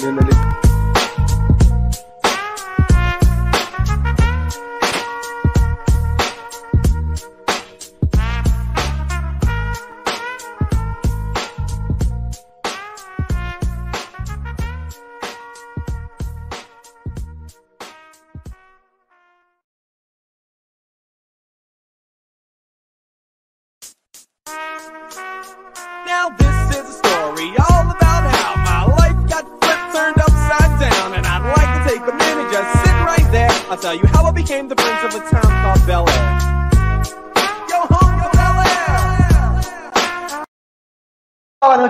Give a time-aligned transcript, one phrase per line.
[0.00, 0.22] Vendo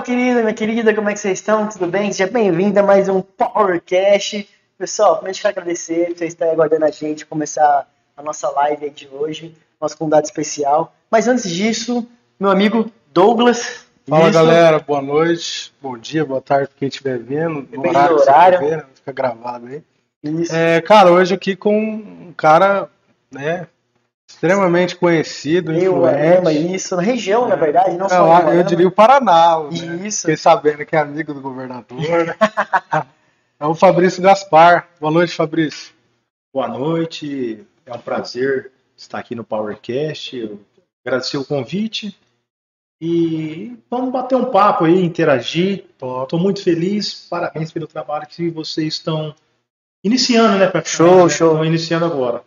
[0.09, 1.69] querido, minha querida, como é que vocês estão?
[1.69, 2.11] Tudo bem?
[2.11, 4.49] Seja bem-vindo a mais um PowerCast.
[4.75, 7.87] Pessoal, primeiro eu quero agradecer por vocês estarem aguardando a gente começar
[8.17, 10.95] a nossa live aí de hoje, nosso convidado especial.
[11.11, 12.07] Mas antes disso,
[12.39, 13.85] meu amigo Douglas.
[14.07, 14.33] Fala Isso.
[14.33, 17.67] galera, boa noite, bom dia, boa tarde quem estiver vendo.
[17.71, 18.59] No horário do horário.
[18.61, 19.83] vendo, fica gravado aí.
[20.51, 22.89] É, cara, hoje aqui com um cara,
[23.31, 23.67] né,
[24.29, 26.75] extremamente conhecido, Eu ama influente.
[26.75, 30.07] isso, na região, na verdade, não É, só eu, em eu diria o Paraná, né?
[30.07, 30.21] Isso.
[30.21, 32.35] Fiquei sabendo que é amigo do governador, né?
[33.61, 34.87] É o Fabrício Gaspar.
[35.01, 35.93] Boa noite, Fabrício.
[36.53, 40.37] Boa noite, é um prazer estar aqui no PowerCast.
[40.37, 40.61] Eu
[41.05, 42.17] agradecer o convite
[43.01, 45.87] e vamos bater um papo aí, interagir.
[45.91, 49.35] Estou muito feliz, parabéns pelo trabalho que vocês estão
[50.05, 50.71] iniciando, né?
[50.85, 51.29] Show, né?
[51.29, 51.51] show.
[51.51, 52.41] Estão iniciando agora.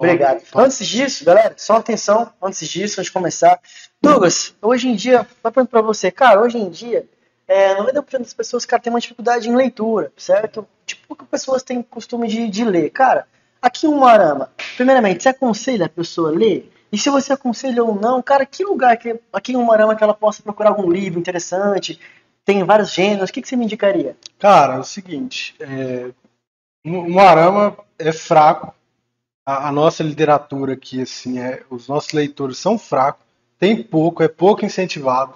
[0.00, 0.42] Obrigado.
[0.56, 3.60] Antes disso, galera, só atenção, antes disso, antes de começar.
[4.00, 7.06] Douglas, hoje em dia, vai perguntar pra você, cara, hoje em dia,
[7.46, 10.66] é, 90% das pessoas, cara, tem uma dificuldade em leitura, certo?
[10.86, 12.88] Tipo, poucas pessoas têm costume de, de ler.
[12.88, 13.26] Cara,
[13.60, 16.72] aqui em Umarama, primeiramente, você aconselha a pessoa a ler?
[16.90, 20.14] E se você aconselha ou não, cara, que lugar que, aqui em Umarama que ela
[20.14, 22.00] possa procurar algum livro interessante?
[22.42, 24.16] Tem vários gêneros, o que, que você me indicaria?
[24.38, 26.10] Cara, é o seguinte, é,
[26.86, 28.74] o Moarama é fraco,
[29.50, 33.24] a, a nossa literatura aqui, assim, é, os nossos leitores são fracos,
[33.58, 35.34] tem pouco, é pouco incentivado,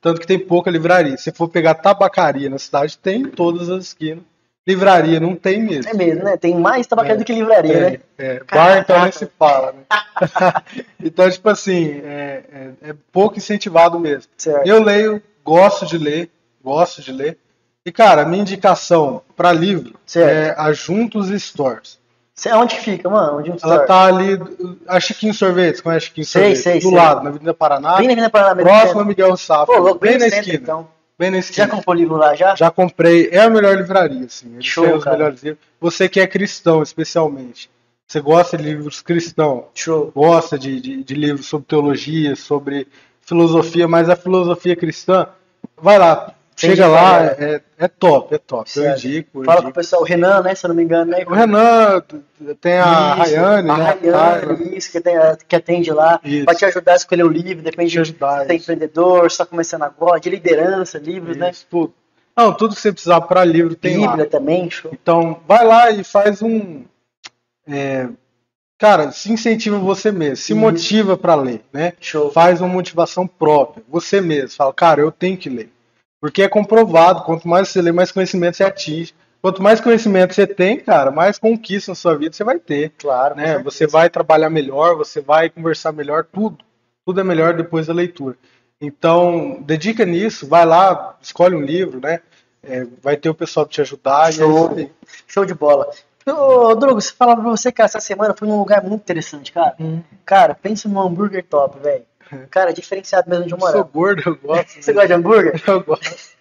[0.00, 1.16] tanto que tem pouca livraria.
[1.16, 4.22] Se for pegar tabacaria na cidade, tem em todas as esquinas.
[4.66, 5.90] Livraria não tem mesmo.
[5.90, 6.36] É mesmo, né?
[6.38, 8.00] Tem mais tabacaria É, do que livraria, né?
[8.16, 9.82] É, é, bar então nem se fala, né?
[11.00, 12.44] então, tipo assim, é,
[12.82, 14.30] é- é pouco incentivado mesmo.
[14.38, 14.66] Certo.
[14.66, 16.30] Eu leio, gosto de ler,
[16.62, 17.38] gosto de ler.
[17.84, 20.30] E, cara, minha indicação para livro Certo.
[20.30, 21.98] é a Juntos Stores.
[22.34, 23.38] Cê- Onde fica, mano?
[23.38, 24.38] Onde Ela tá ali,
[24.88, 26.62] a Chiquinho Sorvetes, conhece a Chiquinho Sei, Sorvetes?
[26.64, 26.96] sei, do sei.
[26.98, 30.10] lado, na Avenida Paraná, Bem na Avenida Paraná, próximo a Miguel Safra, Pô, louco, bem,
[30.12, 30.58] bem na centro, esquina.
[30.62, 30.88] então.
[31.16, 31.68] Bem na Já esquina.
[31.68, 32.56] comprou livro lá, já?
[32.56, 34.52] Já comprei, é a melhor livraria, assim.
[34.54, 35.16] Eles Show, têm os cara.
[35.16, 35.64] melhores livros.
[35.80, 37.70] Você que é cristão, especialmente.
[38.06, 40.10] Você gosta de livros cristãos, Show.
[40.14, 42.88] gosta de, de, de livros sobre teologia, sobre
[43.22, 45.28] filosofia, mas a filosofia cristã,
[45.80, 48.70] vai lá, chega de lá, é, é top, é top.
[48.76, 49.80] Eu indico, Fala com o indico.
[49.80, 50.54] pessoal, o Renan, né?
[50.54, 51.24] Se eu não me engano, né?
[51.26, 52.02] O Renan,
[52.60, 53.84] tem a Isso, Rayane, a né?
[54.02, 55.14] Rayane, isso, que, tem,
[55.48, 56.44] que atende lá, Isso.
[56.44, 59.38] vai te ajudar a escolher o livro, depende Te ajudar, se você é empreendedor, se
[59.38, 61.50] tá começando agora, de liderança, livros, né?
[61.70, 61.92] Tudo.
[62.36, 64.08] Não, tudo que você precisar para livro tem lá.
[64.08, 64.90] Bíblia também, show.
[64.92, 66.84] Então, vai lá e faz um.
[67.66, 68.08] é,
[68.76, 70.56] cara, se incentiva você mesmo, se Isso.
[70.60, 71.92] motiva para ler, né?
[72.00, 72.32] Show.
[72.32, 74.50] Faz uma motivação própria, você mesmo.
[74.56, 75.70] Fala, cara, eu tenho que ler.
[76.24, 79.14] Porque é comprovado, quanto mais você lê, mais conhecimento você atinge.
[79.42, 82.94] Quanto mais conhecimento você tem, cara, mais conquista na sua vida você vai ter.
[82.96, 83.58] Claro, Né?
[83.58, 86.64] Você vai trabalhar melhor, você vai conversar melhor, tudo.
[87.04, 88.38] Tudo é melhor depois da leitura.
[88.80, 92.20] Então, dedica nisso, vai lá, escolhe um livro, né?
[92.62, 94.30] É, vai ter o pessoal pra te ajudar.
[94.32, 94.64] E é Show.
[94.64, 94.92] isso aí.
[95.26, 95.90] Show de bola.
[96.26, 99.76] Ô, Drogo, se falar pra você, cara, essa semana fui num lugar muito interessante, cara.
[100.24, 102.04] Cara, pensa num hambúrguer top, velho.
[102.50, 103.90] Cara, diferenciado mesmo de um Eu sou moral.
[103.92, 104.68] gordo, eu gosto.
[104.82, 105.62] Você gosta de hambúrguer?
[105.66, 106.34] Eu gosto.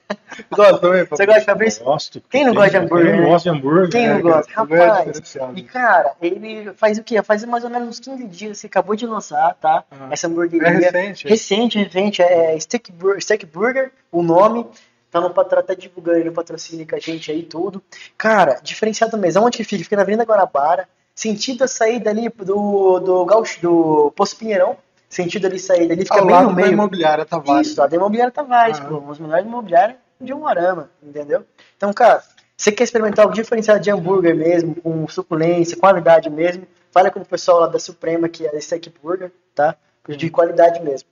[0.51, 1.83] Gosto também, Você gosta de Fabrício?
[1.83, 2.21] Gosto.
[2.29, 3.29] Quem não gosta de hambúrguer, Quem não né?
[3.29, 3.89] gosta de hambúrguer?
[3.89, 4.51] Quem não É, gosta?
[4.51, 7.23] é Rapaz, e cara, ele faz o quê?
[7.23, 9.83] Faz mais ou menos uns 15 dias, que acabou de lançar, tá?
[9.89, 10.09] Ah.
[10.11, 10.69] Essa É hamburgueria.
[10.69, 11.27] recente.
[11.27, 14.67] Recente, recente, é Steak, Bur Steak Burger, o nome.
[15.09, 17.81] Tá no patro, tá divulgando no patrocínio com a gente aí tudo.
[18.17, 19.43] Cara, diferenciado mesmo.
[19.45, 19.83] Onde que fica?
[19.83, 24.75] Fica na Avenida Guanabara, sentido a saída ali do, do, Gaúcho, do Poço Pinheirão.
[25.13, 26.71] Sentido ali saída ali, fica Ao bem lado no da meio.
[26.73, 27.67] imobiliária Tavares.
[27.67, 28.85] Isso, a da Imobiliária Tavares, Ah.
[28.85, 31.43] pô, uma melhores imobiliárias de Umarama, entendeu?
[31.77, 32.23] Então, cara,
[32.57, 37.25] você quer experimentar algo diferenciado de hambúrguer mesmo, com suculência, qualidade mesmo, fala com o
[37.25, 39.75] pessoal lá da Suprema, que é esse aqui burger, tá?
[40.09, 41.07] De qualidade mesmo.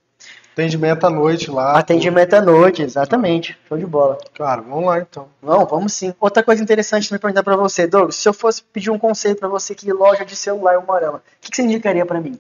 [0.54, 1.78] Atendimento à noite lá.
[1.78, 3.58] Atendimento à noite, exatamente.
[3.70, 4.18] Show de bola.
[4.34, 5.28] Cara, vamos lá então.
[5.42, 6.14] Vamos, vamos sim.
[6.20, 9.48] Outra coisa interessante me perguntar pra você, Douglas, se eu fosse pedir um conselho pra
[9.48, 12.38] você que loja de celular em Umarama, o que, que você indicaria pra mim?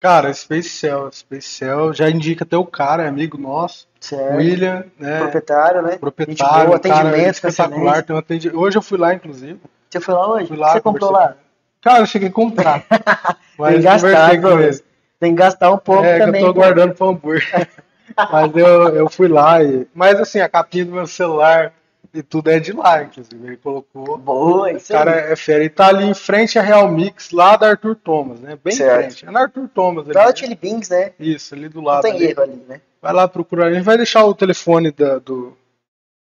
[0.00, 4.36] Cara, Space Cell, Space Cell já indica até o cara, é amigo nosso, Certo.
[4.36, 5.18] William, né?
[5.18, 5.98] Proprietário, né?
[5.98, 8.02] Proprietário, boa, um cara atendimento, espetacular.
[8.02, 9.60] Tem um Hoje eu fui lá, inclusive.
[9.90, 10.46] Você foi lá hoje?
[10.48, 11.36] Fui lá, Você comprou lá?
[11.82, 12.82] Cara, eu cheguei a comprar.
[13.58, 14.80] Tem que gastar, com ele.
[15.18, 16.40] Tem que gastar um pouco É, também.
[16.40, 17.68] que eu tô guardando pro hambúrguer.
[18.32, 19.86] Mas eu, eu fui lá e.
[19.94, 21.72] Mas assim, a capinha do meu celular
[22.12, 23.46] e tudo é de lá, inclusive.
[23.46, 24.16] Ele colocou.
[24.18, 25.32] Boa, O isso cara aí.
[25.32, 25.62] é fera.
[25.64, 28.58] E tá ali em frente a Real Mix, lá da Arthur Thomas, né?
[28.62, 28.98] Bem Certo.
[28.98, 29.26] em frente.
[29.26, 30.14] É na Arthur Thomas ali.
[30.14, 30.36] Né?
[30.36, 31.12] Chili Beans, né?
[31.18, 32.02] Isso, ali do Não lado.
[32.02, 32.24] tem ali.
[32.30, 32.80] erro ali, né?
[33.00, 33.66] Vai lá procurar.
[33.66, 35.56] A gente vai deixar o telefone da- do,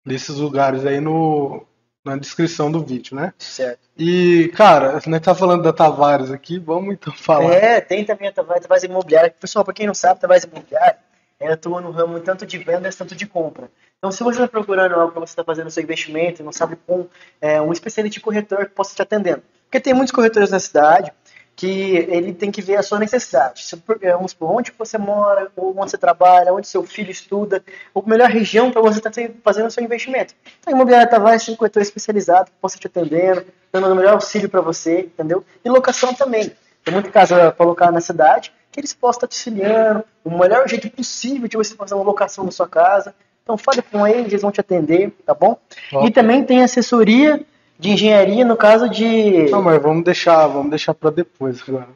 [0.04, 1.64] desses lugares aí no,
[2.04, 3.32] na descrição do vídeo, né?
[3.38, 3.80] Certo.
[3.98, 7.52] E, cara, a gente tá falando da Tavares aqui, vamos então falar.
[7.54, 9.34] É, tem também a Tavares, Tavares Imobiliária.
[9.38, 10.98] Pessoal, pra quem não sabe, Tavares Imobiliária,
[11.42, 13.70] ela atua no ramo tanto de vendas, tanto de compra.
[13.98, 16.76] Então, se você está procurando algo para você estar fazendo seu investimento e não sabe
[16.86, 17.06] com
[17.40, 19.42] é, um especialista de corretor que possa te atendendo.
[19.64, 21.12] Porque tem muitos corretores na cidade
[21.54, 23.64] que ele tem que ver a sua necessidade.
[23.64, 28.04] Se, é, vamos supor, onde você mora, onde você trabalha, onde seu filho estuda, ou
[28.06, 30.34] melhor região para você estar fazendo o seu investimento.
[30.60, 34.14] Então, a Imobiliária Tavares tem um corretor especializado que possa te atendendo, dando o melhor
[34.14, 35.44] auxílio para você, entendeu?
[35.64, 36.52] E locação também.
[36.84, 40.66] Tem muita casa para colocar na cidade que eles possam estar te auxiliando, o melhor
[40.66, 43.14] jeito possível de você fazer uma locação na sua casa.
[43.42, 45.58] Então fale com eles, eles vão te atender, tá bom?
[46.04, 47.44] E também tem assessoria
[47.78, 49.50] de engenharia no caso de.
[49.50, 51.88] Não, mas vamos deixar, vamos deixar pra depois agora.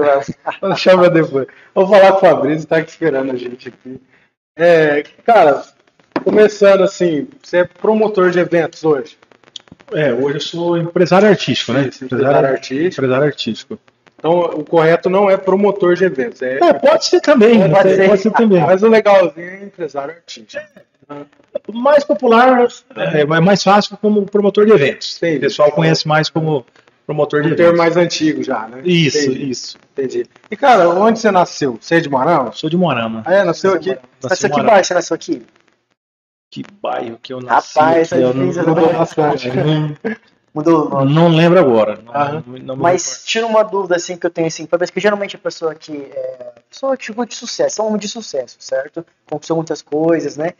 [0.00, 0.54] Vai.
[0.62, 1.46] Vamos deixar pra depois.
[1.74, 4.00] Vou falar com o Fabrício, tá esperando a gente aqui.
[4.56, 5.62] É, cara,
[6.24, 9.18] começando assim, você é promotor de eventos hoje?
[9.92, 11.88] É, hoje eu sou empresário artístico, né?
[11.88, 13.04] Isso, empresário artístico.
[13.04, 13.78] Empresário artístico.
[14.22, 17.58] Então, o correto não é promotor de eventos, é, É, pode ser também.
[17.58, 18.08] Pode Pode, ser.
[18.08, 18.60] pode ser também.
[18.60, 20.62] mas o legalzinho é empresário artístico.
[21.66, 25.16] O mais popular é, é mais fácil como promotor de eventos.
[25.16, 25.38] Entendi.
[25.38, 26.64] O pessoal conhece mais como
[27.04, 28.80] promotor de Um termo mais antigo já, né?
[28.84, 29.76] Isso, Entendi, isso.
[29.92, 30.26] entendi.
[30.48, 31.76] E cara, onde você nasceu?
[31.80, 32.60] Você é de Manaus?
[32.60, 33.22] Sou de Morama.
[33.26, 33.98] Ah, é, nasceu aqui?
[34.22, 34.70] Nasceu aqui Morama.
[34.76, 35.42] baixo, você nasceu aqui?
[36.48, 37.76] Que bairro que eu nasci.
[37.78, 39.48] Rapaz, que é eu não, Mudou bastante.
[39.50, 39.96] não,
[40.54, 41.14] Mudou o nome.
[41.14, 41.98] não lembro agora.
[42.04, 42.44] Não, Aham.
[42.62, 45.74] não- Mas tira uma dúvida assim que eu tenho assim, talvez que geralmente a pessoa
[45.74, 49.04] que é pessoa tipo de sucesso, é um homem de sucesso, certo?
[49.26, 50.52] Conquistou muitas coisas, né?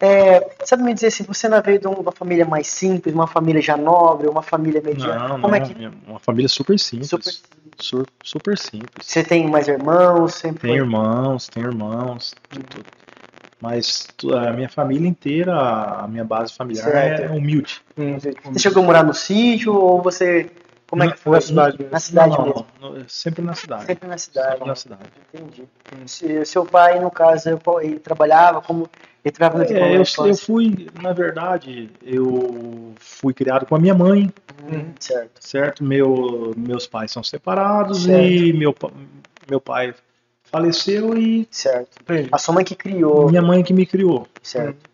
[0.00, 3.60] É, sabe me dizer assim, você não veio de uma família mais simples, uma família
[3.60, 5.28] já nobre, uma família mediana?
[5.28, 7.08] Não, Como é não, que minha- Uma família super simples.
[7.08, 7.32] Super-
[7.80, 9.06] Super, super simples.
[9.06, 12.84] você tem mais irmãos, sempre Tem foi- irmãos, tem irmãos, tudo.
[13.60, 14.08] Mas
[14.46, 17.22] a minha família inteira, a minha base familiar Certo.
[17.22, 17.80] é humilde.
[17.96, 20.48] Hum, Você chegou a morar no sítio ou você
[20.88, 21.32] como é que foi?
[21.34, 21.92] Na cidade mesmo.
[21.92, 22.66] Na cidade Não, mesmo.
[22.80, 23.84] não, não, sempre na cidade.
[23.86, 24.52] Sempre na cidade.
[24.52, 25.02] Sempre na cidade.
[25.34, 25.64] Entendi.
[26.06, 28.88] Se- seu pai, no caso, ele trabalhava como
[29.24, 33.94] ele trabalhava no É, eu, eu fui, na verdade, eu fui criado com a minha
[33.94, 34.32] mãe,
[34.70, 35.30] Hum, certo.
[35.40, 35.84] certo?
[35.84, 38.22] Meu, meus pais são separados Certo.
[38.22, 38.74] e meu,
[39.48, 39.94] meu pai
[40.50, 41.98] faleceu e Certo.
[42.00, 42.28] Entendi.
[42.32, 44.26] A sua mãe que criou, minha mãe que me criou.
[44.42, 44.86] certo.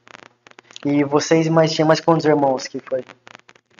[0.84, 3.02] E vocês mais tinha mais quantos irmãos que foi?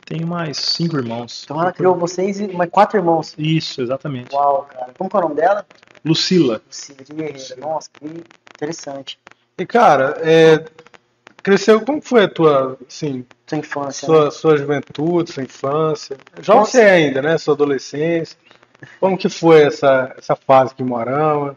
[0.07, 1.43] Tenho mais cinco irmãos.
[1.45, 3.35] Então ela criou vocês e mais quatro irmãos.
[3.37, 4.35] Isso, exatamente.
[4.35, 4.93] Uau, cara.
[4.97, 5.67] Como que é o nome dela?
[6.05, 6.63] Lucila.
[6.67, 7.57] Lucila de Guerreira.
[7.59, 8.07] Nossa, que
[8.57, 9.19] interessante.
[9.59, 10.65] E cara, é,
[11.43, 14.09] cresceu, como foi a tua, assim, Sua infância.
[14.09, 14.15] né?
[14.15, 16.17] sua, sua juventude, sua infância?
[16.41, 17.37] Já você ainda, né?
[17.39, 18.37] Sua adolescência.
[19.01, 21.57] Como que foi essa, essa fase em Moarama?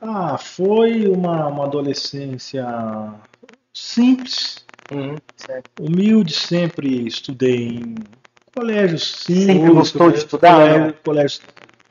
[0.00, 2.64] Ah, foi uma, uma adolescência
[3.72, 5.20] simples, Uhum.
[5.76, 8.08] Humilde, sempre estudei em
[8.54, 9.44] colégios simples.
[9.46, 10.94] Sempre gostou de estudar, colégio- né?
[11.04, 11.42] colégios,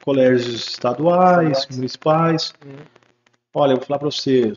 [0.02, 1.76] colégios estaduais, Estaduais.
[1.78, 2.56] municipais.
[2.66, 2.78] Uhum.
[3.54, 4.54] Olha, eu vou falar para você,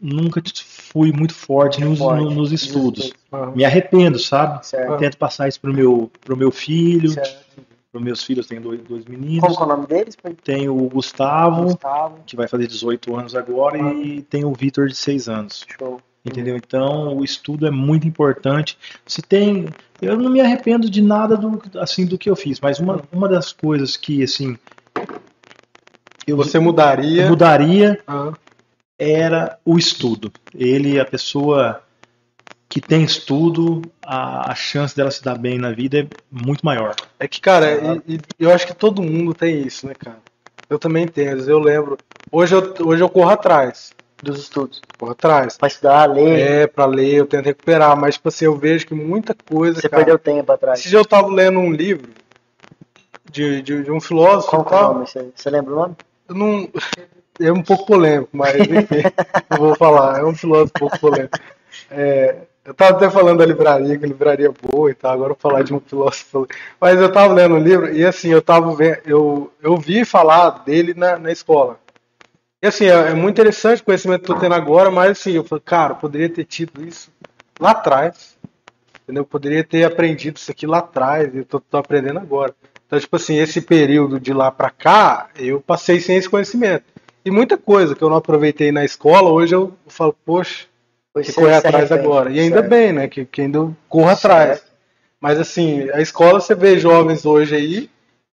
[0.00, 2.24] nunca fui muito forte nos, Forte.
[2.24, 3.14] no- nos estudos.
[3.30, 3.52] Uhum.
[3.54, 4.66] Me arrependo, sabe?
[4.66, 4.96] Certo.
[4.98, 7.44] Tento passar isso pro meu, pro meu filho, certo.
[7.94, 9.56] Para meus filhos, tenho dois, dois meninos.
[9.56, 10.16] que é o nome deles?
[10.42, 12.18] Tenho o Gustavo, Gustavo.
[12.26, 15.64] que vai fazer 18 anos agora, e tenho o Vitor de 6 anos.
[15.78, 16.00] Show.
[16.24, 16.56] Entendeu?
[16.56, 18.76] Então, o estudo é muito importante.
[19.06, 19.68] Se tem,
[20.02, 23.28] eu não me arrependo de nada do assim do que eu fiz, mas uma, uma
[23.28, 24.58] das coisas que assim
[26.26, 27.28] eu Você mudaria.
[27.28, 28.32] mudaria Ah,
[28.98, 30.32] era o estudo.
[30.52, 31.80] Ele, a pessoa
[32.74, 36.96] que tem estudo, a, a chance dela se dar bem na vida é muito maior.
[37.20, 40.18] É que, cara, e- e eu acho que todo mundo tem isso, né, cara?
[40.68, 42.00] Eu também tenho, às vezes eu lembro.
[42.32, 43.94] Hoje eu, hoje eu corro atrás.
[44.20, 44.82] Dos estudos.
[44.98, 45.56] Corro atrás.
[45.56, 46.40] Pra estudar, ler.
[46.40, 49.88] É, pra ler, eu tento recuperar, mas, tipo assim, eu vejo que muita coisa, você
[49.88, 50.02] cara.
[50.02, 50.80] perdeu tempo atrás.
[50.80, 52.10] Esse dia eu tava lendo um livro
[53.30, 54.50] de, de, de um filósofo.
[54.50, 55.06] Qual que é o nome?
[55.06, 55.96] Você, você lembra o nome?
[56.28, 56.68] Eu não.
[57.40, 59.02] É um pouco polêmico, mas enfim,
[59.48, 60.18] eu vou falar.
[60.18, 61.38] É um filósofo um pouco polêmico.
[61.88, 65.32] É, Eu tava até falando da livraria, que a livraria é boa e tal, agora
[65.32, 66.48] eu vou falar de um filósofo.
[66.80, 70.64] Mas eu tava lendo um livro e assim, eu tava vendo, eu, eu vi falar
[70.64, 71.78] dele na, na escola.
[72.62, 75.32] E assim, é, é muito interessante o conhecimento que eu tô tendo agora, mas assim,
[75.32, 77.12] eu falei, cara, eu poderia ter tido isso
[77.60, 78.34] lá atrás.
[79.02, 79.20] Entendeu?
[79.20, 82.54] Eu poderia ter aprendido isso aqui lá atrás, e eu tô, tô aprendendo agora.
[82.86, 86.84] Então, tipo assim, esse período de lá pra cá, eu passei sem esse conhecimento.
[87.22, 90.64] E muita coisa que eu não aproveitei na escola, hoje eu falo, poxa,
[91.14, 92.00] Pois que correr atrás arrepende.
[92.08, 92.30] agora.
[92.30, 92.68] E ainda Certo.
[92.68, 93.08] bem, né?
[93.08, 94.62] Que, que ainda eu corro atrás.
[95.20, 97.90] Mas assim, a escola você vê jovens hoje aí,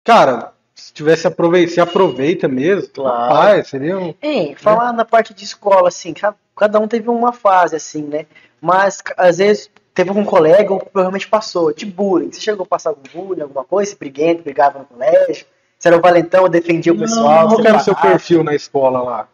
[0.05, 3.33] cara, se tivesse aproveita, se aproveita mesmo, Claro.
[3.33, 4.13] rapaz, seria um.
[4.21, 8.27] Hein, falar na parte de escola, assim, ca- cada um teve uma fase, assim, né?
[8.61, 12.33] Mas às vezes teve algum colega ou provavelmente passou de bullying.
[12.33, 13.93] Você chegou a passar algum bullying, alguma coisa?
[13.93, 15.47] Se briguento, brigava no colégio?
[15.79, 17.47] Você era o valentão, defendia o Não, pessoal?
[17.47, 19.29] Qual você que era o seu perfil na escola lá?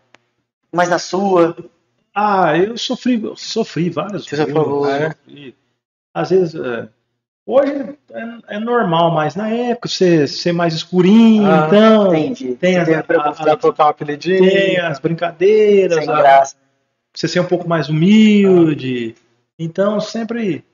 [0.71, 1.57] Mas na sua?
[2.15, 5.11] Ah, eu sofri, eu sofri vários Você já bullying, falou, né?
[5.13, 5.55] sofri.
[6.13, 6.89] Às vezes, é,
[7.47, 7.73] hoje
[8.13, 12.55] é, é normal, mas na época você ser mais escurinho, Ah, então Entendi.
[12.57, 14.39] tem, Você a- a- colocar um apelidinho?
[14.51, 16.57] tem as brincadeiras, Sem a- graça.
[17.15, 19.15] você ser um pouco mais humilde.
[19.59, 20.65] Então sempre,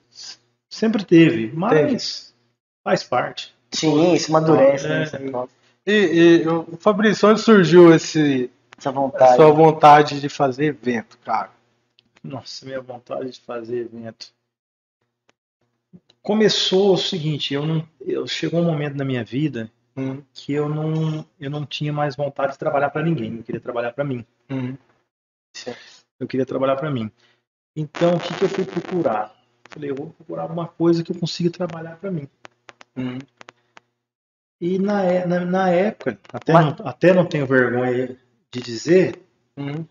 [0.71, 2.35] sempre teve, mas
[2.83, 3.55] faz parte.
[3.73, 4.89] Sim, isso amadurece, É.
[4.89, 5.03] né?
[5.03, 5.21] Essa,
[5.87, 5.93] E,
[6.43, 9.37] e o Fabrício, onde surgiu esse, essa a vontade.
[9.37, 11.51] sua vontade de fazer evento, cara?
[12.23, 14.33] Nossa, minha vontade de fazer evento.
[16.23, 20.69] Começou o seguinte, eu não, eu chegou um momento na minha vida Hum, que eu
[20.69, 24.27] não, eu não tinha mais vontade de trabalhar para ninguém, eu queria trabalhar para mim.
[24.51, 24.77] hum,
[26.21, 27.11] Eu queria trabalhar para mim.
[27.75, 29.35] Então, o que que eu fui procurar?
[29.69, 32.29] Falei, eu vou procurar alguma coisa que eu consiga trabalhar para mim.
[32.97, 33.23] hum.
[34.61, 38.19] E na, é- na, na época, até, Mas- não, até não tenho vergonha
[38.53, 39.21] de dizer,
[39.57, 39.85] hum.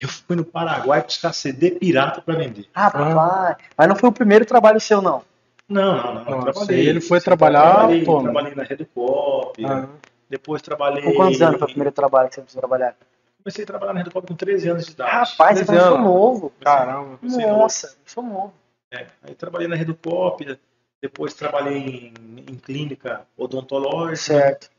[0.00, 2.66] eu fui no Paraguai buscar CD pirata para vender.
[2.74, 5.22] Rapaz, mas não foi o primeiro trabalho seu, não.
[5.68, 6.20] Não, não, não.
[6.24, 6.88] eu Nossa, trabalhei.
[6.88, 8.22] ele foi trabalhar Trabalhei, como?
[8.24, 9.88] trabalhei na Redcop, Ah,
[10.28, 11.02] depois trabalhei.
[11.02, 12.96] Com quantos anos foi o primeiro trabalho que você precisou trabalhar?
[13.42, 15.10] Comecei a trabalhar na Redcop com 13 anos de idade.
[15.10, 16.04] Rapaz, você 13 começou anos.
[16.06, 16.52] novo.
[16.60, 17.16] caramba.
[17.18, 18.54] Comecei Nossa, eu sou novo.
[18.90, 20.58] É, aí trabalhei na Redcop,
[21.02, 22.14] depois trabalhei em,
[22.50, 24.16] em clínica odontológica.
[24.16, 24.70] Certo.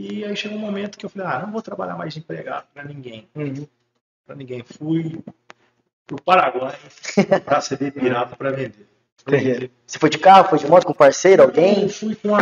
[0.00, 2.68] E aí chegou um momento que eu falei, ah, não vou trabalhar mais de empregado
[2.72, 3.28] para ninguém.
[3.34, 3.66] Uhum.
[4.24, 4.62] Para ninguém.
[4.62, 5.18] Fui
[6.06, 6.78] pro Paraguai
[7.44, 8.86] para CD pirata para vender.
[9.26, 9.72] Entendi.
[9.84, 11.82] Você foi de carro, foi de moto com parceiro, alguém?
[11.82, 12.38] Eu fui com a...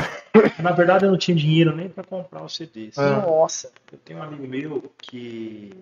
[0.62, 2.98] Na verdade, eu não tinha dinheiro nem para comprar os CDs.
[2.98, 3.22] Ah.
[3.22, 3.72] Nossa.
[3.90, 5.72] Eu tenho um amigo meu que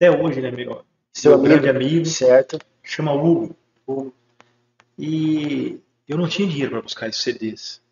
[0.00, 0.82] até hoje ele é meu,
[1.12, 1.90] Seu meu grande amigo.
[1.90, 2.58] amigo, Certo.
[2.82, 3.54] chama Hugo.
[4.98, 7.82] E eu não tinha dinheiro para buscar esses CDs.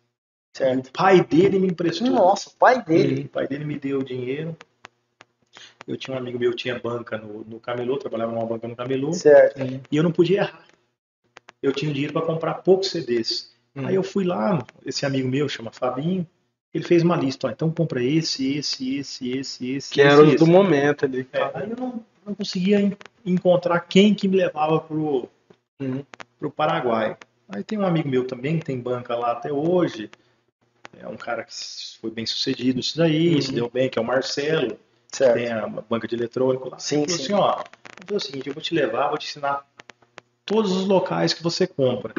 [0.57, 0.87] Certo.
[0.87, 2.07] O pai dele me emprestou.
[2.09, 3.25] Nossa, o pai dele.
[3.25, 4.55] O pai dele me deu o dinheiro.
[5.87, 8.75] Eu tinha um amigo meu que tinha banca no, no Camelô, trabalhava numa banca no
[8.75, 9.59] Camelô, Certo.
[9.89, 10.65] e eu não podia errar.
[11.63, 13.53] Eu tinha dinheiro para comprar poucos CDs.
[13.75, 13.87] Hum.
[13.87, 16.27] Aí eu fui lá, esse amigo meu chama Fabinho,
[16.73, 20.21] ele fez uma lista, ó, então compra esse, esse, esse, esse, esse, Que esse, era
[20.21, 20.37] os esse.
[20.37, 21.27] do momento ali.
[21.31, 25.29] É, aí eu não, não conseguia en- encontrar quem que me levava pro,
[25.81, 26.03] Uhum.
[26.37, 27.17] pro Paraguai.
[27.47, 30.11] Aí tem um amigo meu também que tem banca lá até hoje.
[30.99, 31.53] É um cara que
[32.01, 33.41] foi bem sucedido isso daí, Uhum.
[33.41, 34.77] se deu bem, que é o Marcelo,
[35.09, 35.33] que Certo.
[35.35, 36.79] tem a banca de eletrônico lá.
[36.79, 37.15] Sim, sim.
[37.23, 37.55] assim, ó,
[37.97, 39.65] vou fazer o seguinte, eu vou te levar, vou te ensinar
[40.45, 42.13] todos os locais que você compra.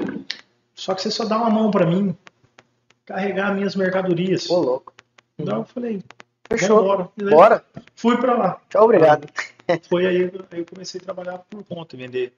[0.75, 2.17] Só que você só dá uma mão pra mim
[3.05, 4.49] carregar minhas mercadorias.
[4.51, 4.95] Ô, louco.
[5.39, 6.03] Então eu falei,
[6.49, 7.11] Fechou.
[7.17, 7.65] daí Bora.
[7.95, 8.61] Fui pra lá.
[8.69, 9.29] Tchau, obrigado.
[9.89, 12.33] Foi aí, aí eu comecei a trabalhar por conta, vender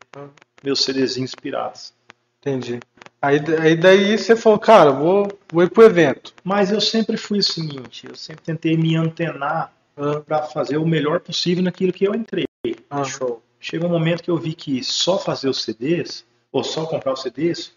[0.63, 1.95] meus CDzinhos piratas.
[2.41, 2.83] Entendi.
[3.23, 6.33] Aí, aí daí você falou, cara, vou, vou ir pro evento.
[6.43, 10.87] Mas eu sempre fui o seguinte, eu sempre tentei me antenar Ah, para fazer o
[10.87, 12.47] melhor possível naquilo que eu entrei.
[12.89, 13.43] ah, Show.
[13.59, 17.21] Chegou um momento que eu vi que só fazer os CDs, ou só comprar os
[17.21, 17.73] CDs,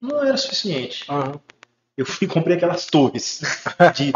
[0.00, 1.04] não era suficiente.
[1.08, 1.32] ah.
[1.96, 3.40] Eu fui comprei aquelas torres
[3.94, 4.12] de,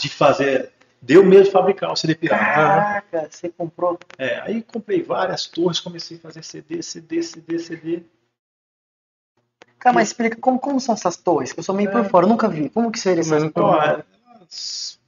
[0.00, 0.70] de fazer.
[1.02, 2.44] Deu medo de fabricar o CD pirata.
[2.44, 3.98] Caraca, você comprou.
[4.16, 8.02] É, aí comprei várias torres, comecei a fazer CD, CD, CD, CD.
[9.86, 12.08] Cara, mas explica como, como são essas torres, que eu sou meio por É.
[12.08, 12.68] fora, eu nunca vi.
[12.68, 13.88] Como que seria essas Ó, torres?
[13.88, 14.04] é,
[14.40, 14.98] umas,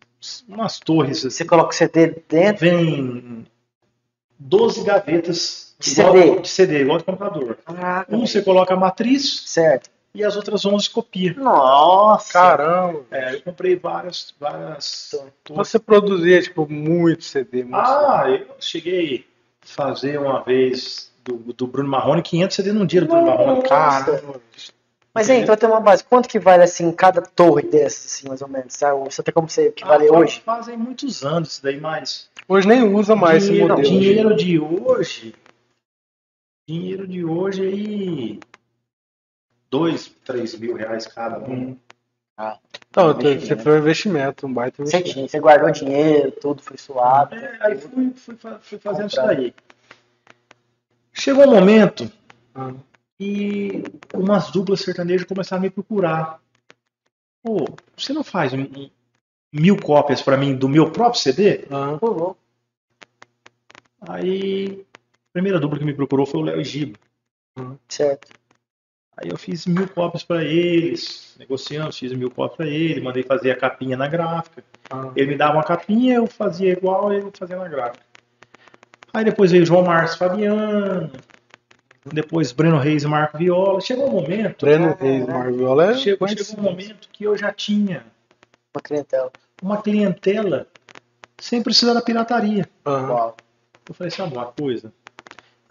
[0.48, 3.44] umas torres assim, Você coloca o CD dentro, vem
[4.38, 6.40] 12 gavetas De igual- CD.
[6.40, 7.58] de CD, igual de computador.
[7.64, 8.14] Caraca.
[8.14, 9.90] Um você coloca a matriz Certo.
[10.14, 11.34] e as outras 11 copia.
[11.34, 12.32] Nossa.
[12.32, 13.04] Caramba.
[13.10, 15.32] É, eu comprei várias, várias torres.
[15.68, 17.64] Você produzia, tipo, muito CD.
[17.64, 19.26] Muito Ah, eu cheguei
[19.60, 23.62] a fazer uma vez do, do Bruno Marrone 500 CD num dia do Bruno Marrone.
[23.62, 24.40] Caramba.
[25.14, 26.04] Mas aí, então tem uma base.
[26.04, 28.74] Quanto que vale assim cada torre dessas, assim, mais ou menos?
[28.74, 28.98] Sabe?
[29.04, 30.40] Você tem como você que vale Ah, hoje?
[30.40, 33.88] Fazem muitos anos isso daí, mas Hoje nem usa mais esse dinheiro, modelo.
[33.88, 35.34] dinheiro de hoje
[36.68, 38.40] dinheiro de hoje aí.
[39.70, 41.76] Dois, três mil reais cada um.
[42.90, 43.46] Então, Investimento.
[43.46, 45.12] você foi um investimento, um baita Você investimento.
[45.14, 47.34] tinha, você guardou dinheiro, tudo foi suado.
[47.34, 49.54] É, aí fui, fui, fui fazendo isso daí.
[51.18, 52.10] Chegou um momento
[53.20, 56.40] e umas duplas sertanejas começaram a me procurar.
[57.42, 58.52] Pô, você não faz
[59.52, 61.66] mil cópias pra mim do meu próprio CD?
[61.70, 62.36] ah, louco.
[64.00, 66.96] Aí, a primeira dupla que me procurou foi o Léo e Giba.
[67.88, 68.32] Certo.
[69.16, 73.50] Aí eu fiz mil cópias pra eles, negociamos, fiz mil cópias pra ele, mandei fazer
[73.50, 74.62] a capinha na gráfica.
[74.88, 75.12] ah.
[75.16, 78.07] Ele me dava uma capinha, eu fazia igual, ele fazia na gráfica.
[79.12, 81.10] Aí depois veio João Márcio Fabiano,
[82.04, 83.80] depois Breno Reis e Marco Viola.
[83.80, 88.04] Chegou um momento, Breno Reis, Marviola é chegou, chegou um momento que eu já tinha
[88.74, 89.32] Uma clientela.
[89.60, 90.66] uma clientela
[91.38, 92.68] sem precisar da pirataria.
[92.84, 93.38] Ah, Uau.
[93.88, 94.92] Eu falei, sabe uma coisa?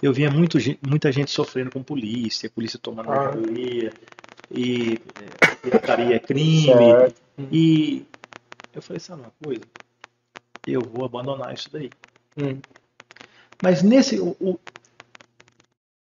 [0.02, 3.16] Eu via muito, muita gente sofrendo com polícia, polícia tomando Ah.
[3.32, 3.94] mercadoria,
[4.50, 6.66] e é, pirataria é crime.
[6.66, 7.22] Certo.
[7.52, 8.06] E
[8.74, 9.64] eu falei, sabe uma coisa?
[10.66, 11.92] Eu vou abandonar isso daí.
[12.36, 12.60] hum,
[13.62, 14.20] Mas nesse.
[14.20, 14.60] O, o-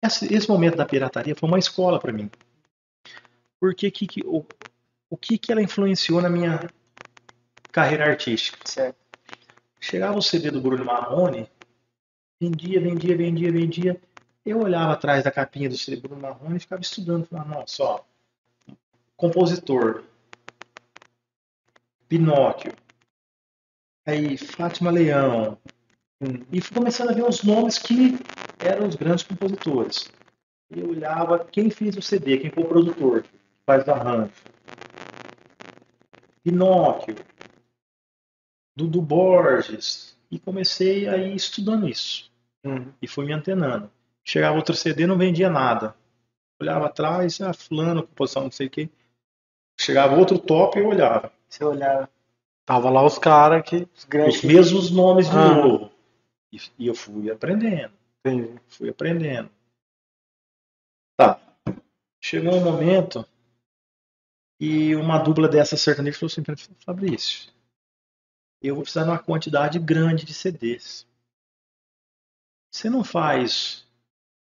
[0.01, 2.31] esse, esse momento da pirataria foi uma escola para mim.
[3.61, 4.45] Porque que, que, o,
[5.11, 6.73] o que, que ela influenciou na minha
[7.73, 8.59] carreira artística?
[8.65, 8.97] Certo.
[9.81, 11.49] Chegava o CD do Bruno Marrone,
[12.41, 14.03] vendia, vendia, vendia, vendia.
[14.45, 17.27] Eu olhava atrás da capinha do CD do Bruno Marrone e ficava estudando.
[17.27, 18.01] Falava, nossa, ó,
[19.17, 20.05] compositor,
[22.09, 22.73] Pinóquio,
[24.07, 25.59] aí Fátima Leão,
[26.25, 26.45] hum.
[26.53, 28.19] e fui começando a ver os nomes que
[28.59, 30.11] eram os grandes compositores.
[30.71, 33.29] Eu olhava quem fez o CD, quem foi o produtor, que
[33.67, 34.33] faz o arranjo.
[36.43, 37.17] Pinóquio,
[38.77, 42.31] Dudu Borges, e comecei a ir estudando isso.
[42.65, 42.87] Hum.
[43.01, 43.91] E fui me antenando.
[44.25, 45.95] Chegava outro CD, não vendia nada.
[46.61, 48.89] Olhava atrás, ah, fulano, composição, não sei o quê.
[49.79, 51.33] Chegava outro top, eu olhava.
[51.49, 52.09] Você olhava
[52.65, 53.87] Tava lá os caras que.
[53.95, 54.37] os grandes.
[54.37, 55.55] Os mesmos nomes de Ah.
[55.55, 55.91] novo.
[56.55, 57.93] E, e eu fui aprendendo.
[58.69, 59.51] Fui aprendendo.
[61.17, 61.41] Tá.
[62.23, 63.27] Chegou um momento
[64.61, 67.53] e uma dupla dessa sertaneja falou assim mim, Fabrício,
[68.63, 71.07] eu vou precisar de uma quantidade grande de CDs.
[72.73, 73.87] Você não faz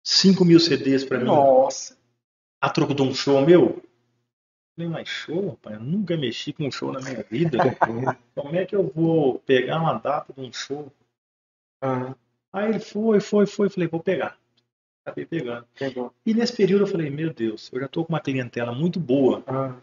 [0.03, 1.97] 5 mil CDs pra mim Nossa.
[2.61, 3.61] a troco de um show meu?
[3.61, 3.83] Eu
[4.75, 5.75] falei, mas show, rapaz?
[5.75, 7.57] Eu nunca mexi com um show na minha vida.
[8.33, 10.91] Como é que eu vou pegar uma data de um show?
[11.81, 12.15] Ah,
[12.51, 13.69] Aí ele foi, foi, foi.
[13.69, 14.37] Falei, vou pegar.
[15.05, 15.65] Acabei pegando.
[15.77, 16.13] Pegou.
[16.25, 19.43] E nesse período eu falei, meu Deus, eu já tô com uma clientela muito boa
[19.47, 19.75] ah,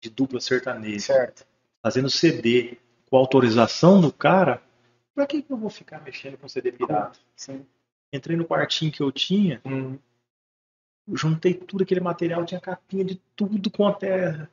[0.00, 1.46] de dupla sertaneja, Certo.
[1.82, 2.78] fazendo CD
[3.10, 4.62] com autorização do cara.
[5.14, 7.18] Pra que, que eu vou ficar mexendo com CD pirata?
[7.36, 7.66] Sim.
[8.12, 9.98] Entrei no quartinho que eu tinha, hum.
[11.12, 14.48] juntei tudo aquele material, tinha capinha de tudo quanto é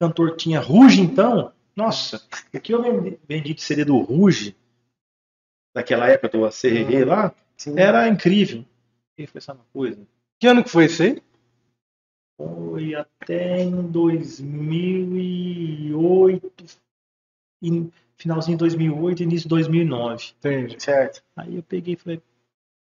[0.00, 0.60] cantor tinha.
[0.60, 2.82] Ruge, então, nossa, o que eu
[3.26, 4.54] vendi de CD do Ruge,
[5.78, 7.78] daquela época do ACRG lá, Sim.
[7.78, 8.64] era incrível.
[9.16, 10.00] E foi essa uma coisa.
[10.40, 11.22] Que ano que foi isso aí?
[12.36, 16.52] Foi até em 2008,
[17.62, 20.32] em finalzinho de 2008, início de 2009.
[20.38, 20.82] Entendi.
[20.82, 21.22] Certo.
[21.36, 22.20] Aí eu peguei e falei,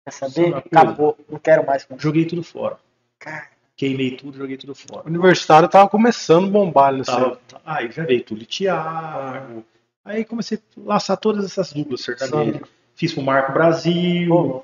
[0.06, 0.56] Quer Sabe saber?
[0.56, 1.18] Acabou.
[1.30, 2.80] Não quero mais joguei tudo fora.
[3.20, 3.50] Cara.
[3.76, 5.06] Queimei tudo, joguei tudo O fora.
[5.08, 9.64] universitário tava começando a bombar nesse Tava, aí já veio tudo Thiago.
[10.04, 12.68] Aí comecei a laçar todas essas duplas sertanejas.
[12.98, 14.64] Fiz pro Marco Brasil, Pô,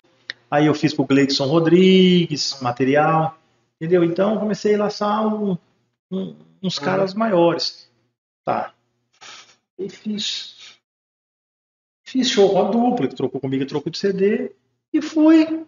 [0.52, 3.38] aí eu fiz pro Gleidson Rodrigues, material.
[3.80, 4.04] Entendeu?
[4.04, 5.58] Então eu comecei a laçar um-
[6.12, 6.84] um- uns Uhum.
[6.84, 7.88] caras maiores.
[8.44, 8.74] Tá.
[9.78, 10.78] E fiz.
[12.04, 14.52] Fiz show com a dupla, que trocou comigo, trocou de CD.
[14.92, 15.66] E fui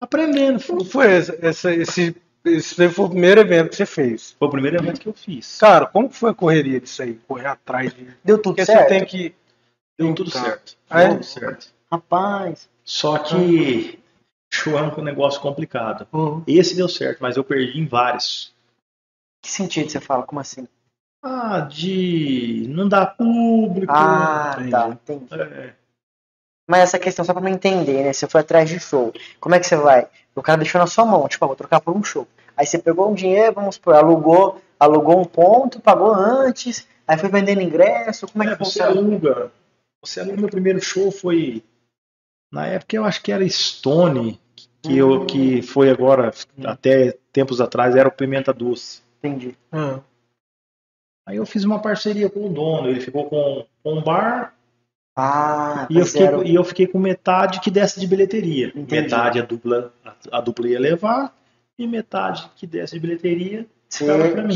[0.00, 0.60] aprendendo.
[0.60, 4.32] Fui- foi esse, esse, esse, esse foi o primeiro evento que você fez?
[4.38, 5.58] Foi o primeiro evento que eu fiz.
[5.58, 7.14] Cara, como foi a correria disso aí?
[7.28, 8.06] Correr atrás de.
[8.24, 8.82] Deu tudo Porque certo?
[8.82, 9.34] você tem que.
[9.98, 10.40] Deu tudo Tá.
[10.42, 10.76] certo.
[10.88, 11.08] Ah, é?
[11.08, 11.72] Tudo certo.
[11.90, 12.68] Rapaz.
[12.84, 13.98] Só que
[14.52, 16.06] show é um negócio complicado.
[16.12, 16.42] Uhum.
[16.46, 18.54] Esse deu certo, mas eu perdi em vários.
[19.42, 20.22] Que sentido você fala?
[20.24, 20.66] Como assim?
[21.24, 23.92] Ah, de não dar público.
[23.92, 24.88] Ah, tá.
[24.88, 25.34] Entendi.
[25.40, 25.74] É,
[26.68, 28.12] Mas essa questão, só pra eu entender, né?
[28.12, 29.12] Você foi atrás de show.
[29.38, 30.08] Como é que você vai?
[30.34, 32.26] O cara deixou na sua mão, tipo, ah, vou trocar por um show.
[32.56, 37.28] Aí você pegou um dinheiro, vamos supor, alugou, alugou um ponto, pagou antes, aí foi
[37.28, 38.26] vendendo ingresso.
[38.28, 38.90] Como é que É, você funciona?
[38.90, 39.52] aluga.
[40.04, 40.36] Você aluga.
[40.36, 41.62] Meu primeiro show foi.
[42.52, 44.38] Na época eu acho que era Stone,
[44.82, 46.32] que, eu, que foi agora,
[46.64, 49.00] até tempos atrás, era o Pimenta Doce.
[49.22, 49.56] Entendi.
[49.70, 50.00] Ah,
[51.26, 54.54] Aí eu fiz uma parceria com o dono, ele ficou com, com um bar
[55.16, 58.68] Ah, E eu, fiquei, era- e eu fiquei com metade que desce de bilheteria.
[58.74, 59.02] Entendi.
[59.02, 61.32] Metade a dupla, a, a dupla ia levar
[61.78, 63.66] e metade que desce de bilheteria mim.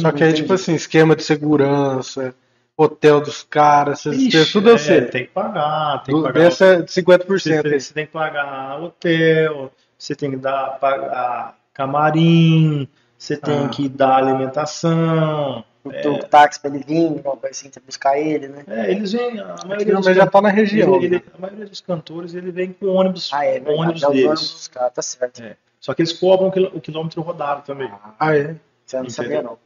[0.01, 0.43] Só que aí, Entendi.
[0.43, 2.35] tipo assim, esquema de segurança,
[2.77, 5.01] hotel dos caras, essas Ixi, despesas, tudo eu é, sei.
[5.03, 6.41] Tem que pagar, tem que pagar.
[6.41, 11.57] Dessa é de Você, 50% você tem que pagar hotel, você tem que dar pagar
[11.73, 12.87] camarim,
[13.17, 13.69] você tem Ah.
[13.69, 15.65] que dar alimentação.
[15.85, 18.65] o teu táxi pra ele vir, alguma coisa assim, pra buscar ele, né?
[18.67, 20.97] É, eles vêm, a maioria, já tá na região.
[20.97, 21.17] ele- né?
[21.19, 24.25] ele- a maioria dos cantores ele vem com ônibus, Ah, é ônibus os deles.
[24.27, 25.41] ônibus dos caras, tá certo.
[25.45, 25.57] É.
[25.79, 27.89] Só que eles cobram o quil- o quilômetro rodado também.
[28.19, 28.57] Ah, é?
[28.85, 29.57] Você não sabia, não.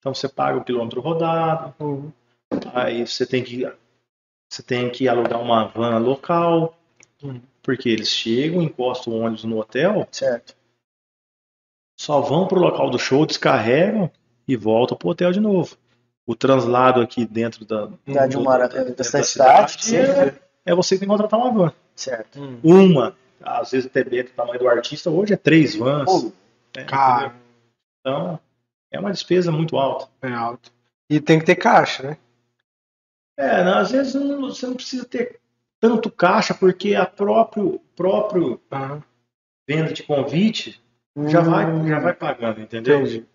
[0.00, 2.10] Então você paga o quilômetro rodado, Uhum.
[2.74, 3.64] Aí você tem que
[4.48, 6.76] você tem que alugar uma van local,
[7.22, 7.40] Hum.
[7.62, 10.54] porque eles chegam, encostam o ônibus no hotel, Certo.
[11.98, 14.10] só vão pro local do show, descarregam
[14.46, 15.76] e voltam pro hotel de novo.
[16.26, 19.96] O translado aqui dentro da, Da de uma da- da, da cidade, cidade
[20.66, 21.72] é, é você que tem que contratar uma van.
[21.94, 22.40] certo.
[22.40, 22.60] Hum.
[22.62, 26.24] Uma, às vezes até dentro do tamanho do artista, hoje é três vans.
[26.76, 27.40] Né, Cara, entendeu?
[28.00, 28.40] Então,
[28.92, 30.08] é uma despesa muito alta.
[30.22, 30.70] é alto.
[31.08, 32.18] E tem que ter caixa, né?
[33.36, 35.38] É, né, às vezes não- você não precisa ter
[35.80, 39.02] tanto caixa, porque a próprio, próprio Aham.
[39.68, 40.80] venda de convite
[41.26, 43.00] já, vai, já vai pagando, entendeu?
[43.00, 43.26] Entendi.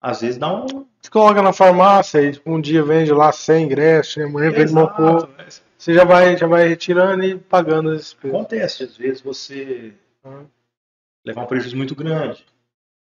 [0.00, 0.86] Às vezes dá um.
[1.00, 5.16] Você coloca na farmácia e um dia vende lá 100 ingressos, amanhã vende uma cor.
[5.18, 5.46] Exato, né?
[5.78, 8.34] Você já vai, já vai retirando e pagando as despesas.
[8.36, 10.46] Acontece, às vezes você Hum.
[11.24, 12.44] levar um prejuízo muito grande.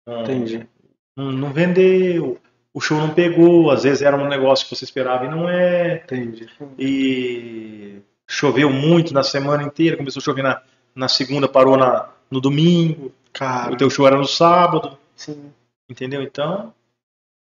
[0.08, 0.68] Não, Entendi.
[1.16, 2.40] Não, não vendeu,
[2.74, 6.02] o show não pegou, às vezes era um negócio que você esperava e não é.
[6.04, 6.50] Entendi.
[6.80, 10.62] E choveu muito na semana inteira, começou a chover na,
[10.96, 15.52] na segunda, parou na, no domingo, Cara, o teu show era no sábado, Sim.
[15.90, 16.22] entendeu?
[16.22, 16.72] Então,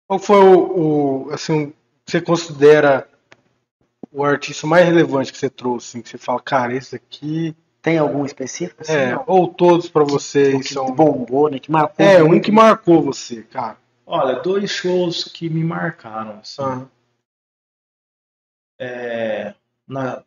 [0.07, 1.67] qual foi o, o, assim,
[2.05, 3.07] que você considera
[4.11, 5.89] o artista mais relevante que você trouxe?
[5.89, 7.55] Assim, que você fala, cara, esse aqui.
[7.83, 8.83] Tem algum específico?
[8.83, 9.23] Assim, É, não?
[9.29, 10.87] ou todos pra O vocês que são.
[10.93, 11.59] bombou, né?
[11.61, 12.05] Que marcou.
[12.05, 13.77] É, um que marcou você, cara.
[14.07, 16.39] Olha, dois shows que me marcaram.
[16.41, 16.63] assim.
[16.63, 16.87] Ah,
[18.79, 19.55] É,
[19.89, 20.23] na-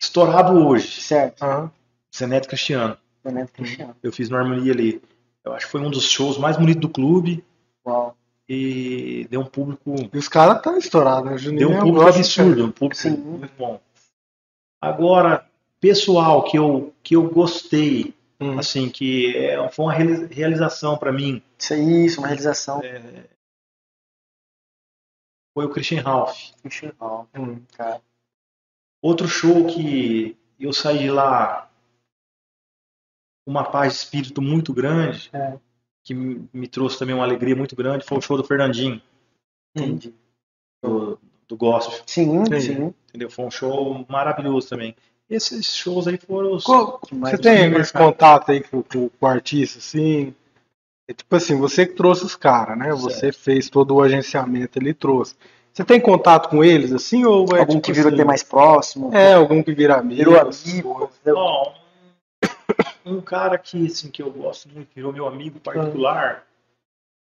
[0.00, 1.42] Estourado hoje, Certo.
[1.42, 1.70] ah,
[2.14, 2.96] Zeneto Cristiano.
[3.24, 3.96] Momento Cristiano.
[4.02, 5.02] Eu fiz no Harmonia ali.
[5.44, 7.44] Eu acho que foi um dos shows mais bonitos do clube
[7.84, 8.16] Uau.
[8.48, 11.38] e deu um público, E os caras tá estourados, né?
[11.38, 13.16] Juninho deu um público absurdo, um público Sim.
[13.16, 13.80] muito bom.
[14.80, 15.48] Agora,
[15.80, 18.14] pessoal que eu que eu gostei.
[18.40, 18.58] Hum.
[18.58, 22.80] assim, que é, foi uma reali- realização para mim, Isso aí, isso, uma realização.
[25.54, 26.50] foi o Christian Ralph.
[26.60, 27.28] Cristiano.
[27.34, 27.62] Hum.
[27.76, 28.02] Cara.
[29.02, 31.70] Outro show que eu saí de lá
[33.44, 35.58] com uma paz de espírito muito grande, É.
[36.02, 39.00] que me me trouxe também uma alegria muito grande, foi o show do Fernandinho,
[39.74, 40.14] Entendi.
[40.82, 41.18] do,
[41.48, 42.74] do gospel, Sim, Entendi.
[42.74, 42.94] sim.
[43.08, 43.30] entendeu?
[43.30, 44.94] Foi um show maravilhoso também.
[45.28, 46.64] Esses shows aí foram os...
[46.64, 50.34] Qual- você tem esse contato aí com, com- com o artista, assim?
[51.08, 52.90] É tipo assim, você que trouxe os caras, né?
[52.92, 55.34] Você fez todo o agenciamento, ele trouxe.
[55.72, 58.42] Você tem contato com eles, assim, ou é Algum tipo que virou assim, até mais
[58.42, 59.14] próximo.
[59.14, 60.16] É, algum que vira amigo.
[60.30, 61.10] Virou amigo.
[61.34, 61.72] Ó,
[63.04, 66.44] um, cara que, assim, que eu gosto muito, virou meu amigo particular,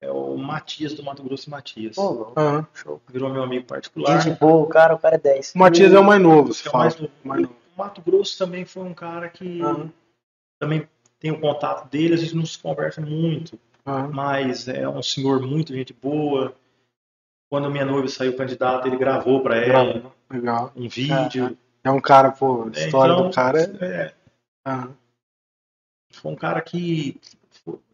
[0.01, 1.95] é o Matias do Mato Grosso Matias.
[1.95, 2.31] Pô.
[2.73, 3.01] Show.
[3.09, 4.21] Virou meu amigo particular.
[4.21, 5.53] Gente boa, o cara, o cara é 10.
[5.55, 7.11] O Matias é o mais novo, se É o mais novo.
[7.23, 7.55] mais novo.
[7.75, 9.91] O Mato Grosso também foi um cara que Aham.
[10.59, 10.87] também
[11.19, 14.09] tem o contato dele, a gente não se conversa muito, Aham.
[14.13, 16.55] mas é um senhor muito gente boa.
[17.49, 20.13] Quando minha noiva saiu candidata, ele gravou para ela Bravo.
[20.31, 20.71] Legal.
[20.75, 21.57] um vídeo.
[21.83, 23.85] É um cara, pô, a É, história então, do cara é.
[23.85, 24.13] é,
[24.65, 24.95] Aham.
[26.11, 27.19] foi um cara que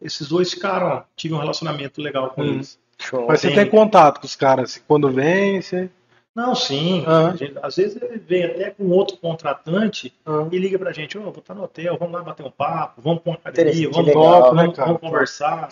[0.00, 2.54] esses dois ficaram, tive um relacionamento legal com Hum.
[2.54, 2.78] eles.
[2.98, 3.26] Show.
[3.28, 3.56] Mas você Tem.
[3.56, 5.90] tem contato com os caras, assim, quando vem, você.
[6.34, 7.04] Não, sim.
[7.06, 10.48] A gente- às vezes ele vem até com outro contratante Aham.
[10.52, 13.22] e liga pra gente, ô, vou estar no hotel, vamos lá bater um papo, vamos
[13.22, 14.98] pra uma academia, vamos, legal, vamos, né, vamos, cara?
[14.98, 15.68] conversar.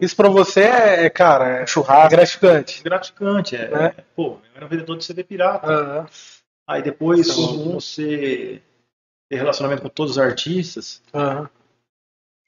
[0.00, 2.06] Isso pra você é, é, cara, é, Churrasco.
[2.06, 2.82] é gratificante.
[2.82, 3.56] gratificante.
[3.56, 3.94] É, Né?
[3.98, 5.66] é, pô, eu era vendedor de CD pirata.
[5.66, 6.06] Aham.
[6.68, 7.72] Aí depois Sim.
[7.72, 8.62] você
[9.28, 11.02] ter relacionamento com todos os artistas.
[11.12, 11.48] É.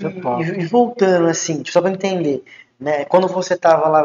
[0.05, 2.45] E, e voltando assim, só pra entender,
[2.79, 3.05] né?
[3.07, 4.03] Quando você tava lá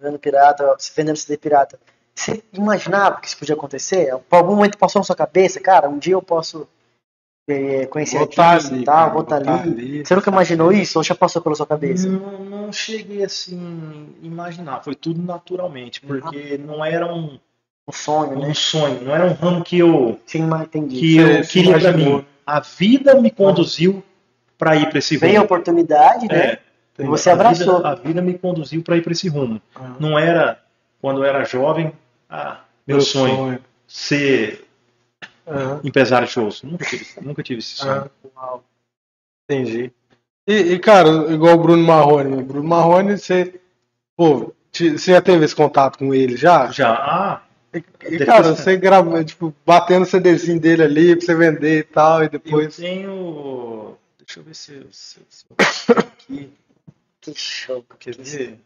[0.00, 1.78] vendo pirata, vendendo CD pirata,
[2.14, 4.16] você imaginava que isso podia acontecer?
[4.28, 6.66] Por algum momento passou na sua cabeça, cara, um dia eu posso
[7.48, 9.70] é, conhecer Vou tá artista ali, e tal, vou estar vou tá ali.
[9.72, 10.06] ali.
[10.06, 12.08] Você nunca imaginou isso ou já passou pela sua cabeça?
[12.08, 17.38] Não, não cheguei assim imaginar, foi tudo naturalmente, porque não era um,
[17.86, 18.46] Um sonho, né?
[18.48, 20.48] um sonho, não era um ramo que eu, Sim,
[20.88, 22.18] que eu queria imaginou.
[22.18, 22.26] mim.
[22.46, 24.02] A vida me conduziu
[24.56, 25.44] para ir para esse Veio a rumo.
[25.46, 26.58] oportunidade, né?
[26.98, 27.76] É, você a abraçou.
[27.78, 29.60] vida- a vida me conduziu para ir para esse rumo.
[29.74, 29.96] Aham.
[29.98, 30.58] Não era
[31.00, 31.92] quando eu era jovem,
[32.28, 33.62] ah, meu, sonho.
[33.86, 34.64] ser
[35.46, 35.80] Aham.
[35.84, 36.62] empresário de shows.
[36.62, 38.10] Nunca tive, nunca tive esse sonho.
[38.36, 38.58] Ah,
[39.48, 39.92] entendi.
[40.46, 42.42] E, e, cara, igual o Bruno Marrone.
[42.42, 43.58] Bruno Marrone, você.
[44.16, 46.70] Pô, te- você já teve esse contato com ele já?
[46.70, 47.82] Já, ah, E,
[48.14, 52.22] e, cara, você grava, tipo, batendo o CDzinho dele ali pra você vender e tal,
[52.22, 52.76] e eu depois.
[52.76, 53.96] tenho.
[54.18, 55.44] Deixa eu ver se, se, se
[55.88, 56.50] eu aqui.
[57.20, 57.84] Que show.
[57.98, 58.60] Quer ver?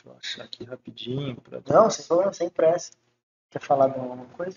[0.00, 1.36] Deixa eu achar aqui rapidinho.
[1.36, 1.60] Pra...
[1.68, 2.92] Não, sem problema, sem pressa.
[3.50, 4.56] Quer falar de alguma coisa?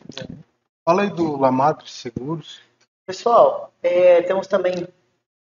[0.86, 2.62] Fala aí do Lamadre Seguros.
[3.06, 4.88] Pessoal, é, temos também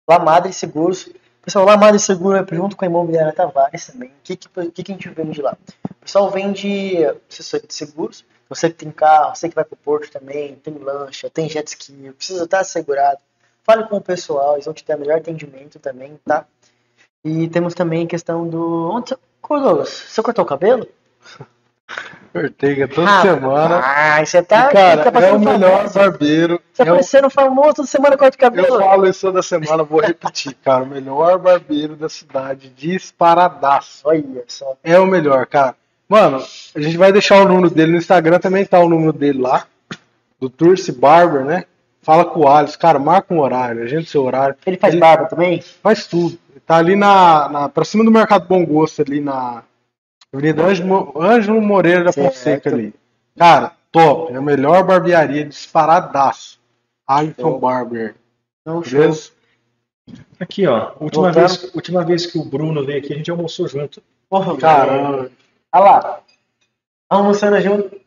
[0.07, 1.09] Lamadre Seguros.
[1.41, 4.09] Pessoal, Lamadre Seguro é junto com a Imobiliária Tavares também.
[4.09, 5.57] O que, que, o que, a gente vende lá?
[5.89, 6.97] O pessoal vende
[7.29, 8.25] assessoria de seguros.
[8.49, 12.11] Você que tem carro, você que vai pro porto também, tem lancha, tem jet ski,
[12.13, 13.21] precisa estar assegurado.
[13.63, 16.47] Fale com o pessoal, eles vão te dar melhor atendimento também, tá?
[17.23, 18.89] E temos também a questão do.
[18.91, 19.15] Onde.
[19.47, 20.87] Ô, Douglas, você cortou o cabelo?
[22.33, 23.81] Ortega toda Ah, semana.
[23.83, 24.69] Ah, você tá.
[24.69, 25.93] E, cara, tá é o melhor famoso.
[25.95, 26.61] barbeiro.
[26.71, 28.79] Você É tá o- parecendo famoso toda semana corta o Eu cabelo.
[28.79, 30.83] falo isso toda semana, vou repetir, cara.
[30.83, 34.01] O melhor barbeiro da cidade, disparadaço.
[34.03, 34.75] Olha só.
[34.83, 35.75] É o melhor, cara.
[36.07, 36.43] Mano,
[36.75, 39.65] a gente vai deixar o número dele no Instagram, também tá o número dele lá.
[40.39, 41.65] Do Turce Barber, né?
[42.01, 44.55] Fala com o Alisson, cara, marca um horário, agenda seu horário.
[44.65, 45.61] Ele faz barba também?
[45.83, 46.37] Faz tudo.
[46.69, 47.67] Tá ali na, na.
[47.67, 49.63] pra cima do Mercado Bom Gosto, ali na.
[50.31, 52.13] Avenida Ângelo, Ângelo Moreira da.
[52.13, 52.93] Fonseca ali.
[53.35, 54.31] Cara, top.
[54.31, 56.59] É a melhor barbearia disparadaço.
[57.35, 57.59] Show.
[57.59, 58.13] Barber.
[58.63, 58.99] Não, show.
[58.99, 59.31] Beleza?
[60.39, 60.91] Aqui, ó.
[60.99, 63.99] Última vez, última vez que o Bruno veio aqui, a gente almoçou junto.
[64.29, 65.31] Porra, Caramba.
[65.73, 66.19] Olha lá.
[67.09, 67.99] Almoçando junto.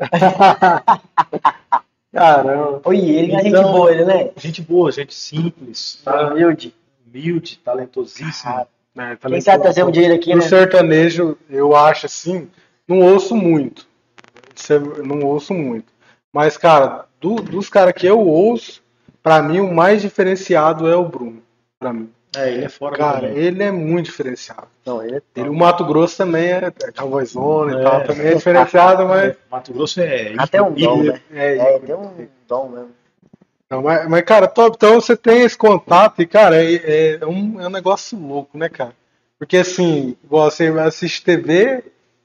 [2.10, 2.80] Caramba.
[2.86, 4.30] Oi, ele é gente Então- boa, ele, né?
[4.38, 6.28] Gente boa, gente simples, tá?
[6.28, 6.74] Humilde.
[7.12, 8.50] Humilde, talentosíssimo.
[8.50, 10.48] Ah, É, Quem sabe trazer um ele aqui, No né?
[10.48, 12.50] sertanejo, eu acho assim,
[12.86, 13.86] não ouço muito.
[14.68, 15.86] É- Não ouço muito.
[16.30, 18.82] Mas, cara, do- dos caras que eu ouço,
[19.22, 21.42] pra mim o mais diferenciado é o Bruno.
[21.80, 22.10] Pra mim.
[22.36, 24.66] É, ele é fora Cara, ele é muito diferenciado.
[24.84, 27.82] Não, ele é Ele, o Mato Grosso também é, é cowboyzona e É.
[27.82, 29.36] tal, também é diferenciado, mas.
[29.50, 30.34] Mato Grosso é.
[30.38, 31.12] Até um dom, né?
[31.12, 31.20] né?
[31.30, 32.90] É, É, ele tem um dom mesmo.
[33.72, 34.76] Não, mas, mas, cara, top.
[34.76, 38.68] Então você tem esse contato e, cara, é, é um, é um negócio louco, né,
[38.68, 38.92] cara?
[39.38, 41.82] Porque assim, você assiste TV,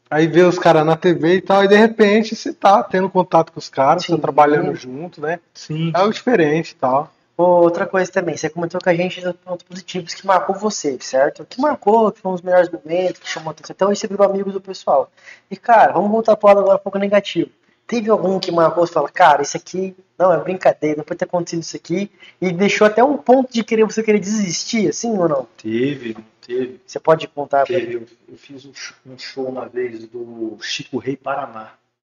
[0.09, 3.53] aí vê os caras na TV e tal, e de repente você tá tendo contato
[3.53, 4.17] com os caras, Sim.
[4.17, 5.39] tá trabalhando junto, né?
[5.53, 5.93] Sim.
[5.95, 7.13] É algo diferente e tal.
[7.37, 11.45] Outra coisa também, você comentou com a gente dos pontos positivos que marcou você, certo?
[11.45, 13.73] Que marcou, que foram os melhores momentos, que chamou atenção.
[13.73, 15.09] Então, você virou amigo do pessoal.
[15.49, 17.51] E, cara, vamos voltar pro lado agora um pouco negativo.
[17.87, 21.25] Teve algum que marcou você fala, cara, isso aqui não é brincadeira, não pode ter
[21.25, 22.11] acontecido isso aqui,
[22.41, 25.47] e deixou até um ponto de querer você querer desistir, assim ou não?
[25.57, 26.81] Teve, teve.
[26.85, 27.93] Você pode contar pra Teve.
[27.93, 28.73] Eu, eu fiz um
[29.05, 31.75] um show uma vez do Chico Rei Paraná.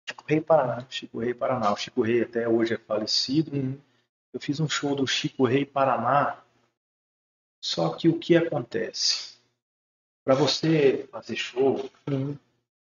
[0.10, 0.86] Chico Rei Paraná.
[0.90, 1.72] Chico Rei Paraná.
[1.72, 3.80] O Chico Rei até hoje é falecido.
[4.34, 6.38] Eu fiz um show do Chico Rei Paraná.
[7.64, 9.38] Só que o que acontece?
[10.26, 11.90] Para você fazer show,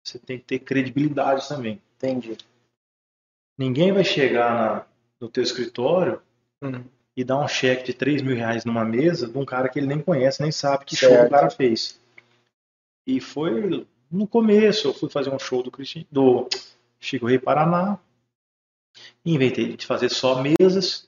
[0.04, 1.82] você tem que ter credibilidade também.
[1.98, 2.38] Entendi.
[3.58, 4.86] Ninguém vai chegar na-
[5.20, 6.22] no teu escritório
[6.62, 6.84] Uhum.
[7.16, 9.88] e dar um cheque de 3 mil reais numa mesa de um cara que ele
[9.88, 11.14] nem conhece, nem sabe que Certo.
[11.16, 12.00] show o cara fez.
[13.08, 16.48] E foi no começo, eu fui fazer um show do, Cristi- do
[17.00, 18.00] Chico Rei Paraná,
[19.26, 21.08] inventei de fazer só mesas,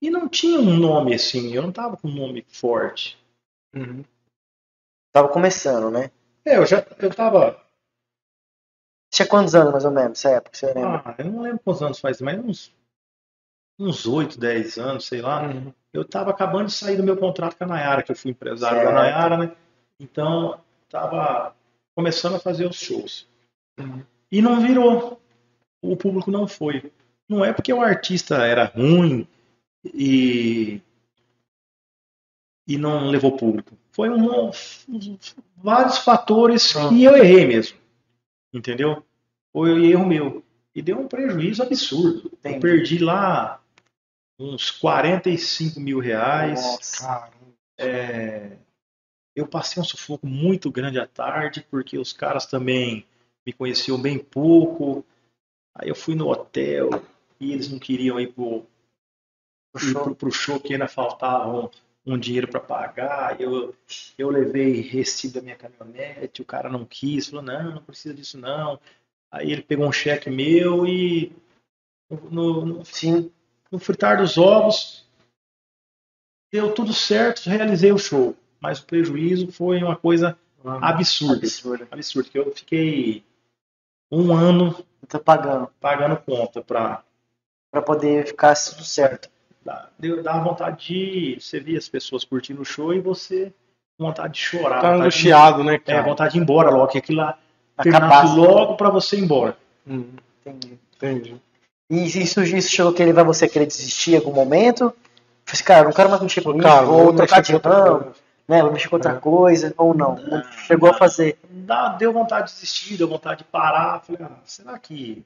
[0.00, 3.18] e não tinha um nome assim, eu não tava com um nome forte.
[3.74, 4.04] Uhum.
[5.12, 6.10] Tava começando, né?
[6.44, 7.62] É, eu já, eu tava,
[9.12, 11.02] Tinha quantos anos, mais ou menos, nessa época, você lembra?
[11.04, 12.74] ah, eu não lembro quantos anos faz, mas uns,
[13.78, 15.42] uns 8, 10 anos, sei lá.
[15.46, 15.72] Uhum.
[15.92, 18.78] eu estava acabando de sair do meu contrato com a Nayara, que eu fui empresário
[18.78, 18.88] Certo.
[18.88, 19.52] da Nayara, né?
[20.00, 21.54] Então, estava
[21.94, 23.28] começando a fazer os shows.
[23.78, 24.02] Uhum.
[24.30, 25.20] E não virou.
[25.82, 26.90] O público não foi.
[27.28, 29.28] Não é porque o artista era ruim
[29.84, 30.80] e
[32.66, 33.76] e não levou público.
[33.90, 34.50] Foi um,
[35.56, 36.88] vários fatores Ah.
[36.88, 37.76] que eu errei mesmo.
[38.52, 39.04] Entendeu?
[39.52, 40.44] Foi erro meu.
[40.74, 42.30] E deu um prejuízo absurdo.
[42.32, 42.56] Entendi.
[42.56, 43.62] Eu perdi lá
[44.38, 46.60] uns 45 mil reais.
[46.60, 47.06] Nossa.
[47.06, 47.42] Caramba.
[47.78, 48.56] É,
[49.34, 53.06] eu passei um sufoco muito grande à tarde, porque os caras também
[53.46, 55.04] me conheciam bem pouco.
[55.74, 56.90] Aí eu fui no hotel
[57.40, 58.66] e eles não queriam ir pro,
[59.82, 61.70] ir pro, pro show, que ainda faltava
[62.06, 63.40] um, dinheiro para pagar.
[63.40, 63.74] Eu,
[64.18, 68.38] eu levei recibo da minha caminhonete, o cara não quis, falou, não, não precisa disso
[68.38, 68.78] não.
[69.30, 71.32] Aí ele pegou um cheque meu e
[72.10, 73.30] no, no, Sim.
[73.70, 75.06] no fritar dos ovos,
[76.52, 78.36] deu tudo certo, realizei o show.
[78.60, 80.38] Mas o prejuízo foi uma coisa
[80.80, 81.38] absurda.
[81.38, 81.88] Absurdo.
[81.90, 83.24] Absurdo, que eu fiquei
[84.10, 84.84] um ano
[85.24, 85.68] pagando.
[85.80, 87.02] pagando conta pra
[87.72, 89.30] Pra poder ficar tudo certo.
[89.64, 93.52] Dar, deu- dar vontade de você ver as pessoas curtindo o show e você
[93.98, 94.80] com vontade de chorar.
[94.80, 96.02] Tá angustiado, né, É, cara?
[96.02, 97.38] vontade de ir embora logo, que aquilo lá
[97.76, 98.36] Acabasse.
[98.36, 99.56] logo pra você ir embora.
[99.86, 100.10] Hum,
[100.44, 100.78] Entendi.
[100.96, 101.36] entendi.
[101.90, 104.94] E isso, isso chegou a levar você a querer desistir em algum momento?
[105.44, 107.98] Falei assim, cara, não quero mais mexer com isso, vou trocar de com outra ramo,
[107.98, 108.14] coisa.
[108.48, 108.62] né?
[108.62, 109.16] Vou mexer com outra É.
[109.16, 110.14] coisa, ou não.
[110.16, 111.36] Não chegou a fazer.
[111.50, 114.00] Dá, deu vontade de desistir, deu vontade de parar.
[114.00, 115.22] Falei, ah, será que,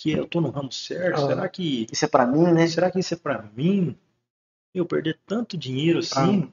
[0.00, 1.20] que eu tô no ramo certo?
[1.20, 1.26] Ah.
[1.26, 2.66] Será que Isso é pra mim, né?
[2.66, 3.94] será que isso é pra mim?
[4.74, 6.50] Eu perder tanto dinheiro assim?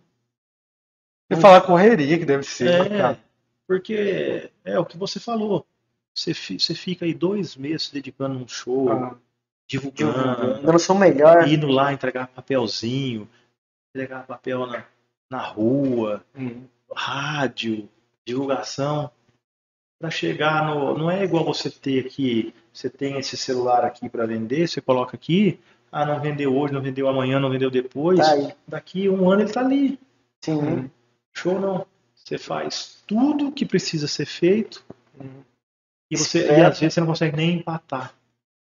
[1.29, 3.19] E falar correria que deve ser, É, né, cara?
[3.65, 5.65] porque é o que você falou.
[6.13, 9.15] Você, você fica aí dois meses se dedicando um show, Ah,
[9.69, 11.47] divulgando, Eu não sou melhor.
[11.47, 13.29] indo lá entregar papelzinho,
[13.93, 14.85] entregar papel na,
[15.29, 17.87] na rua, hum, rádio,
[18.25, 19.11] divulgação,
[19.99, 20.97] para chegar no.
[20.97, 25.15] Não é igual você ter aqui, você tem esse celular aqui para vender, você coloca
[25.15, 25.59] aqui,
[25.91, 29.51] ah, não vendeu hoje, não vendeu amanhã, não vendeu depois, Tá daqui um ano ele
[29.51, 29.99] tá ali.
[30.41, 30.57] Sim.
[30.57, 30.89] hum,
[31.35, 31.85] Show não.
[32.15, 34.83] Você faz tudo que precisa ser feito
[35.19, 35.43] hum,
[36.11, 38.13] e você e às vezes você não consegue nem empatar.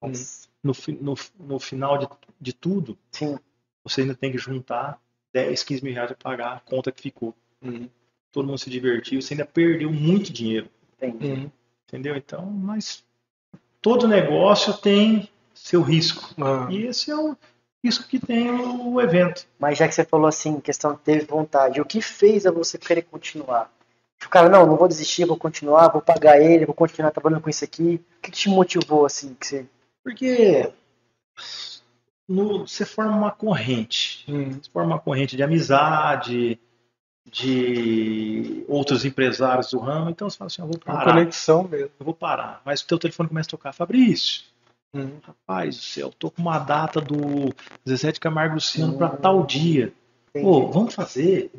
[0.01, 0.49] Nossa.
[0.63, 2.07] No, no, no final de,
[2.39, 3.37] de tudo, Sim.
[3.83, 4.99] você ainda tem que juntar
[5.33, 7.33] 10, 15 mil reais para pagar a conta que ficou.
[7.61, 7.87] hum,
[8.31, 10.67] Todo mundo se divertiu, você ainda perdeu muito dinheiro.
[11.07, 11.45] Entendi.
[11.45, 11.51] hum.
[11.87, 12.15] Entendeu?
[12.15, 13.03] Então, mas
[13.81, 16.33] todo negócio tem seu risco.
[16.41, 17.35] Ah, E esse é o
[17.83, 19.45] risco que tem o evento.
[19.59, 23.03] Mas já que você falou assim, questão teve vontade, o que fez a você querer
[23.03, 23.71] continuar?
[24.25, 27.49] O cara, não, não vou desistir, vou continuar, vou pagar ele, vou continuar trabalhando com
[27.49, 27.95] isso aqui.
[28.17, 29.33] O que que te motivou assim?
[29.35, 29.65] Que você...
[30.01, 30.71] Porque
[32.27, 34.23] no- você forma uma corrente.
[34.31, 36.57] hum, Você forma uma corrente de amizade,
[37.33, 40.09] de outros empresários do ramo.
[40.09, 41.89] Então você fala assim, eu vou uma parar, conexão mesmo.
[41.99, 42.61] eu vou parar.
[42.65, 44.43] Mas o teu telefone começa a tocar, Fabrício.
[44.95, 47.53] Hum, Rapaz do céu, tô com uma data do
[47.87, 49.91] Zezé de Camargo Luciano para tal dia.
[50.29, 50.45] Entendi.
[50.45, 51.51] Pô, vamos fazer.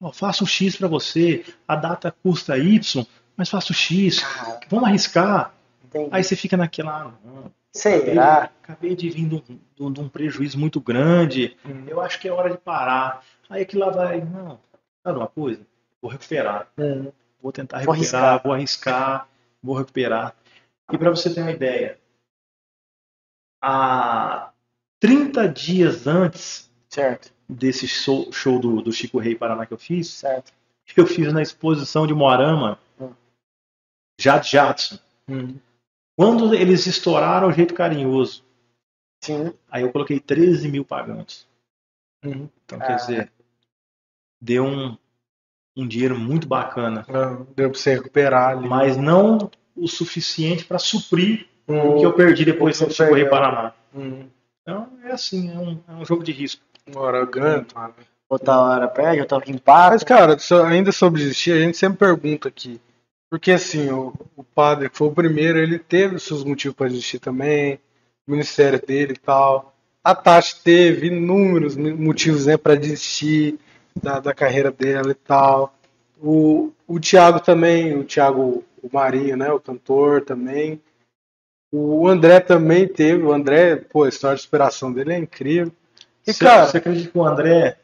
[0.00, 1.44] Ó, faço X para você.
[1.66, 3.06] A data custa Y,
[3.36, 4.18] mas faço X.
[4.20, 5.54] Cara, Vamos arriscar.
[5.84, 6.08] entendi.
[6.10, 6.92] Aí você fica naquela.
[6.92, 7.52] Ah, não.
[7.74, 8.50] Será?
[8.62, 9.42] Acabei de vir de um,
[9.86, 11.56] um- um prejuízo muito grande.
[11.64, 13.22] hum, Eu acho que é hora de parar.
[13.48, 14.20] Aí aquilo lá vai.
[14.20, 14.58] Não,
[15.02, 15.66] sabe uma coisa?
[16.00, 16.68] Vou recuperar.
[16.78, 18.22] Hum, Vou tentar Vou recuperar.
[18.24, 18.42] arriscar.
[18.42, 19.28] Vou arriscar.
[19.62, 20.36] Vou recuperar.
[20.92, 21.98] E para você ter uma ideia,
[23.60, 24.52] há
[25.00, 30.08] 30 dias antes certo, desse show, show do, do Chico Rei Paraná que eu fiz,
[30.08, 30.52] certo.
[30.96, 33.12] eu fiz na exposição de Moarama, Hum.
[34.20, 34.98] Jad Jadson.
[35.28, 35.56] hum.
[36.16, 38.44] Quando eles estouraram o jeito carinhoso,
[39.24, 39.52] Sim.
[39.70, 41.48] aí eu coloquei 13 mil pagantes.
[42.22, 42.48] Hum.
[42.64, 42.86] Então, Ah.
[42.86, 43.32] quer dizer,
[44.42, 44.96] deu um,
[45.76, 48.68] um dinheiro muito bacana, Ah, deu pra você recuperar ali.
[48.68, 53.30] mas não o suficiente para suprir o que eu perdi depois que Chico Rei perdeu.
[53.30, 53.72] Paraná.
[53.94, 54.24] hum.
[54.60, 56.62] Então, é assim, é um, é um jogo de risco.
[56.94, 57.94] Ora, ganho, mano.
[58.28, 59.90] Outra hora perde, outra hora empata.
[59.90, 60.36] Mas, cara,
[60.68, 62.80] ainda sobre desistir, a gente sempre pergunta aqui.
[63.30, 66.88] Porque, assim, o, o padre, que foi o primeiro, ele teve os seus motivos para
[66.88, 67.78] desistir também,
[68.26, 69.74] o ministério dele e tal.
[70.04, 73.58] A Tati teve inúmeros motivos né, para desistir
[74.00, 75.74] da, da carreira dela e tal.
[76.20, 80.80] O, o Thiago também, o Thiago o Marinho, né, o cantor também.
[81.72, 85.72] O André também teve, o André, pô, a história de superação dele é incrível.
[86.26, 87.78] E, Você, cara, você acredita que o André,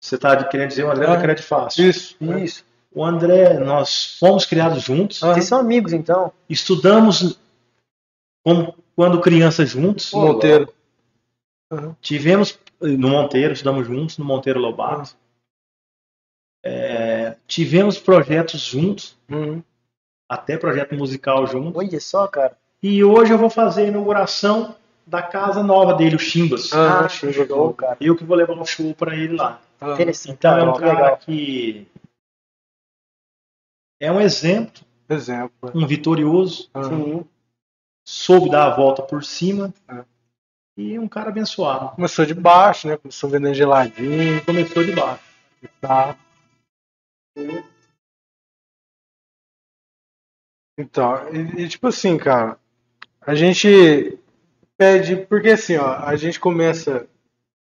[0.00, 1.14] você está querendo dizer o André Ah.
[1.14, 1.88] da Crédito Fácil?
[1.88, 2.16] isso?
[2.42, 2.64] Isso.
[2.92, 5.32] O André, nós fomos criados juntos, Ah.
[5.34, 6.32] Vocês são amigos, então?
[6.48, 7.38] estudamos
[8.44, 10.68] como, quando crianças juntos, Monteiro.
[12.00, 15.14] tivemos no Monteiro, estudamos juntos, no Monteiro Lobato.
[16.62, 19.62] É, tivemos projetos juntos, Uhum.
[20.28, 21.76] até projeto musical juntos.
[21.76, 22.56] Olha só, cara.
[22.82, 24.74] E hoje eu vou fazer a inauguração
[25.06, 26.72] da casa nova dele, o Chimbas.
[26.72, 27.96] Ah, Ah, show, show, cara.
[28.00, 29.60] Eu que vou levar um show para ele lá.
[29.80, 30.32] Ah, Interessante.
[30.34, 31.16] Então é um cara legal.
[31.18, 31.86] que
[33.98, 35.70] é um exemplo, exemplo.
[35.74, 36.82] um vitorioso, Ah,
[38.06, 40.04] soube dar a volta por cima É.
[40.76, 41.90] e um cara abençoado.
[41.96, 42.96] Começou de baixo, né?
[42.96, 45.22] Começou vendendo geladinho Começou de baixo.
[45.80, 46.16] tal.
[50.78, 52.58] Então, e, e, tipo assim, cara,
[53.20, 54.18] a gente
[54.78, 57.06] pede, porque assim, ó, a gente começa,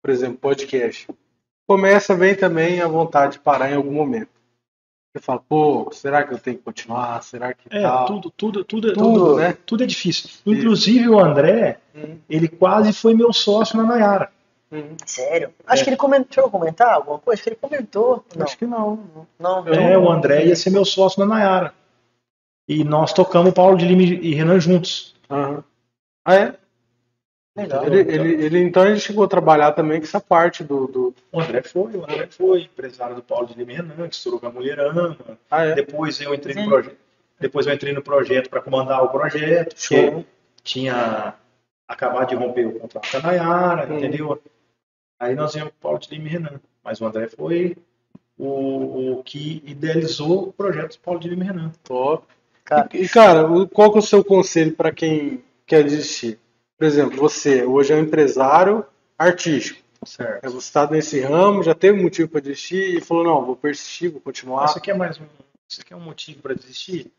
[0.02, 1.08] por exemplo, podcast.
[1.66, 4.30] Começa, vem também a vontade de parar em algum momento.
[5.12, 7.20] Você fala, pô, será que eu tenho que continuar?
[7.22, 8.06] Será que É, tal?
[8.06, 9.52] tudo, tudo, tudo, Tudo, tudo, né?
[9.66, 10.30] tudo é difícil.
[10.46, 14.32] Inclusive o André, Hum, ele quase foi meu sócio na Nayara.
[14.72, 14.96] Hum.
[15.06, 15.52] Sério?
[15.66, 15.84] Acho É.
[15.84, 16.26] que ele comentou.
[16.26, 17.40] Deixa eu comentar alguma coisa?
[17.40, 18.24] Acho que ele comentou.
[18.36, 19.26] Não, Acho que não.
[19.38, 19.66] não.
[19.66, 20.04] Eu É, não.
[20.04, 21.74] o André ia ser meu sócio na Nayara.
[22.68, 25.14] E nós tocamos Paulo de Lima e Renan juntos.
[25.28, 25.64] Aham.
[26.24, 26.54] Ah, é?
[27.56, 27.84] Legal.
[27.84, 30.86] Ele, ele, ele, então ele chegou a trabalhar também com essa parte do.
[30.86, 31.14] do...
[31.32, 34.46] O André foi, o André foi empresário do Paulo de Lima Renan, que estourou com
[34.46, 35.16] a Mulherama.
[35.50, 35.74] Ah, é?
[35.74, 36.68] Depois eu entrei no Sim.
[36.68, 36.96] projeto.
[37.40, 40.24] Depois eu entrei no projeto para comandar o projeto, Show.
[40.62, 41.34] tinha
[41.88, 43.96] acabado de romper o contrato com a Nayara, Hum.
[43.98, 44.40] entendeu?
[45.20, 46.60] Aí nós íamos com o Paulo de Lima e Renan.
[46.82, 47.76] Mas o André foi
[48.38, 51.72] o, o que idealizou o projeto do Paulo de Lima e Renan.
[51.84, 52.26] Top.
[52.64, 52.88] Cara.
[52.94, 56.38] E, cara, qual que é o seu conselho para quem quer desistir?
[56.78, 58.84] Por exemplo, você hoje é um empresário
[59.18, 59.80] artístico.
[60.06, 60.42] Certo.
[60.50, 64.20] Você está nesse ramo, já teve motivo para desistir e falou: não, vou persistir, vou
[64.20, 64.64] continuar.
[64.64, 65.24] Isso aqui é mais um,
[65.68, 67.12] isso aqui é um motivo para desistir?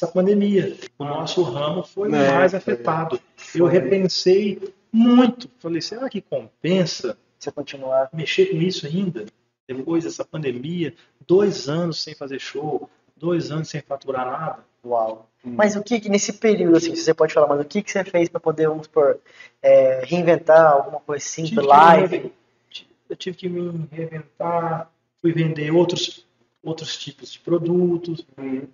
[0.00, 0.76] Essa pandemia.
[0.98, 2.58] O nosso ramo foi o É, mais foi.
[2.58, 3.20] afetado.
[3.54, 4.60] Eu repensei
[4.92, 5.50] muito.
[5.58, 8.08] Falei, será que compensa Você continuar.
[8.12, 9.26] mexer com isso ainda?
[9.66, 10.94] Depois dessa pandemia,
[11.26, 14.64] dois anos sem fazer show, dois anos sem faturar nada.
[14.84, 15.28] Uau.
[15.44, 15.52] Hum.
[15.56, 18.02] Mas o que, que nesse período, assim, você pode falar, mas o que, que você
[18.04, 19.18] fez para poder, vamos supor,
[19.62, 22.18] é, reinventar alguma coisa assim, Tive que live?
[22.20, 22.32] me-
[23.10, 26.26] Eu tive que me reinventar, fui vender outros,
[26.62, 28.24] outros tipos de produtos.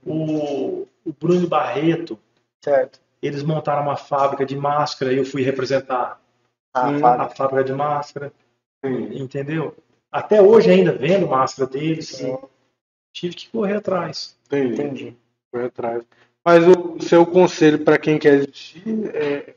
[0.06, 2.18] O, o Bruno Barreto,
[2.60, 3.00] Certo.
[3.26, 6.20] Eles montaram uma fábrica de máscara e eu fui representar
[6.72, 7.06] Ah, Fábio.
[7.06, 8.32] a fábrica de máscara,
[8.84, 9.74] entendeu?
[10.10, 12.36] Até hoje ainda vendo máscara deles, Sim.
[13.12, 14.36] tive que correr atrás.
[14.46, 14.72] Entendi.
[14.74, 15.16] Entendi.
[15.50, 16.04] Foi atrás.
[16.44, 18.82] Mas o seu conselho para quem quer desistir
[19.14, 19.54] é.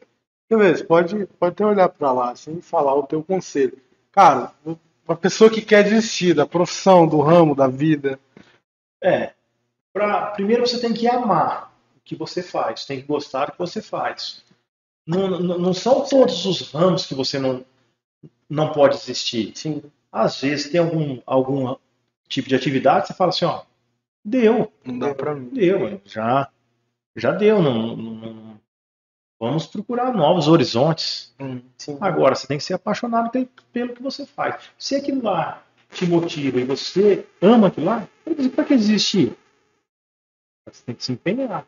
[0.49, 3.78] Quer ver, você pode, pode até olhar para lá assim, e falar o teu conselho.
[4.11, 4.53] Cara,
[5.05, 8.18] uma pessoa que quer desistir da profissão, do ramo, da vida.
[9.03, 9.34] É,
[9.91, 11.66] pra, primeiro você tem que amar
[12.08, 14.43] que você faz, tem que gostar do que você faz.
[15.05, 17.66] Não, não, não são todos os ramos que você não,
[18.49, 19.51] não pode desistir.
[19.55, 19.82] Sim.
[20.12, 21.76] Às vezes tem algum, algum
[22.28, 23.64] tipo de atividade, você fala assim, ó,
[24.26, 25.49] deu, Não dá para mim.
[25.49, 26.49] deu, já,
[27.16, 28.60] já deu, não, não-
[29.39, 31.34] vamos procurar novos horizontes.
[31.78, 31.97] Sim.
[32.01, 34.70] Agora, você tem que ser apaixonado pelo, pelo que você faz.
[34.78, 38.08] Se aquilo lá te motiva e você ama aquilo lá,
[38.55, 39.38] para que desistir?
[40.70, 41.66] Você tem que se empenhar.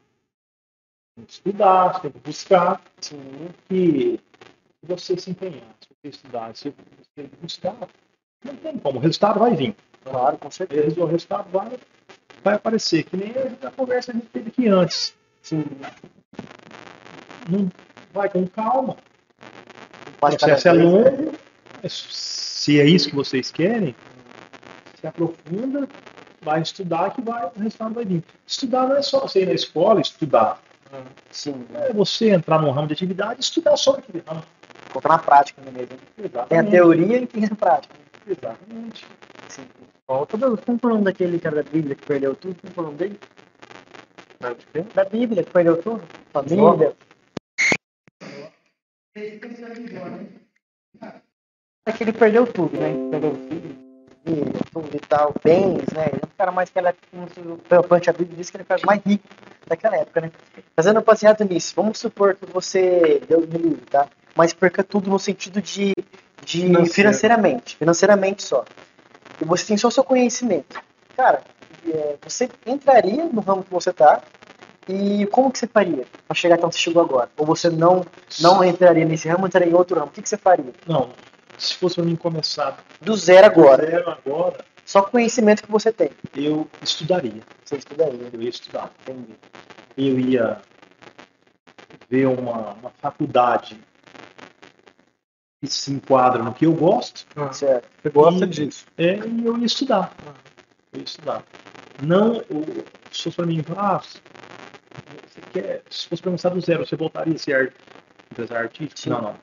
[1.19, 3.49] Tem que estudar, você tem que buscar Sim.
[3.67, 4.19] que
[4.79, 7.75] se você se empenhar, se você estudar, se você buscar,
[8.45, 8.99] não tem como.
[8.99, 9.75] O resultado vai vir.
[10.03, 11.01] Claro, com certeza.
[11.01, 11.77] O resultado vai,
[12.43, 13.03] vai aparecer.
[13.03, 15.13] Que nem a conversa que a gente teve aqui antes.
[15.41, 15.65] Sim.
[17.49, 17.69] Não,
[18.13, 18.95] vai com calma.
[20.15, 21.33] O processo é longo.
[21.83, 23.93] mas Se é isso que vocês querem,
[24.99, 25.87] se aprofunda,
[26.41, 28.23] vai estudar que vai, o resultado vai vir.
[28.47, 30.61] Estudar não é só você ir na escola estudar.
[31.31, 31.65] Sim.
[31.73, 34.43] É você entrar num ramo de atividade e estudar sobre aquele ramo.
[34.89, 35.97] Colocar na prática né, mesmo.
[36.47, 37.93] Tem a teoria e tem a prática.
[38.27, 39.07] Exatamente.
[39.47, 39.67] Sim.
[40.07, 42.59] Ó, Como como foi o nome daquele cara da Bíblia que perdeu tudo?
[42.61, 43.19] Como foi o nome dele?
[44.95, 46.01] Da Bíblia que perdeu tudo?
[46.31, 46.95] Família.
[51.85, 52.93] É que ele perdeu tudo, né?
[53.11, 53.88] Perdeu filho,
[54.23, 56.09] filho, tudo e tal, bens, né?
[56.11, 58.65] Ele é um cara mais que ela, o Pante a Bíblia diz que ele é
[58.65, 59.27] o cara mais rico
[59.67, 60.31] daquela época, né?
[60.75, 64.07] Fazendo um baseado nisso, vamos supor que você, Deus me livre, tá?
[64.35, 65.93] Mas perca tudo no sentido de,
[66.43, 68.63] de financeiramente, financeiramente só.
[69.41, 70.79] E você tem só o seu conhecimento.
[71.15, 71.41] Cara,
[71.87, 74.21] é, você entraria no ramo que você tá
[74.87, 77.29] e como que você faria para chegar até onde você chegou agora?
[77.37, 78.05] Ou você não,
[78.41, 80.07] não entraria nesse ramo, entraria em outro ramo?
[80.07, 80.73] O que, que você faria?
[80.87, 81.09] Não,
[81.59, 83.85] se fosse para mim começar Do zero agora.
[83.85, 86.09] zero agora, Só conhecimento que você tem.
[86.35, 87.41] eu estudaria.
[87.63, 88.29] Você estudaria.
[88.33, 88.91] Eu ia estudar.
[89.01, 89.35] Entendi.
[89.97, 90.61] Eu ia
[92.09, 93.77] ver uma, uma faculdade
[95.61, 97.85] que se enquadra no que eu gosto Certo.
[98.01, 98.85] Você gosta E- disso.
[98.97, 100.13] é, e eu ia estudar.
[100.93, 101.43] Eu ia estudar.
[102.01, 106.85] Não, eu- se fosse para mim, ah, você quer, se fosse para começar do zero,
[106.85, 107.73] você voltaria a ser
[108.31, 108.99] empresário artístico?
[108.99, 109.09] Sim.
[109.09, 109.35] Não, não.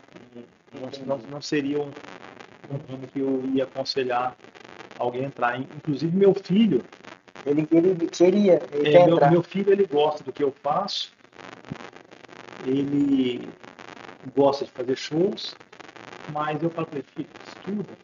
[0.73, 1.93] Não, não, seria um,
[2.71, 4.37] um que eu ia aconselhar
[4.99, 5.61] alguém a entrar.
[5.61, 6.85] Inclusive, meu filho,
[7.45, 11.15] Ele, ele queria, ele é, meu, meu filho, ele gosta do que eu faço.
[12.65, 13.53] Ele
[14.35, 15.57] gosta de fazer shows,
[16.29, 17.97] mas eu falo para ele, filho, estuda.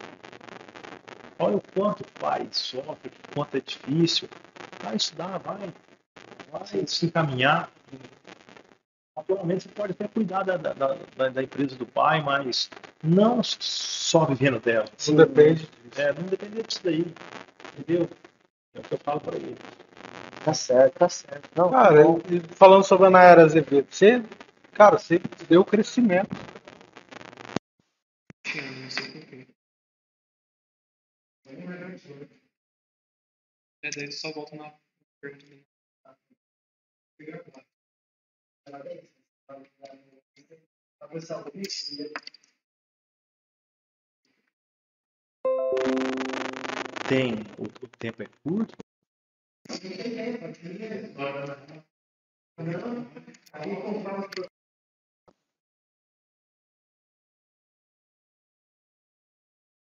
[1.38, 4.28] Olha o quanto o pai sofre, o quanto é difícil.
[4.80, 5.72] Vai estudar, vai.
[6.50, 7.68] Vai se encaminhar.
[9.16, 12.70] Naturalmente, você pode até cuidar da, da, da, da empresa do pai, mas
[13.02, 14.86] não só vivendo dela.
[15.08, 16.00] Não depende disso.
[16.00, 17.04] É, não depender disso daí.
[17.78, 18.08] Entendeu?
[18.74, 19.56] É o que eu falo para ele.
[20.44, 21.48] Tá certo, tá certo.
[21.54, 24.22] Não, Cara, e falando sobre a Nayara Azevedo, você,
[24.72, 26.34] cara, você deu crescimento.
[28.54, 29.46] Não sei porquê.
[33.82, 34.72] É, daí tu só volta na
[35.20, 35.64] pergunta.
[47.08, 47.34] Tem.
[47.58, 48.74] O, o tempo é curto.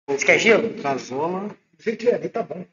[0.06, 0.82] Você quer gelo?
[0.82, 1.56] Casola.
[1.78, 2.64] Se tiver ali, tá bom.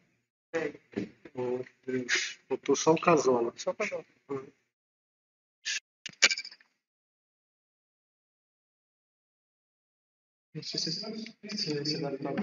[2.50, 3.54] Botou só o casola.
[3.58, 4.06] Só pra dar.
[4.30, 4.57] Não
[10.64, 12.34] sei se esse esse deve estar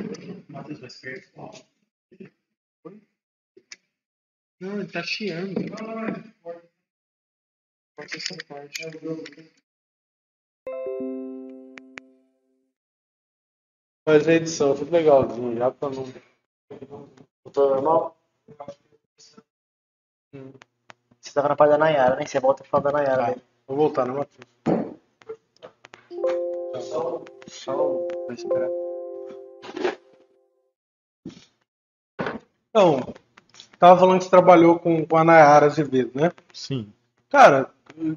[0.48, 1.28] Matheus vai ser.
[4.60, 5.54] Não, ele tá chiando.
[7.96, 8.82] Corta essa parte.
[14.06, 16.12] Mas a edição, tudo legalzinho, já pra não.
[17.52, 18.16] Tô normal?
[21.20, 22.26] Você tava na parte da Nayara, né?
[22.26, 23.16] Você volta e fala da Nayara.
[23.16, 23.26] Tá.
[23.28, 23.42] velho.
[23.66, 25.03] Vou voltar, né, Matheus?
[27.48, 28.68] Só vou esperar.
[32.70, 33.14] Então,
[33.78, 36.32] tava falando que você trabalhou com, com a Nayara Azevedo, né?
[36.52, 36.88] Sim.
[37.30, 37.70] Cara,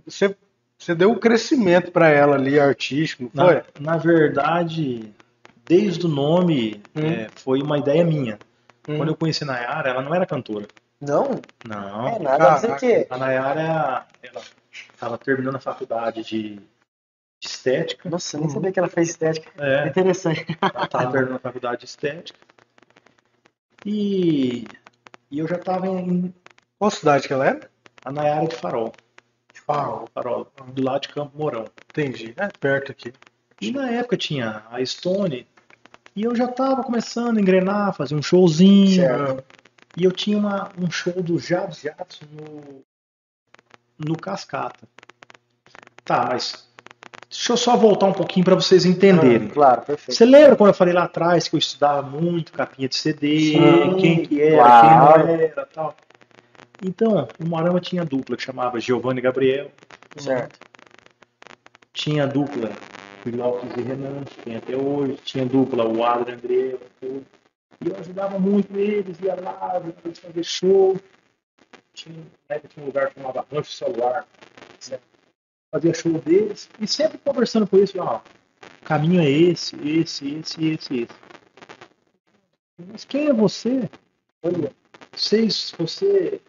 [0.06, 0.36] você,
[0.78, 3.56] você deu um crescimento pra ela ali, artístico, não foi?
[3.80, 5.12] Na, na verdade,
[5.66, 7.06] desde o nome, Hum.
[7.06, 8.40] é, foi uma ideia minha.
[8.88, 8.98] Hum.
[8.98, 10.68] Quando eu conheci a Nayara, ela não era cantora.
[11.00, 11.40] Não?
[11.68, 12.08] Não.
[12.08, 13.06] É nada, quê.
[13.10, 14.42] A Nayara, ela
[14.72, 16.60] estava terminando a faculdade de,
[17.40, 18.10] de estética.
[18.10, 19.52] Nossa, eu nem sabia que ela fez estética.
[19.58, 20.58] É, Interessante.
[20.62, 22.40] ela estava a faculdade de estética.
[23.86, 24.70] E,
[25.30, 26.34] e eu já estava em.
[26.78, 27.72] Qual cidade que ela era?
[28.04, 28.96] A Nayara de Farol.
[29.68, 30.10] Farol.
[30.14, 31.70] Farol, do lado de Campo Mourão.
[31.92, 32.34] Entendi.
[32.38, 33.14] É perto aqui.
[33.60, 35.48] E na época tinha a Stone.
[36.16, 39.02] E eu já estava começando a engrenar, fazer um showzinho.
[39.02, 39.44] Certo.
[39.96, 42.84] E eu tinha uma, um show do Jab Jatsu no,
[43.98, 44.88] no Cascata.
[46.06, 46.70] Tá, mas
[47.38, 49.50] deixa eu só voltar um pouquinho para vocês entenderem.
[49.50, 50.18] Claro, perfeito.
[50.18, 53.98] Você lembra quando eu falei lá atrás que eu estudava muito capinha de CD, Sim,
[54.00, 55.28] quem que era, claro.
[55.28, 55.96] quem não era tal?
[56.82, 59.72] Então, o Morama tinha dupla que chamava Giovanni Gabriel,
[60.16, 60.60] Certo.
[61.94, 62.76] tinha dupla
[63.24, 67.24] o Lopes e Renan, que tem até hoje, tinha dupla o Adrian André, tudo.
[67.82, 71.00] e eu ajudava muito eles, ia lá, eles fazer show.
[71.94, 72.16] Tinha,
[72.50, 74.26] época tinha um lugar que chamava Rancho Celular,
[74.80, 75.17] certo?
[75.78, 78.22] Fazia show deles, e sempre conversando com eles, ó,
[78.82, 81.16] o caminho é esse, esse, esse, esse, esse.
[82.92, 83.90] Mas quem é você?
[84.42, 84.72] Olha,
[85.16, 86.42] vocês, você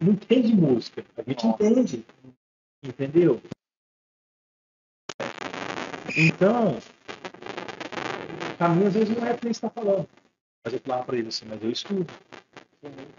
[0.00, 2.04] não entende música, a gente entende,
[2.82, 3.40] entendeu?
[6.16, 10.08] Então, o caminho às vezes não é o que ele está falando.
[10.64, 12.06] Mas eu falava para ele assim, mas eu estudo.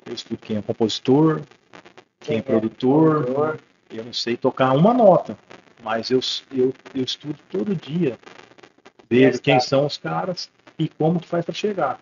[0.05, 1.41] Eu estudo quem é compositor,
[2.19, 3.23] quem é produtor.
[3.25, 3.59] Produtor.
[3.91, 5.38] Eu não sei tocar uma nota,
[5.83, 6.19] mas eu,
[6.51, 8.17] eu, eu estudo todo dia.
[9.09, 11.99] Vejo quem são os caras e como que faz para chegar.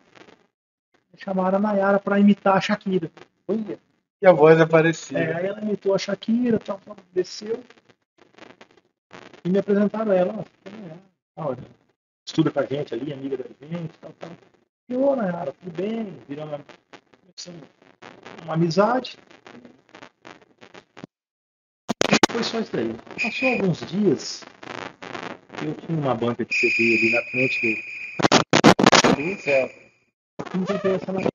[1.18, 3.12] Chamaram a Nayara para imitar a Shakira.
[3.48, 3.78] Olha.
[4.22, 5.20] E a voz é parecida.
[5.20, 7.62] É, aí ela imitou a Shakira, tal, tal, desceu
[9.46, 10.34] e me apresentaram ela.
[10.34, 10.98] Ó, é,
[11.38, 11.56] ó,
[12.26, 14.32] estuda com a gente ali, amiga da gente, tal, tal.
[14.90, 16.18] E ô, Nayara, tudo bem?
[16.28, 16.62] Viramos
[17.48, 17.58] uma,
[18.44, 19.18] uma amizade.
[22.34, 22.96] Foi só isso daí.
[23.22, 24.44] Passou alguns dias,
[25.64, 27.76] eu tinha uma banca de CD ali na frente
[29.16, 29.40] do.
[29.40, 29.76] Certo.
[30.56, 31.30] Eu encontrei essa Nayara.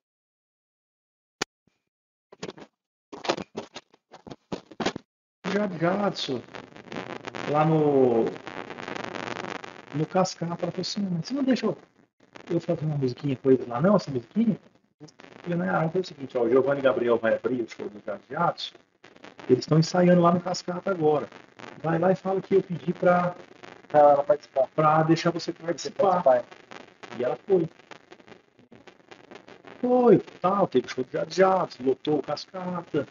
[5.52, 6.42] Jab Jadson,
[7.52, 8.24] lá no.
[9.94, 11.78] No Cascata, ela falou assim: mas você não deixa eu,
[12.50, 13.94] eu fazer uma musiquinha com eles lá, não?
[13.94, 14.58] Essa musiquinha?
[15.00, 15.08] Eu
[15.42, 18.02] falei, não, então é o seguinte: ó, o Giovanni Gabriel vai abrir o show do
[18.28, 18.74] Jadson,
[19.48, 21.28] eles estão ensaiando lá no Cascata agora.
[21.82, 23.34] Vai lá e fala que eu pedi Pra
[23.92, 24.68] ela participar.
[24.74, 26.22] pra deixar você participar.
[26.22, 26.44] participar.
[27.16, 27.66] E ela foi.
[29.80, 33.06] Foi, tal, teve show de Jab Jadson, lotou o Cascata.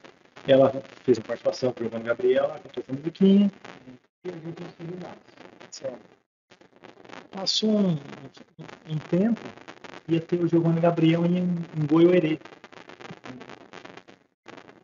[0.45, 0.69] Ela
[1.03, 3.51] fez uma participação com o Giovanni Gabriel, ela cantou essa musiquinha.
[4.25, 5.17] E a gente não mais.
[5.71, 5.99] Certo.
[7.31, 9.39] Passou um, um- um tempo,
[10.07, 12.37] ia ter o Giovanni Gabriel em, em Goiôerê.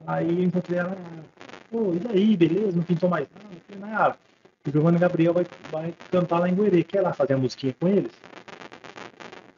[0.06, 0.96] Aí eu encontrei ela,
[1.74, 2.78] pô, e daí, beleza?
[2.78, 3.56] Não pintou mais nada?
[3.56, 4.18] Eu falei, nada.
[4.66, 6.84] O Giovanni Gabriel vai, vai cantar lá em Goiôerê.
[6.84, 8.12] Quer lá fazer a musiquinha com eles?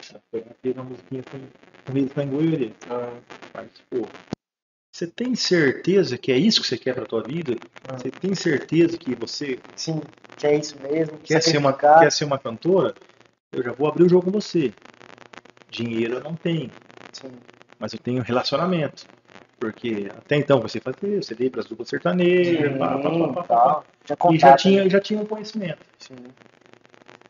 [0.10, 1.40] Ela foi lá, fez uma musiquinha com,
[1.86, 2.72] com eles lá em Goiôerê.
[3.52, 4.10] Participou.
[4.92, 7.54] Você tem certeza que é isso que você quer pra tua vida?
[7.86, 7.98] Ah.
[7.98, 10.02] Você tem certeza que você Sim,
[10.38, 11.18] que é isso mesmo.
[11.20, 12.96] quer ser, uma, quer ser uma cantora,
[13.52, 14.72] eu já vou abrir o jogo com você.
[15.70, 16.72] Dinheiro eu não tenho,
[17.12, 17.32] Sim.
[17.78, 19.06] mas eu tenho relacionamento.
[19.66, 23.84] Porque até então você fazia CD para as duplas sertanejas, pá, pá, pá.
[24.08, 25.80] Já e já tinha, já tinha um conhecimento.
[25.98, 26.14] Sim.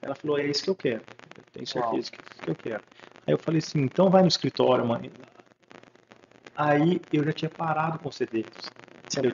[0.01, 1.01] Ela falou, é isso que eu quero.
[1.38, 1.91] Eu tenho certeza Uau.
[1.91, 2.11] que é isso
[2.43, 2.83] que eu quero.
[3.25, 5.09] Aí eu falei assim, então vai no escritório, mãe.
[6.57, 8.43] Aí eu já tinha parado com CD.
[9.23, 9.31] Eu,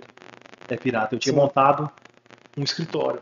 [0.70, 1.16] é pirata.
[1.16, 1.40] Eu tinha Sim.
[1.40, 1.90] montado
[2.56, 3.20] um escritório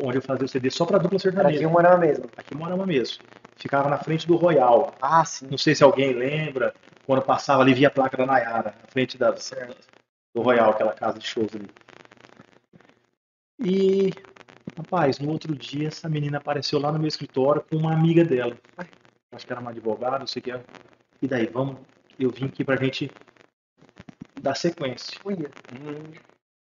[0.00, 1.62] onde eu fazia o CD só para dupla aqui sertaneja.
[1.62, 2.24] em Morama mesmo.
[2.38, 3.22] Aqui em Morama mesmo.
[3.56, 4.94] Ficava na frente do Royal.
[5.02, 5.46] Ah, sim.
[5.50, 6.74] Não sei se alguém lembra,
[7.06, 11.18] quando passava ali via a placa da Nayara, na frente da, do Royal, aquela casa
[11.18, 11.68] de shows ali.
[13.60, 14.10] E,
[14.76, 18.56] rapaz, no outro dia essa menina apareceu lá no meu escritório com uma amiga dela.
[19.32, 20.64] Acho que era uma advogada, não sei o que era.
[21.22, 21.76] E daí, vamos,
[22.18, 23.10] eu vim aqui pra gente
[24.40, 25.50] dar sequência, Uia.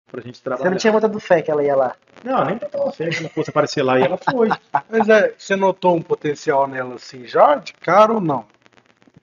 [0.10, 0.70] pra gente Você trabalhar.
[0.72, 1.96] não tinha botado fé que ela ia lá.
[2.24, 4.50] Não, nem tava fé que ela fosse aparecer lá e ela foi.
[4.90, 8.46] Mas é, você notou um potencial nela assim já, de cara ou não?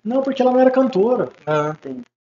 [0.07, 1.33] Não, porque ela não era cantora.
[1.45, 1.77] Ah,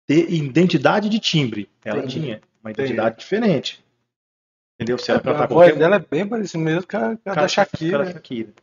[0.07, 1.69] identidade de timbre.
[1.83, 2.21] Ela Entendi.
[2.21, 3.83] tinha uma identidade diferente.
[4.75, 4.97] Entendeu?
[4.97, 7.33] Se ela a cantar voz qualquer dela é bem parecida mesmo com a, com a
[7.33, 8.09] da Shakira.
[8.09, 8.53] Shakira.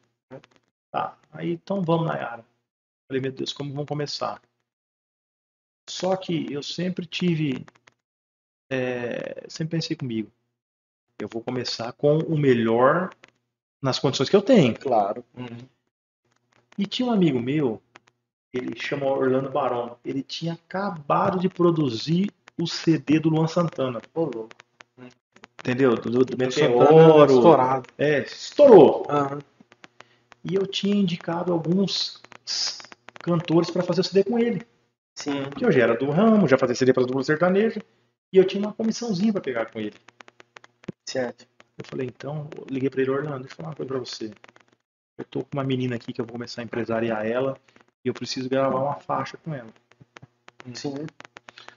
[0.90, 2.42] Tá, aí então vamos, Nayara.
[3.06, 4.40] Falei, meu Deus, como vamos começar?
[5.88, 7.66] Só que eu sempre tive.
[8.70, 10.30] é, sempre pensei comigo.
[11.18, 13.10] Eu vou começar com o melhor
[13.82, 14.74] nas condições que eu tenho.
[14.78, 15.22] Claro.
[15.36, 15.58] Uhum.
[16.78, 17.82] E tinha um amigo meu,
[18.53, 19.96] ele chama Orlando Barão.
[20.05, 24.03] Ele tinha acabado de produzir o CD do Luan Santana.
[24.14, 24.51] Ô, louco.
[25.61, 25.96] Entendeu?
[25.96, 27.24] Do, do Meteoro.
[27.26, 27.86] estourado.
[27.98, 29.07] É, estourou.
[29.11, 29.42] Aham.
[30.42, 32.22] E eu tinha indicado alguns
[33.20, 34.66] cantores para fazer o CD com ele.
[35.14, 35.51] Sim.
[35.57, 37.82] Que eu já era do ramo, já fazia CD para dupla sertaneja.
[38.32, 39.96] E eu tinha uma comissãozinha para pegar com ele.
[41.07, 41.46] Certo.
[41.76, 44.30] Eu falei, então, eu liguei para ele, Orlando, deixa eu falar uma coisa para você.
[45.18, 47.59] Eu tô com uma menina aqui que eu vou começar a empresariar ela
[48.05, 49.72] e eu preciso gravar uma faixa com ela.
[50.74, 51.09] Sim.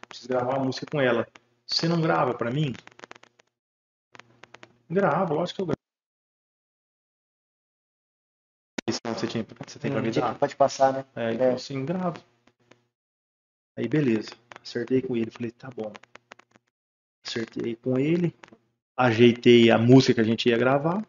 [0.07, 1.27] Preciso gravar uma música com ela.
[1.65, 2.75] Você não grava para mim?
[4.89, 5.77] Gravo, lógico que eu gravo.
[8.89, 10.37] Senão você, tinha, você tem para me dar?
[10.37, 11.05] Pode passar, né?
[11.15, 11.53] É, ele É.
[11.53, 12.21] assim, gravo.
[13.75, 15.97] Aí beleza, acertei com ele, falei, tá bom.
[17.25, 18.35] Acertei com ele,
[18.95, 21.03] ajeitei a música que a gente ia gravar.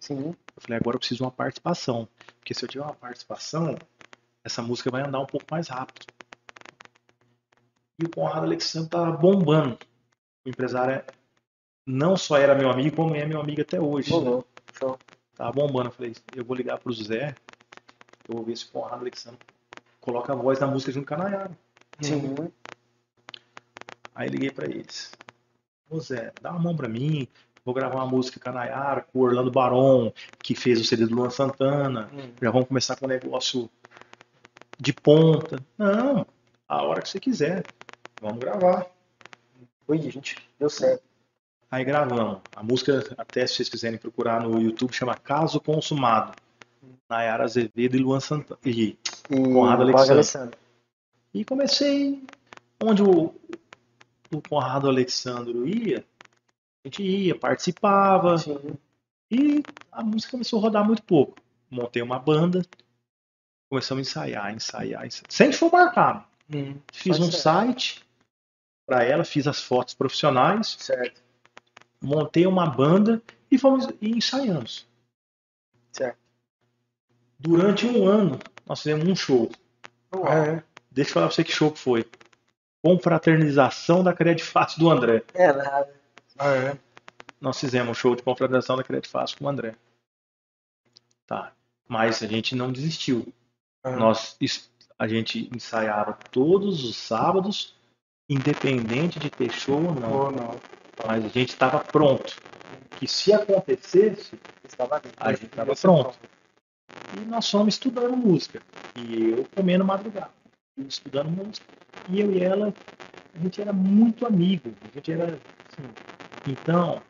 [0.00, 0.34] Sim.
[0.56, 2.08] Eu falei, agora eu preciso de uma participação.
[2.38, 3.80] Porque se eu tiver uma participação,
[4.44, 6.06] essa música vai andar um pouco mais rápido.
[7.98, 9.78] E o Conrado Alexandre tava bombando.
[10.44, 11.04] O empresário é-
[11.86, 14.10] não só era meu amigo, como é meu amigo até hoje.
[14.12, 14.48] Louco.
[14.72, 14.98] Show.
[15.36, 15.88] Tava bombando.
[15.88, 17.36] Eu falei, eu vou ligar pro Zé,
[18.28, 19.40] eu vou ver se o Conrado Alexandre
[20.00, 21.58] coloca a voz da música junto com a Nayara.
[22.00, 22.34] Sim.
[24.14, 25.12] Aí liguei pra eles.
[25.88, 27.28] Ô Zé, dá uma mão pra mim.
[27.64, 30.12] Vou gravar uma música com a Nayara, com o Orlando Baron,
[30.42, 32.10] que fez o CD do Luan Santana.
[32.12, 32.32] Hum.
[32.40, 33.70] Já vamos começar com um negócio
[34.78, 35.58] de ponta.
[35.78, 36.26] Não,
[36.68, 37.64] a hora que você quiser.
[38.20, 38.86] Vamos gravar.
[39.88, 40.36] Ui, gente.
[40.58, 41.02] Deu certo.
[41.70, 42.40] Aí gravamos.
[42.54, 46.34] A música, até se vocês quiserem procurar no YouTube, chama Caso Consumado.
[47.08, 48.60] Nayara Azevedo e Luan Santana.
[48.64, 48.96] E, E
[49.28, 50.58] Conrado Conrado Alexandre.
[51.34, 52.22] e comecei
[52.82, 53.34] onde o,
[54.32, 56.04] o Conrado Alexandro ia,
[56.84, 58.58] a gente ia, participava, Sim.
[59.30, 61.36] e a música começou a rodar muito pouco.
[61.70, 62.62] Montei uma banda,
[63.72, 65.24] começamos a ensaiar, ensaiar, ensaiar.
[65.30, 66.22] Sem show marcado.
[66.54, 66.76] Hum.
[66.92, 67.64] Fiz um ensaiar.
[67.66, 68.04] site
[68.84, 71.22] para ela, fiz as fotos profissionais, Certo.
[71.98, 74.86] montei uma banda e fomos e ensaiamos.
[75.90, 76.18] Certo.
[77.38, 79.50] Durante um ano, nós fizemos um show.
[80.28, 82.04] É, Deixa eu falar pra você que show que foi.
[82.82, 85.22] Confraternização da Credit Fácil do André.
[85.32, 85.94] É, nada.
[86.40, 86.76] é.
[87.40, 89.74] Nós fizemos um show de confraternização da Credit Fácil com o André.
[91.26, 91.52] Tá.
[91.88, 93.32] Mas a gente não desistiu.
[93.84, 94.36] Nós,
[94.98, 97.74] a gente ensaiava todos os sábados,
[98.28, 100.12] independente de ter show ou não.
[100.12, 100.60] Ou não.
[101.06, 102.40] Mas a gente estava pronto.
[102.98, 104.38] Que se acontecesse,
[104.72, 106.18] Estava a gente estava pronto.
[107.16, 108.62] E nós fomos estudando música.
[108.96, 110.30] E eu comendo madrugada.
[110.78, 111.66] Estudando música.
[112.08, 112.72] E eu e ela,
[113.34, 114.72] a gente era muito amigo.
[114.82, 115.24] A gente era.
[115.24, 115.88] assim,
[116.48, 117.02] então,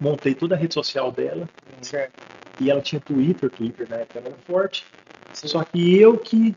[0.00, 1.48] montei toda a rede social dela.
[1.82, 2.26] Certo.
[2.60, 4.86] E ela tinha Twitter, Twitter na época era forte.
[5.32, 6.54] Só que eu que.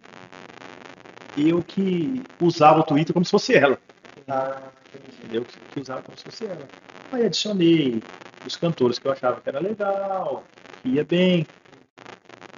[1.37, 3.79] Eu que usava o Twitter como se fosse ela.
[4.27, 4.71] Ah.
[5.31, 6.67] Eu que, que usava como se fosse ela.
[7.11, 8.03] Aí adicionei
[8.45, 10.43] os cantores que eu achava que era legal,
[10.81, 11.45] que ia bem.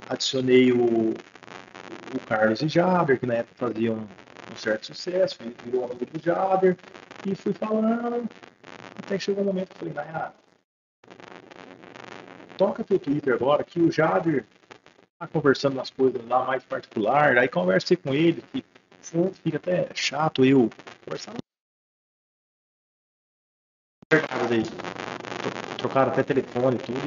[0.10, 1.16] Adicionei o,
[2.14, 4.08] o Carlos e Jader, que na época faziam
[4.52, 6.78] um certo sucesso, ele virou amigo do Jader,
[7.26, 8.30] e fui falando,
[9.00, 10.34] até que chegou um momento que eu falei, Nayara,
[12.58, 14.46] toca teu Twitter agora, que o Jader
[15.28, 18.64] conversando nas coisas lá mais particular, aí conversei com ele, que
[19.44, 20.70] fica até chato eu
[21.06, 21.34] conversar
[25.78, 27.00] Trocaram até telefone e tudo.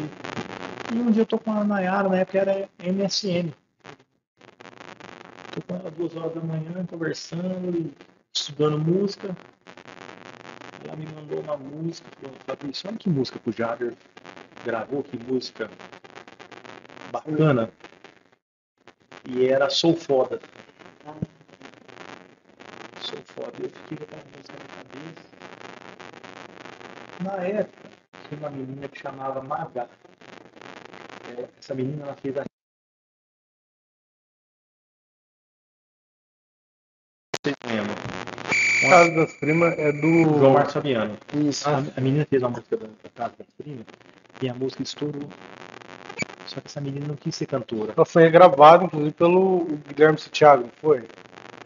[0.92, 3.52] E, e um dia eu tô com a Nayara, na época era MSN.
[5.54, 7.92] Tô com ela duas horas da manhã, conversando, e
[8.34, 9.34] estudando música.
[10.84, 13.94] Ela me mandou uma música, falou, Fabrício, olha que música que o Jader
[14.64, 15.70] gravou, que música
[17.10, 17.70] bacana.
[19.28, 20.40] E era Sou Foda.
[23.00, 23.52] Sou Foda.
[23.60, 25.36] Eu fiquei com aquela música na cabeça.
[27.24, 27.88] Na época,
[28.28, 29.88] tinha uma menina que chamava Maga.
[31.36, 32.44] É, Essa menina ela fez a.
[38.88, 40.38] Casa das Primas é do.
[40.38, 41.18] João Marcos Fabiano.
[41.34, 41.68] Isso.
[41.68, 43.86] A, a menina fez uma música da Casa das Primas
[44.40, 45.28] e a música estourou.
[46.46, 47.92] Só que essa menina não quis ser cantora.
[47.96, 50.98] Ela foi gravada, inclusive, pelo Guilherme Santiago, não foi?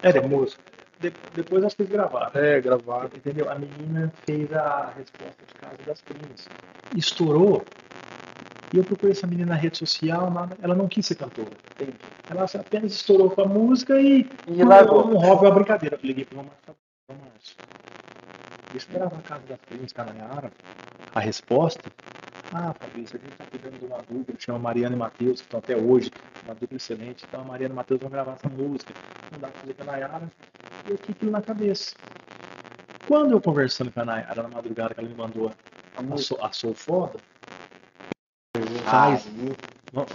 [0.03, 0.63] É, Essa depois, música.
[1.01, 2.31] de- depois nós fez gravar.
[2.35, 3.11] É, gravada.
[3.15, 3.51] Entendeu?
[3.51, 6.49] A menina fez a resposta de Casa das Primas.
[6.93, 7.67] Estourou.
[8.73, 11.51] E eu procurei essa menina na rede social, nada, ela não quis ser cantora.
[12.29, 15.05] Ela apenas estourou com a música e, E largou.
[15.07, 15.97] um hobby, uma brincadeira.
[16.01, 16.75] Eu liguei para o Márcio.
[17.07, 17.57] Falei, Márcio,
[18.73, 20.51] Deixa eu gravar a Casa das Primas, Cananhara.
[21.13, 21.91] A resposta?
[22.53, 25.47] Ah, Fabrício, a gente está cuidando de uma dupla que chama Mariana e Matheus, que
[25.47, 26.11] estão até hoje,
[26.45, 27.25] uma dupla excelente.
[27.29, 28.93] Então a Mariana e Matheus vão gravar essa música.
[29.31, 30.33] Não dá para fazer com a Nayara.
[30.87, 31.95] E eu fiquei aquilo na cabeça.
[33.07, 35.53] Quando eu conversando com a Nayara na madrugada que ela me mandou
[35.97, 37.21] a, Sou, a Sou Foda,
[38.85, 39.29] faz,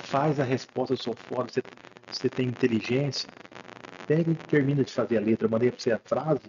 [0.09, 1.63] faz a resposta do Sou Foda, você,
[2.11, 3.29] você tem inteligência,
[4.07, 5.47] pega e termina de fazer a letra.
[5.47, 6.41] Eu mandei para você a frase,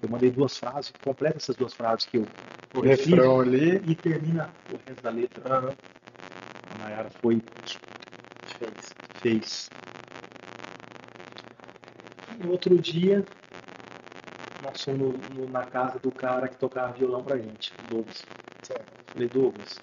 [0.00, 2.26] eu mandei duas frases, completa essas duas frases que eu,
[2.74, 3.82] O refrão ali.
[3.86, 5.42] e termina o resto da letra.
[5.48, 5.74] Aham.
[6.74, 7.40] A Nayara foi,
[8.46, 8.94] Fez.
[9.20, 9.70] fez.
[12.40, 13.24] No outro dia,
[14.62, 18.24] nós fomos no- no- na casa do cara que tocava violão pra gente, o Douglas.
[19.12, 19.78] Falei, Douglas,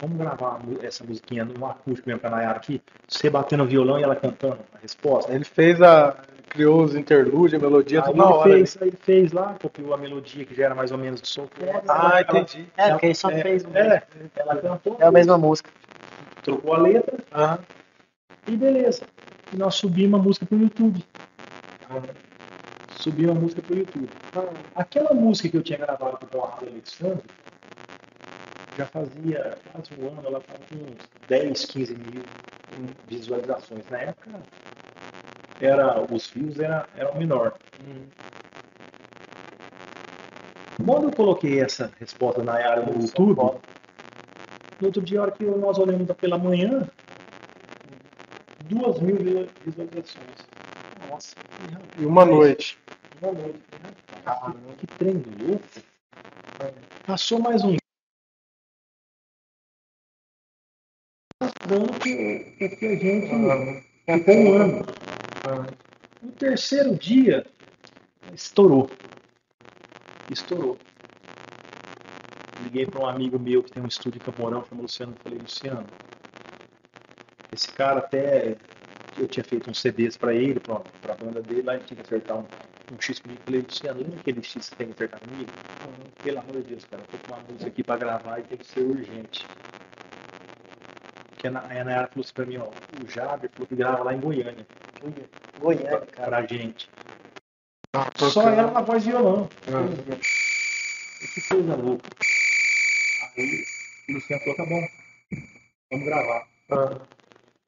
[0.00, 2.80] vamos gravar essa musiquinha num acústico mesmo com a Nayara aqui?
[3.06, 5.32] Você batendo violão e ela cantando a resposta.
[5.32, 6.27] Ele fez a.
[6.48, 8.50] criou os interlúdios, a melodia, tudo na hora.
[8.50, 11.26] fez, aí ele fez lá, copiou a melodia que já era mais ou menos do
[11.26, 11.82] Soul Foda.
[11.88, 12.66] Ah, Ela- entendi.
[12.76, 13.64] É, porque ele só é, fez.
[13.64, 14.02] um- É,
[14.36, 15.70] ela cantou, É a mesma música.
[16.42, 17.58] trocou a letra Aham.
[18.46, 19.02] e beleza.
[19.52, 21.04] E nós subimos a música pro YouTube.
[22.96, 24.08] Subimos a música pro YouTube.
[24.74, 27.22] Aquela música que eu tinha gravado com o Conrado Alexandre,
[28.76, 32.22] já fazia quase um ano, ela estava com uns 10, 15 mil
[33.08, 33.84] visualizações.
[33.90, 34.30] Na época,
[35.60, 37.58] era, os views era, eram menor.
[40.84, 43.36] Quando eu coloquei essa resposta na área no YouTube,
[44.80, 46.88] no outro dia, a hora que nós olhamos pela manhã,
[48.60, 50.46] duas mil vi- visualizações.
[51.08, 51.34] Nossa,
[51.98, 52.78] E uma noite.
[53.20, 53.58] uma noite.
[54.24, 55.64] Rapaz, que trem louco.
[57.06, 57.76] Passou mais um.
[61.42, 63.26] Mostrando que, que a gente
[64.06, 64.97] ficou um ano.
[66.22, 67.46] No terceiro dia,
[68.34, 68.90] estourou.
[70.30, 70.76] Estourou.
[72.60, 75.14] Liguei para um amigo meu que tem um estúdio em Camporão, chama Luciano.
[75.22, 75.86] Falei, Luciano,
[77.52, 78.56] esse cara até.
[79.16, 80.76] Eu tinha feito uns CDs para ele, para
[81.12, 82.46] a banda dele, lá ele tinha que acertar um,
[82.94, 83.42] um X comigo.
[83.44, 85.52] Falei, Luciano, lembra aquele X que tem que acertar comigo?
[86.22, 88.58] Pelo amor de Deus, cara, eu tô com uma música aqui para gravar e tem
[88.58, 89.48] que ser urgente.
[91.30, 94.02] Porque a Na- a Nayara falou assim pra mim, ó, o Jader falou que grava
[94.04, 94.66] lá em Goiânia,
[95.60, 96.28] Goiânia, pra, cara.
[96.28, 96.88] pra gente.
[97.94, 99.48] Ah, Só ela na voz e violão.
[99.66, 100.28] Ah.
[101.34, 102.08] Que coisa louca.
[103.36, 103.64] Aí
[104.08, 104.88] o Luciano falou, tá bom,
[105.90, 106.48] vamos gravar.
[106.70, 107.06] Ah.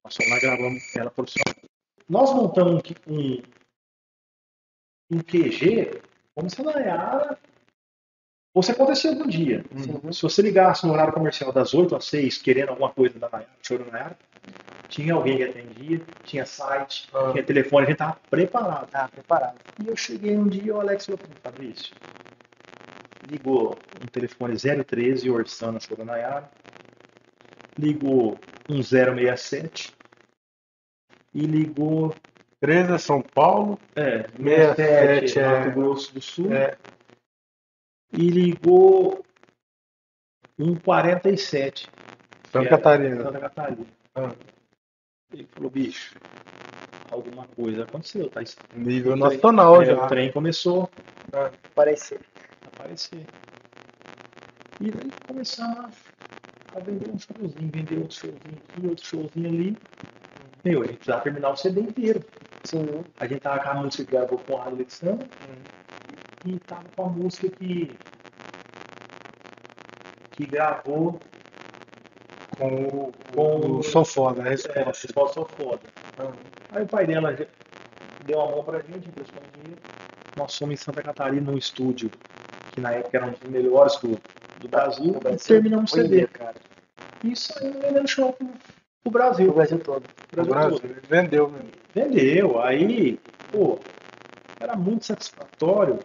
[0.04, 1.54] Nós fomos lá e gravamos ela profissional.
[2.08, 3.42] Nós montamos um,
[5.12, 6.02] um, QG
[6.34, 7.38] como se a Nayara
[8.52, 9.64] fosse acontecer algum dia.
[10.12, 13.56] Se você ligasse no horário comercial das 8 às 6 querendo alguma coisa da Nayara,
[13.62, 14.18] chorando Nayara,
[14.90, 17.30] tinha alguém que atendia, tinha site, Ah.
[17.32, 18.90] tinha telefone, a gente estava preparado.
[18.90, 19.56] Tá, preparado.
[19.82, 21.94] E eu cheguei um dia e o Alex falou para mim, Fabrício,
[23.30, 26.50] ligou um telefone 013, Orçana, sou da Nayara,
[27.78, 28.38] ligou
[28.68, 29.94] um 067
[31.32, 32.14] e ligou
[32.60, 33.78] 13 é São Paulo.
[33.96, 34.76] é, 67
[35.30, 36.76] 67 é- Mato Grosso do Sul É.
[38.12, 39.24] e ligou
[40.58, 41.88] um 47
[42.52, 43.22] Santa Catarina.
[43.22, 43.86] Santa Catarina.
[44.14, 44.32] Ah.
[45.32, 46.16] Ele falou, bicho,
[47.10, 48.42] alguma coisa aconteceu, tá?
[48.74, 50.04] Nível O trem- nacional é, já.
[50.04, 50.90] O trem começou
[51.74, 52.20] Parecer.
[52.66, 53.26] aparecer.
[54.80, 55.90] E daí começar
[56.74, 59.76] a vender um showzinho, vender outro showzinho aqui, outro showzinho ali.
[60.64, 62.24] Meu, a gente precisava terminar o CD inteiro.
[62.64, 63.04] Sim.
[63.18, 65.26] A gente tava com a música que gravou com a Alexandre
[66.44, 67.96] e tava com a música que
[70.32, 71.20] que gravou
[72.60, 74.90] Com o, Com o Sou Foda, a é, resposta.
[74.90, 75.80] Resposta Sou Foda.
[76.72, 77.34] Aí o pai dela
[78.26, 79.80] deu a mão pra gente, emprestou um dinheiro.
[80.36, 82.10] Nós fomos em Santa Catarina, num estúdio,
[82.72, 84.18] que na época era um dos melhores do,
[84.60, 85.38] do Brasil, Brasil.
[85.38, 86.26] e terminamos o CD.
[86.26, 86.54] Cara.
[87.24, 88.54] E saímos vendendo show pro, pro
[89.04, 89.52] O Brasil.
[89.52, 90.04] Brasil todo.
[90.04, 91.08] O Brasil Brasil todo.
[91.08, 91.68] vendeu mesmo.
[91.94, 92.60] Vendeu.
[92.62, 93.18] Aí,
[93.50, 93.78] pô,
[94.60, 95.98] era muito satisfatório.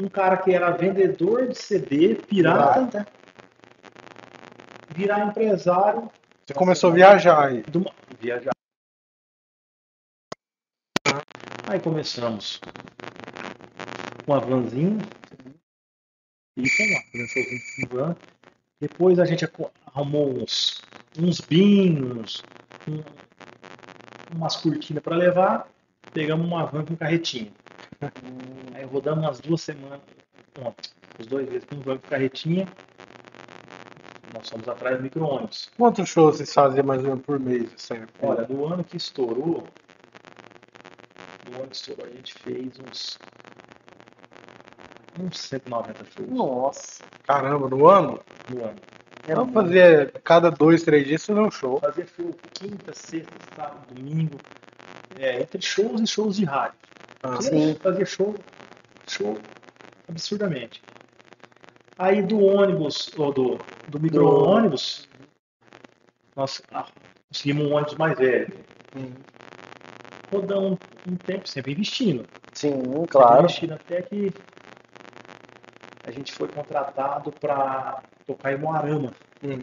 [0.00, 3.06] Um cara que era vendedor de CD, pirata,
[4.98, 6.10] virar empresário
[6.44, 7.64] Você começou a viajar aí.
[7.72, 7.92] uma...
[8.20, 8.50] viajar.
[11.68, 12.60] Aí começamos
[14.26, 14.98] com a vanzinha
[16.56, 18.16] e fomos lá, showzinho com van.
[18.80, 19.44] Depois a gente
[19.86, 20.82] arrumou uns,
[21.18, 22.42] uns binhos,
[22.88, 23.04] um-
[24.34, 25.68] umas cortinas para levar,
[26.12, 27.52] pegamos uma van com carretinha.
[28.74, 30.00] Aí rodamos umas duas semanas,
[31.20, 32.66] os dois vezes com van com carretinha.
[34.38, 35.68] Nós fomos atrás do micro-ônibus.
[35.76, 37.70] Quantos shows vocês faziam mais ou menos por mês?
[37.74, 38.06] Assim?
[38.22, 39.66] Olha, do ano que estourou,
[41.44, 43.18] do ano que estourou, a gente fez uns,
[45.18, 47.02] uns 190 shows Nossa.
[47.26, 48.20] Caramba, no ano?
[48.48, 48.76] no ano.
[49.26, 51.80] É Então fazia cada dois, três dias fazer um show.
[51.80, 54.38] Fazia show quinta, sexta, sábado, domingo,
[55.18, 56.78] é, entre shows e shows de rádio.
[57.24, 57.74] Ah, Sim.
[57.82, 58.36] Fazia show,
[59.04, 59.36] show
[60.08, 60.80] absurdamente.
[61.98, 65.08] Aí do ônibus, ou do, do micro-ônibus,
[66.36, 66.86] nós ah,
[67.28, 68.58] conseguimos um ônibus mais velho.
[68.96, 69.12] Hum.
[70.30, 72.26] Rodamos um, um tempo sempre investindo.
[72.52, 73.40] Sim, Sempre claro.
[73.40, 74.32] investindo até que
[76.04, 79.12] a gente foi contratado para tocar em Moarama.
[79.42, 79.58] Hum.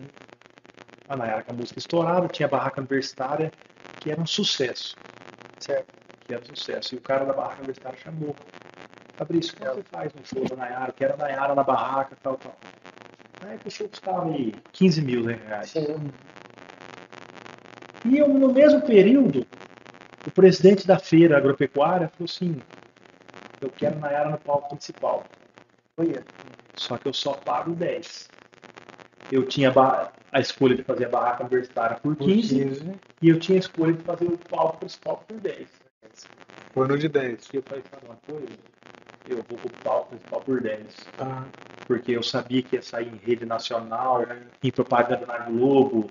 [1.08, 3.52] Lá na com a música estourada, tinha a barraca universitária,
[4.00, 4.96] que era um sucesso.
[5.60, 5.94] Certo.
[6.26, 6.96] Que era um sucesso.
[6.96, 8.36] E o cara da barraca universitária chamou.
[9.16, 10.92] Fabrício, como você faz um show da Nayara?
[10.92, 12.56] Que era Nayara na barraca, tal, tal.
[13.42, 15.70] Época o show custava aí 15 mil né, reais.
[15.70, 16.12] Sim.
[18.06, 19.46] E eu, no mesmo período,
[20.26, 22.62] o presidente da feira agropecuária falou assim:
[23.62, 25.24] eu quero Nayara no palco principal.
[25.98, 26.24] Olha.
[26.76, 28.30] Só que eu só pago 10.
[29.32, 29.74] Eu tinha
[30.32, 33.60] a escolha de fazer a barraca universitária por Por 15 15, e eu tinha a
[33.60, 35.68] escolha de fazer o palco principal por 10.
[36.74, 37.50] foi no de 10.
[37.54, 38.48] E eu falei, sabe uma coisa?
[39.28, 41.08] Eu vou pro palco principal por 10.
[41.20, 41.46] Ah,
[41.88, 44.26] Porque eu sabia que ia sair em rede nacional,
[44.64, 46.10] em propaganda na Globo.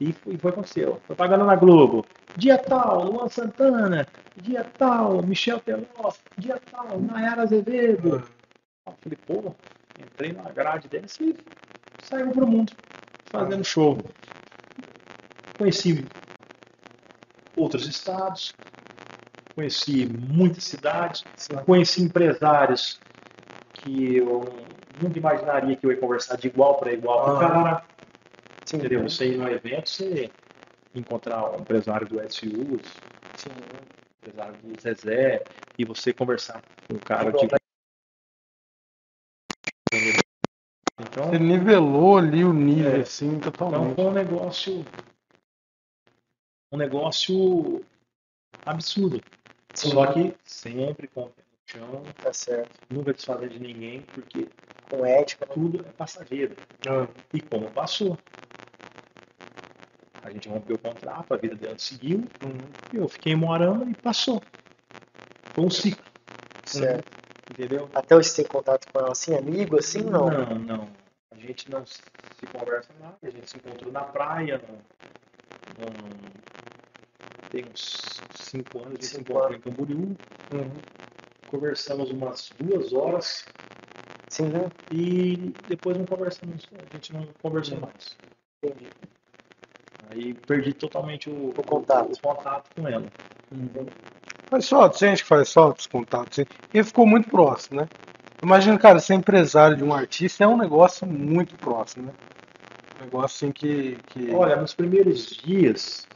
[0.00, 1.00] E foi, foi aconteceu.
[1.06, 2.06] Propaganda na Globo.
[2.36, 4.06] Dia tal, Luan Santana.
[4.36, 6.12] Dia tal, Michel Teló.
[6.36, 8.22] Dia tal, Nayara Azevedo.
[8.86, 9.54] Eu falei, pô,
[9.98, 11.34] entrei na grade dessa e
[12.02, 12.72] saímos pro mundo
[13.30, 13.98] fazendo show.
[15.58, 16.04] Conheci
[17.56, 18.54] outros estados,
[19.54, 21.24] conheci muitas cidades,
[21.64, 23.00] conheci empresários
[23.86, 24.42] que eu
[25.00, 27.38] nunca imaginaria que eu ia conversar de igual para igual com o Ah.
[27.38, 27.86] cara.
[28.64, 28.78] Sim.
[28.78, 29.02] Entendeu?
[29.04, 30.28] Você ir no evento, você
[30.92, 32.80] encontrar um empresário do SU,
[33.36, 33.50] Sim.
[34.20, 35.44] empresário do Zezé,
[35.78, 37.46] e você conversar com o cara de.
[40.98, 43.00] Então, Você nivelou ali o nível, É.
[43.00, 43.94] assim, então totalmente.
[43.94, 44.84] foi um negócio.
[46.72, 47.84] Um negócio
[48.64, 49.22] absurdo.
[49.74, 49.90] Sim.
[49.90, 52.80] Só que sempre o no chão, Tá certo.
[52.90, 54.46] nunca desfazer de ninguém, porque
[54.88, 55.46] Com ética.
[55.46, 56.56] tudo é passageiro.
[56.86, 58.16] Ah, E como passou?
[60.22, 62.62] A gente rompeu o contrato, a vida dela seguiu, hum.
[62.92, 64.42] e eu fiquei em Moarama e passou.
[65.54, 66.04] Foi um ciclo,
[66.64, 67.08] Certo.
[67.50, 67.88] entendeu?
[67.94, 70.28] Até hoje você tem contato com ela assim, amigo, assim, não?
[70.30, 70.88] Não, não.
[71.30, 72.02] A gente não se
[72.52, 74.60] conversa mais, a gente se encontrou na praia.
[75.78, 76.30] num- num-
[77.52, 80.16] tem uns cinco anos, a gente se encontrou em Camboriú.
[80.50, 80.70] Uhum.
[81.48, 83.44] Conversamos umas duas horas
[84.28, 84.70] Sim, né?
[84.90, 88.16] e depois não conversamos, a gente não conversou mais.
[88.62, 88.86] entendi.
[90.10, 92.12] Aí perdi totalmente o, O contato.
[92.12, 93.06] o contato com ela.
[94.50, 97.88] Faz fotos, tem gente que faz fotos, contatos, assim, e ficou muito próximo, né?
[98.42, 102.12] Imagina, cara, ser empresário de um artista é um negócio muito próximo, né?
[103.00, 103.96] Um negócio assim que.
[104.08, 104.30] que...
[104.32, 106.06] Olha, nos primeiros dias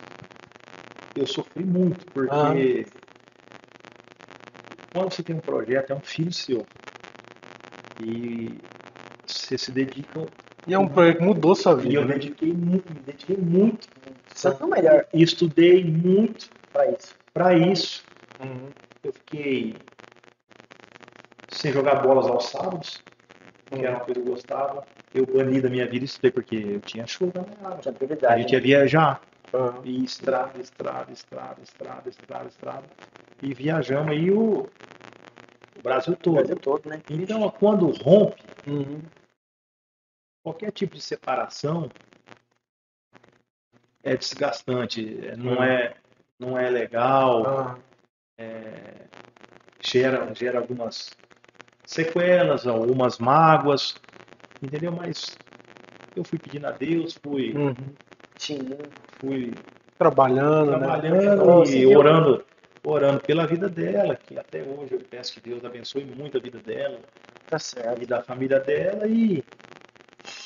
[1.16, 2.99] eu sofri muito, porque Ah.
[4.92, 6.66] Quando você tem um projeto, é um filho seu.
[8.00, 8.54] E
[9.26, 10.26] você se dedica.
[10.66, 11.94] E é um projeto que mudou sua E vida.
[11.94, 12.14] eu né?
[12.14, 13.88] dediquei muito, me dediquei muito.
[14.28, 17.14] Só que o melhor E estudei muito pra isso.
[17.32, 18.04] para isso.
[18.40, 18.68] Uhum.
[19.04, 19.76] Eu fiquei
[21.50, 23.02] sem jogar bolas aos sábados,
[23.68, 24.86] que era uma coisa que eu gostava.
[25.12, 27.32] Eu bani da minha vida estudei porque eu tinha show
[27.64, 27.78] área.
[27.78, 28.42] Tinha A prioridade.
[28.42, 28.64] gente ia né?
[28.64, 29.22] viajar.
[29.52, 32.84] Ah, E estrada, estrada, estrada, estrada, estrada, estrada.
[33.42, 34.68] E viajamos aí o,
[35.74, 36.34] o Brasil O todo.
[36.34, 37.02] Brasil todo, né?
[37.08, 39.02] Então, quando rompe, Uhum.
[40.42, 41.90] Qualquer tipo de separação
[44.02, 45.94] é desgastante, é- não é,
[46.38, 47.78] não é legal, Ah,
[49.80, 51.18] gera, gera algumas
[51.84, 54.00] sequelas, algumas mágoas,
[54.62, 54.92] entendeu?
[54.92, 55.38] Mas
[56.14, 57.96] eu fui pedindo a Deus, fui, uhum.
[58.38, 58.76] Sim.
[59.20, 59.58] fui
[59.98, 60.78] Trabalhando, né?
[60.78, 62.44] trabalhando Nossa, e orando,
[62.82, 66.58] orando pela vida dela, que até hoje eu peço que Deus abençoe muito a vida
[66.58, 67.00] dela
[67.48, 68.02] Tá certo.
[68.02, 69.42] e da família dela e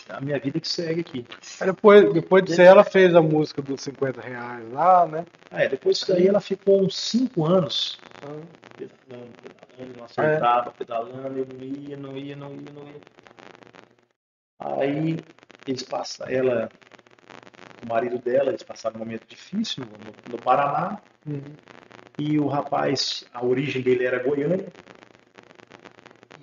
[0.08, 1.26] a minha vida que segue aqui.
[1.60, 5.26] Aí depois, depois disso aí ela fez a música dos 50 reais lá, né?
[5.50, 8.00] Ah, é, depois disso daí ela ficou uns cinco anos
[8.76, 12.94] pedalando, pedalando, não acertava, pedalando, eu não ia, não ia, não ia, não ia.
[14.58, 15.24] Aí
[15.66, 16.72] eles passaram, ela,
[17.82, 21.56] o marido dela, eles passaram um momento difícil no, no Paraná, Uhum.
[22.18, 24.66] E o rapaz, a origem dele era Goiânia,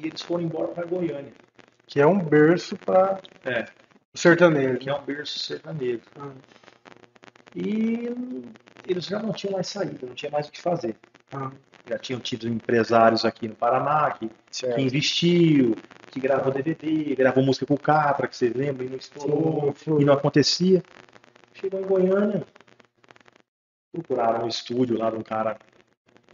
[0.01, 1.31] e eles foram embora para Goiânia,
[1.87, 3.65] Que é um berço para é,
[4.13, 4.77] o sertanejo.
[4.79, 6.01] que é um berço sertanejo.
[6.19, 6.31] Ah,
[7.55, 8.09] E
[8.87, 10.95] eles já não tinham mais saída, não tinha mais o que fazer.
[11.33, 11.51] ah.
[11.89, 14.75] Já tinham tido empresários aqui no Paraná que Certo.
[14.75, 15.75] que investiu,
[16.11, 19.95] que gravou DVD, gravou música com o Capra, que vocês lembram, e não estourou, Sim,
[19.95, 20.01] sim.
[20.01, 20.83] e não acontecia.
[21.55, 22.45] Chegou em Goiânia,
[23.91, 25.57] procuraram um estúdio lá de um cara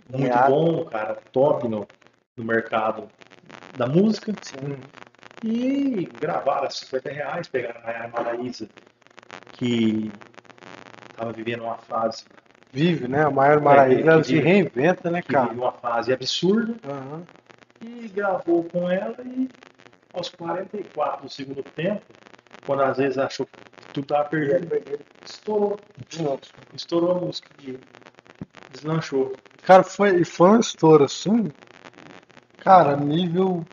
[0.09, 0.51] muito Nomeado.
[0.51, 1.87] bom, um cara top no,
[2.37, 3.09] no mercado
[3.75, 4.77] da música, Uhum.
[5.43, 8.67] e gravaram a 50 reais, pegaram a Maraísa,
[9.51, 10.11] que
[11.11, 12.25] estava vivendo uma fase,
[12.71, 13.23] Vive, né?
[13.23, 15.47] A Maior Maraíza, que ela se reinventa, né, cara?
[15.47, 17.23] vive uma fase absurda, Aham.
[17.81, 19.49] e gravou com ela e
[20.13, 22.01] aos 44 do segundo tempo,
[22.65, 23.51] quando às vezes achou que
[23.97, 24.69] tudo estava perdido,
[25.25, 26.39] estourou, De novo.
[26.75, 27.49] estourou a música
[28.71, 29.37] deslanchou.
[29.63, 31.51] Cara, foi, foi um estouro assim.
[32.59, 33.65] Cara, nível.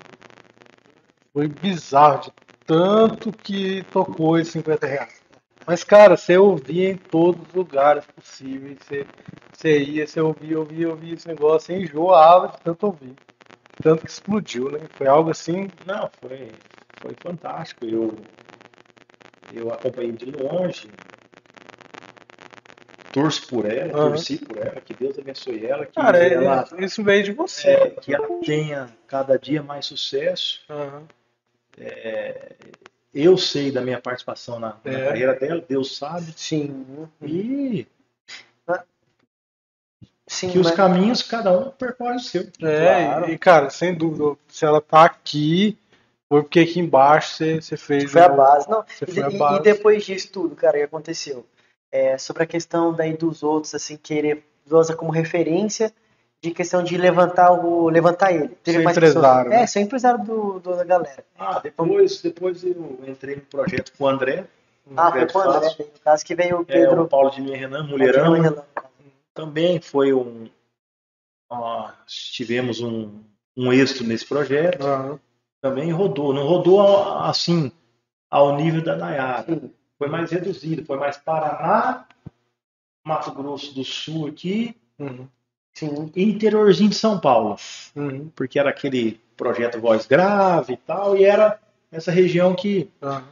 [1.33, 2.33] Foi bizarro de
[2.67, 5.23] tanto que tocou esses 50 reais.
[5.67, 8.79] Mas, cara, você ouvia em todos os lugares possíveis.
[8.83, 9.07] Você,
[9.53, 13.17] você ia, você ouvia, ouvia, ouvia esse negócio, você enjoava de tanto ouvir.
[13.83, 14.89] Tanto que explodiu, né?
[14.97, 15.71] Foi algo assim.
[15.85, 16.53] Não, foi,
[17.03, 17.85] foi fantástico.
[17.85, 18.15] Eu,
[19.55, 20.93] eu acompanhei de longe,
[23.13, 24.09] torço por ela, Aham.
[24.11, 27.69] torci por ela, que Deus abençoe ela, que Cara, é- ela, isso veio de você.
[27.69, 30.61] é, que ela tenha cada dia mais sucesso.
[30.69, 31.03] Aham.
[33.13, 35.05] Eu sei da minha participação na, na É.
[35.07, 36.33] carreira dela, Deus sabe.
[36.37, 36.85] Sim.
[37.23, 37.87] E
[40.27, 42.43] Sim, que os mas- caminhos, cada um percorre o seu.
[42.63, 43.31] É, Claro.
[43.31, 45.79] e, cara, sem dúvida, se ela tá aqui,
[46.35, 48.11] foi porque aqui embaixo você, você fez.
[48.11, 48.69] Foi a base.
[48.69, 49.61] Não, Você e, a base.
[49.61, 51.47] e depois disso tudo, cara, o que aconteceu?
[51.93, 55.93] É, sobre a questão daí dos outros, assim, querer usar como referência
[56.43, 58.49] de questão de levantar o levantar ele.
[58.65, 59.49] Teve mais empresário, pessoas.
[59.59, 59.63] né?
[59.63, 61.25] É, ser empresário do, do- da galera.
[61.39, 64.45] Ah, depois, depois eu entrei no projeto com o André,
[64.97, 65.85] Ah, foi com o André, Fácil.
[65.95, 67.03] no caso que veio o é, Pedro.
[67.03, 68.37] o Paulo de Minha Renan, Mulherama.
[68.37, 68.63] Renan.
[69.33, 70.49] Também foi um.
[71.49, 73.23] ó, tivemos um,
[73.57, 74.85] um êxito nesse projeto.
[74.85, 75.21] Aham.
[75.65, 76.35] Também rodou.
[76.35, 76.79] Não rodou
[77.23, 77.73] assim,
[78.31, 79.45] ao nível da Nayara.
[79.47, 79.73] Sim.
[79.97, 80.85] Foi mais reduzido.
[80.85, 82.07] Foi mais Paraná,
[83.03, 85.27] Mato Grosso do Sul aqui Uhum.
[85.73, 86.13] Sim.
[86.15, 87.57] interiorzinho de São Paulo.
[87.97, 88.29] Uhum.
[88.37, 91.17] Porque era aquele projeto voz grave e tal.
[91.17, 91.59] E era
[91.91, 93.25] essa região que, Aham.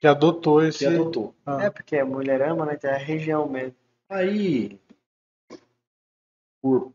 [0.00, 0.78] Que adotou esse.
[0.78, 1.34] que adotou.
[1.44, 1.64] Ah.
[1.64, 2.72] É, porque é Mulherama, né?
[2.74, 3.76] Então é a região mesmo.
[4.08, 4.80] Aí,
[6.62, 6.90] por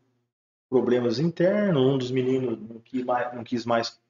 [0.72, 4.02] problemas internos, um dos meninos não quis mais, não quis mais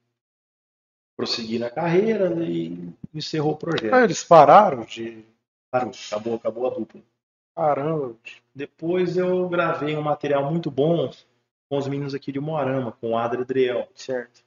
[1.18, 3.92] prosseguir na carreira e encerrou o projeto.
[3.92, 5.26] Ah, eles pararam de.
[5.72, 7.02] Parou, acabou, acabou a dupla.
[7.56, 8.16] Caramba.
[8.54, 11.12] Depois eu gravei um material muito bom
[11.68, 13.90] com os meninos aqui de Moarama, com o Adri Adriel.
[13.96, 14.44] Certo.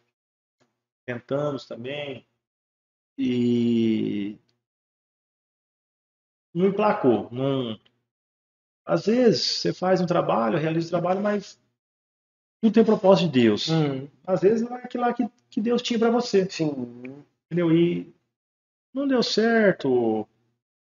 [1.04, 2.24] Tentamos também.
[3.18, 4.38] E
[6.54, 7.28] não emplacou.
[7.32, 7.76] Não...
[8.86, 11.58] Às vezes você faz um trabalho, realiza o trabalho, mas
[12.64, 13.68] tudo tem propósito de Deus.
[13.68, 14.08] Uhum.
[14.26, 16.48] Às vezes não é aquilo lá que, que Deus tinha para você.
[16.48, 16.70] Sim.
[17.44, 17.70] Entendeu?
[17.70, 18.10] E
[18.92, 20.26] não deu certo.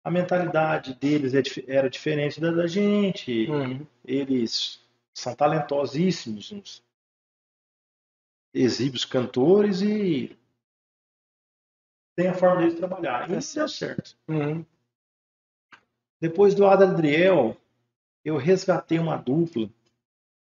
[0.02, 3.50] A mentalidade deles é era diferente da da gente.
[3.50, 3.86] Uhum.
[4.06, 4.82] Eles
[5.14, 6.82] são talentosíssimos, uns
[8.54, 10.38] exíbios cantores e
[12.16, 13.30] tem a forma deles trabalhar.
[13.30, 14.16] E isso deu certo.
[14.30, 14.66] Uhum.
[16.22, 17.58] Depois do Adriel,
[18.24, 19.70] eu resgatei uma dupla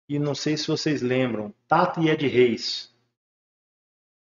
[0.08, 2.94] e não sei se vocês lembram, Tato e Ed Reis.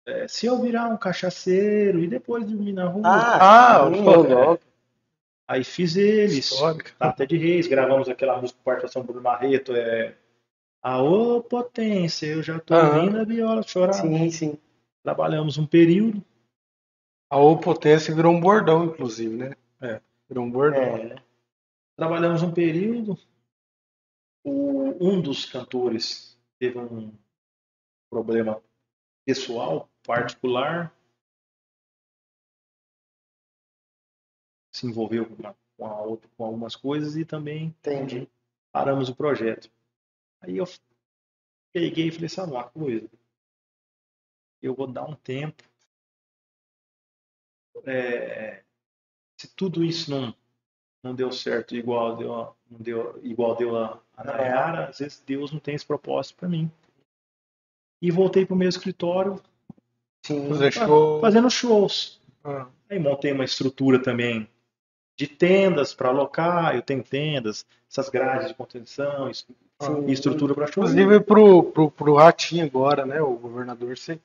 [0.06, 4.60] É, se eu virar um cachaceiro e depois dormir na rua, Ah, sim, pô, logo.
[5.48, 6.50] aí fiz eles.
[6.98, 10.16] Tato e Ed Reis, gravamos aquela música com participação do Bruno Barreto, é
[10.82, 13.00] A Ô Potência, eu já tô Aham.
[13.00, 13.94] ouvindo a viola chorar.
[13.94, 14.58] Sim, sim.
[15.04, 16.24] Trabalhamos um período,
[17.30, 19.54] A O potência virou um bordão, inclusive, né?
[19.82, 20.00] É.
[20.30, 20.82] Virou um bordão.
[20.82, 21.16] É,
[21.98, 23.18] trabalhamos um período.
[24.46, 27.14] Um dos cantores teve um
[28.10, 28.64] problema
[29.26, 30.96] pessoal, particular,
[34.72, 35.26] se envolveu
[35.78, 38.30] com, a outra- com algumas coisas e também Entendi.
[38.72, 39.70] paramos o projeto.
[40.40, 40.66] Aí eu
[41.74, 43.10] peguei e falei, sabe uma coisa?
[44.62, 45.64] Eu vou dar um tempo.
[47.86, 48.64] É,
[49.40, 50.36] se tudo isso não,
[51.04, 55.24] não deu certo igual deu, a- não deu, igual deu a, a Nayara, às vezes
[55.26, 56.72] Deus não tem esse propósito para mim.
[58.02, 59.42] E voltei pro meu escritório
[60.26, 60.50] Sim.
[60.50, 61.20] Fazer show.
[61.22, 62.20] fazendo shows.
[62.44, 64.48] Ah, Aí montei uma estrutura também
[65.18, 69.30] de tendas para alocar, eu tenho tendas, essas grades de contenção,
[70.08, 70.84] e estrutura para show.
[70.84, 73.22] Inclusive pro, pro, pro Ratinho agora, né?
[73.22, 74.20] O governador, você,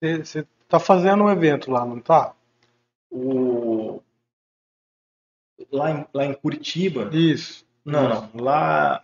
[0.00, 2.34] você, você tá fazendo um evento lá, não tá?
[3.10, 4.02] o
[5.72, 7.64] lá em, lá em Curitiba Isso.
[7.84, 9.02] não não lá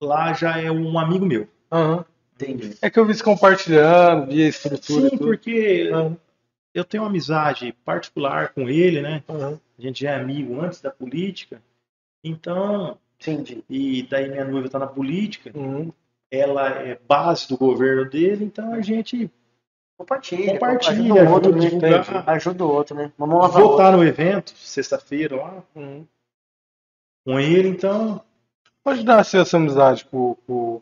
[0.00, 2.04] lá já é um amigo meu Aham.
[2.34, 2.76] Entendi.
[2.82, 5.08] É que eu vi você compartilhando, vi a estrutura.
[5.08, 5.24] sim tudo.
[5.24, 6.16] porque Aham,
[6.74, 9.58] eu tenho uma amizade particular com ele né aham.
[9.78, 11.60] a gente já é amigo antes da política
[12.22, 13.64] então Entendi.
[13.70, 15.90] e daí minha noiva está na política Uhum.
[16.30, 19.30] ela é base do governo dele então a gente
[19.98, 20.52] Compartilha.
[20.52, 21.98] compartilha ajuda o outro, ajuda né?
[21.98, 23.12] divulgar Ajuda o outro, né?
[23.16, 26.06] Vamos o estar no evento sexta-feira lá Uhum.
[27.24, 28.20] com ele então
[28.84, 30.80] Pode dar assim, essa amizade com, com-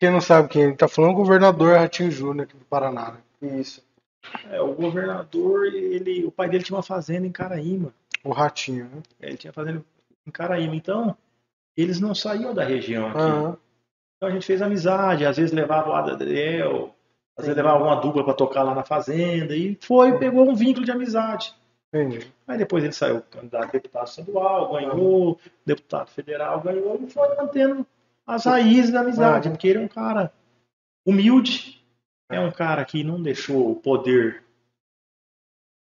[0.00, 3.12] Quem não sabe quem ele tá falando, o governador Ratinho Júnior aqui do Paraná.
[3.40, 3.60] Né?
[3.60, 3.82] Isso.
[4.50, 7.92] é, o governador ele o pai dele tinha uma fazenda em Caraíma
[8.24, 9.02] O Ratinho, né?
[9.20, 9.84] Ele tinha fazenda
[10.26, 10.74] em Caraíma.
[10.74, 11.14] Então,
[11.76, 13.18] eles não saíam da região aqui.
[13.18, 13.56] Aham.
[14.16, 16.93] Então a gente fez amizade, às vezes levava o Adriel,
[17.36, 20.84] às vezes levava uma dupla para tocar lá na fazenda, e foi, pegou um vínculo
[20.84, 21.54] de amizade.
[21.92, 22.26] Entendi.
[22.46, 27.86] Aí depois ele saiu candidato a deputado estadual, ganhou, deputado federal, ganhou, e foi mantendo
[28.26, 29.54] as raízes da amizade, Uhum.
[29.54, 30.32] porque ele é um cara
[31.06, 31.84] humilde,
[32.30, 34.42] é um cara que não deixou o poder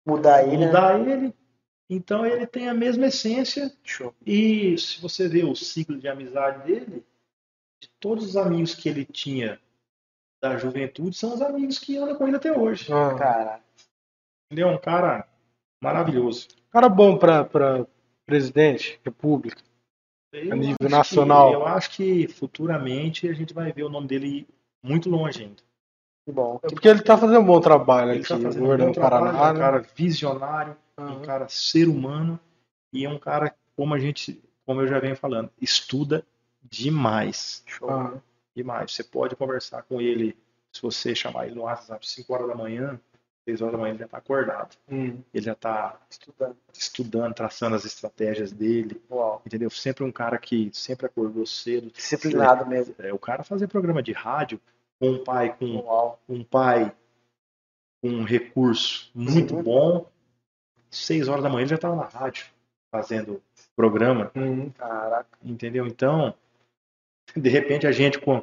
[0.06, 0.66] Mudar ele, né?
[0.66, 1.34] mudar ele,
[1.90, 4.14] então ele tem a mesma essência Show.
[4.26, 7.06] E se você vê o ciclo de amizade dele,
[7.82, 9.60] de todos os amigos que ele tinha
[10.44, 12.92] da juventude, são os amigos que andam com ele até hoje.
[12.92, 13.60] Ah, Cara,
[14.52, 15.26] Ele é um cara
[15.82, 16.50] maravilhoso.
[16.70, 17.86] cara bom pra, pra
[18.26, 19.62] presidente, república.
[20.34, 21.50] Eu nível acho nacional.
[21.50, 24.46] que- eu acho que futuramente a gente vai ver o nome dele
[24.84, 25.62] muito longe ainda.
[26.26, 26.60] que bom.
[26.62, 28.86] É porque ele tá fazendo um bom trabalho Ele aqui, está no fazendo um governo
[28.88, 29.40] do trabalho, Paraná.
[29.48, 29.60] é um né?
[29.60, 32.38] cara visionário, é um cara ser humano
[32.92, 36.26] e é um cara, como a gente, como eu já venho falando, estuda
[36.64, 37.64] demais.
[37.66, 38.22] Show.
[38.54, 38.56] Aham.
[38.56, 38.92] demais.
[38.94, 40.38] Você pode conversar com ele,
[40.72, 43.00] se você chamar ele no WhatsApp 5 horas da manhã,
[43.46, 44.78] 6 horas da manhã, ele já está acordado.
[44.90, 45.22] Hum.
[45.34, 46.58] Ele já está Estudando.
[46.74, 49.42] estudando, traçando as estratégias dele, Uau.
[49.46, 49.70] entendeu?
[49.70, 51.92] Sempre um cara que sempre acordou cedo.
[51.92, 52.96] Disciplinado mesmo.
[53.00, 54.60] É, o cara fazer programa de rádio
[55.00, 56.20] com um pai com Uau.
[56.30, 56.96] um pai
[58.02, 59.64] com um recurso muito Sim.
[59.64, 60.06] bom.
[60.90, 62.46] 6 horas da manhã ele já estava na rádio
[62.92, 63.42] fazendo
[63.76, 64.70] programa, Hum.
[64.70, 65.28] Caraca.
[65.44, 65.88] entendeu?
[65.88, 66.34] Então,
[67.36, 68.42] de repente a gente com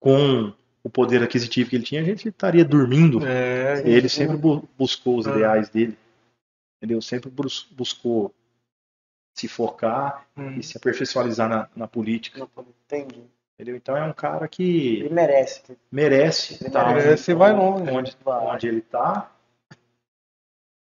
[0.00, 0.52] com
[0.84, 3.24] o poder aquisitivo que ele tinha, a gente estaria dormindo.
[3.24, 5.30] É, Ele sempre bu- buscou os Ah.
[5.30, 5.96] ideais dele,
[6.76, 7.00] entendeu?
[7.00, 8.34] Sempre bus- buscou
[9.38, 10.58] se focar hum.
[10.58, 13.22] e se aperfeiçoar na, na política, Não Entendi.
[13.54, 13.76] entendeu?
[13.76, 15.62] Então é um cara que Ele merece.
[15.90, 17.88] merece Ele estar merece e vai longe.
[17.90, 18.44] onde, Vai.
[18.44, 19.30] onde ele está.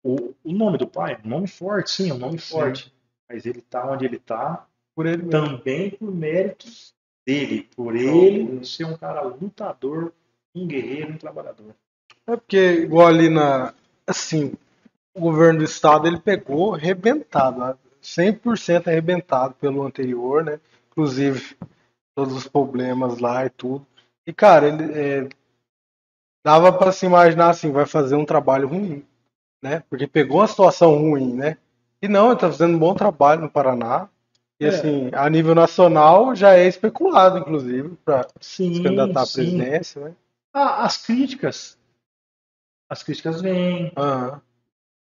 [0.03, 2.51] O, o nome do pai, um nome forte, sim, é um nome Sim.
[2.53, 2.93] forte,
[3.27, 4.65] mas ele está onde ele está
[4.95, 5.31] por ele mesmo.
[5.31, 6.95] também por méritos
[7.27, 10.13] dele, por ele ser um cara lutador,
[10.55, 11.75] um guerreiro, um trabalhador.
[12.25, 13.73] É porque, igual ali na.
[14.07, 14.53] Assim,
[15.13, 17.75] o governo do estado ele pegou arrebentado, né?
[18.01, 20.61] 100% arrebentado pelo anterior, né?
[20.89, 21.57] Inclusive,
[22.15, 23.85] todos os problemas lá e tudo.
[24.25, 24.93] E, cara, ele.
[24.93, 25.29] é,
[26.45, 29.05] dava para se imaginar assim, vai fazer um trabalho ruim,
[29.61, 29.83] né?
[29.89, 31.57] Porque pegou uma situação ruim, né?
[32.01, 34.07] E não, ele tá fazendo um bom trabalho no Paraná.
[34.59, 34.69] E, É.
[34.69, 40.15] assim, a nível nacional já é especulado, inclusive, para Sim, se candidatar à presidência, né?
[40.53, 41.77] Ah, as críticas,
[42.89, 44.41] as críticas vêm, Aham.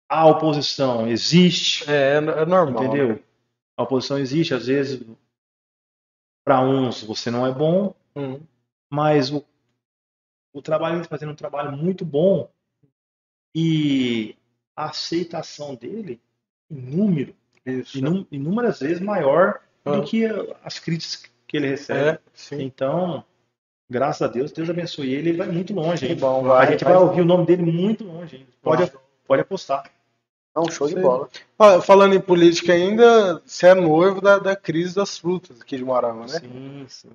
[0.09, 2.85] a oposição existe, É, é normal.
[2.85, 3.09] entendeu?
[3.11, 3.21] né?
[3.77, 5.01] A oposição existe, às vezes
[6.45, 8.41] para uns você não é bom, Hum.
[8.91, 9.45] mas o,
[10.53, 12.51] o trabalho ele está fazendo um trabalho muito bom
[13.55, 14.35] e
[14.75, 16.21] a aceitação dele
[16.71, 17.37] em número,
[17.73, 17.99] Isso.
[17.99, 19.93] inú- inúmeras vezes maior Ah.
[19.93, 20.25] do que
[20.65, 22.19] as críticas que ele recebe.
[22.53, 22.63] É.
[22.63, 23.25] Então,
[23.91, 26.05] Graças a Deus, Deus abençoe ele, ele vai muito longe.
[26.07, 26.15] Hein?
[26.15, 26.93] bom, a vai, gente vai.
[26.93, 28.37] vai ouvir o nome dele muito longe.
[28.37, 28.47] Hein?
[28.61, 28.93] Pode,
[29.27, 29.91] pode apostar.
[30.55, 31.01] É um show de Sim.
[31.01, 31.27] bola.
[31.57, 35.85] Fa- Falando em política ainda, você é noivo da, da crise das frutas aqui de
[35.85, 36.39] Moarama, né?
[36.39, 37.09] Sim, sim.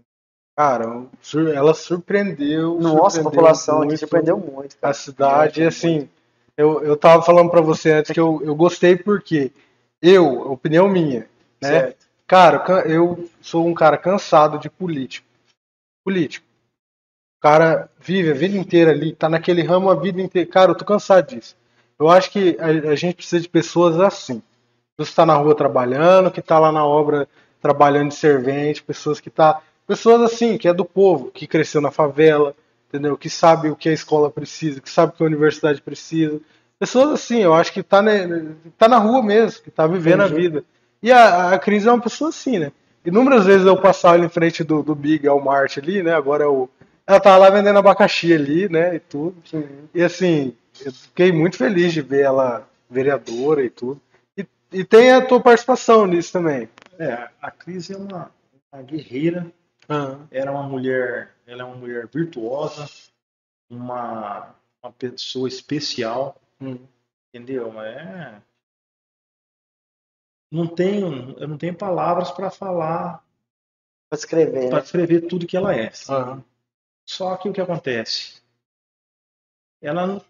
[0.58, 1.06] Cara,
[1.54, 2.80] ela surpreendeu.
[2.80, 4.76] Nossa, a surpreendeu população aqui muito surpreendeu muito.
[4.78, 4.94] A Cara.
[4.96, 6.10] cidade, e assim,
[6.58, 9.52] eu, eu tava falando pra você antes que eu, eu gostei porque
[10.04, 11.22] eu, opinião minha,
[11.62, 11.70] né?
[11.70, 12.06] Certo.
[12.28, 15.26] Cara, eu sou um cara cansado de político.
[16.04, 16.46] Político.
[17.40, 20.50] O cara vive a vida inteira ali, tá naquele ramo a vida inteira.
[20.50, 21.56] Cara, eu tô cansado disso.
[21.98, 24.42] Eu acho que a, a gente precisa de pessoas assim.
[24.98, 27.28] Pessoas que está na rua trabalhando, que tá lá na obra
[27.62, 29.62] trabalhando de servente, pessoas que tá.
[29.88, 32.54] Pessoas assim, que é do povo, que cresceu na favela,
[32.90, 33.18] entendeu?
[33.18, 36.42] Que sabe o que a escola precisa, que sabe o que a universidade precisa.
[36.80, 40.26] Pessoas assim, eu acho que tá, né, tá na rua mesmo, que tá vivendo a
[40.28, 40.42] Entendi.
[40.42, 40.64] vida.
[41.02, 42.72] E a, a Cris é uma pessoa assim, né?
[43.06, 46.14] Inúmeras vezes eu passava ali em frente do, do Big Walmart ali, né?
[46.14, 46.70] Agora é o.
[47.06, 48.96] Ela tava lá vendendo abacaxi ali, né?
[48.96, 49.36] E tudo.
[49.94, 50.56] E assim,
[50.86, 54.00] eu fiquei muito feliz de ver ela vereadora e tudo.
[54.38, 56.70] E, e tem a tua participação nisso também.
[56.98, 58.32] É, a Cris é uma,
[58.72, 59.48] uma guerreira,
[60.32, 62.90] era uma mulher, ela é uma mulher virtuosa,
[63.70, 66.88] uma, uma pessoa especial, Hum.
[67.34, 67.80] entendeu?
[67.82, 68.42] É,
[70.52, 73.24] não tenho, eu não tenho palavras para falar,
[74.10, 74.82] Pra escrever, para né?
[74.84, 75.92] descrever tudo que ela é.
[76.10, 76.44] Aham.
[77.06, 78.42] Só que o que acontece?
[79.82, 80.24] Ela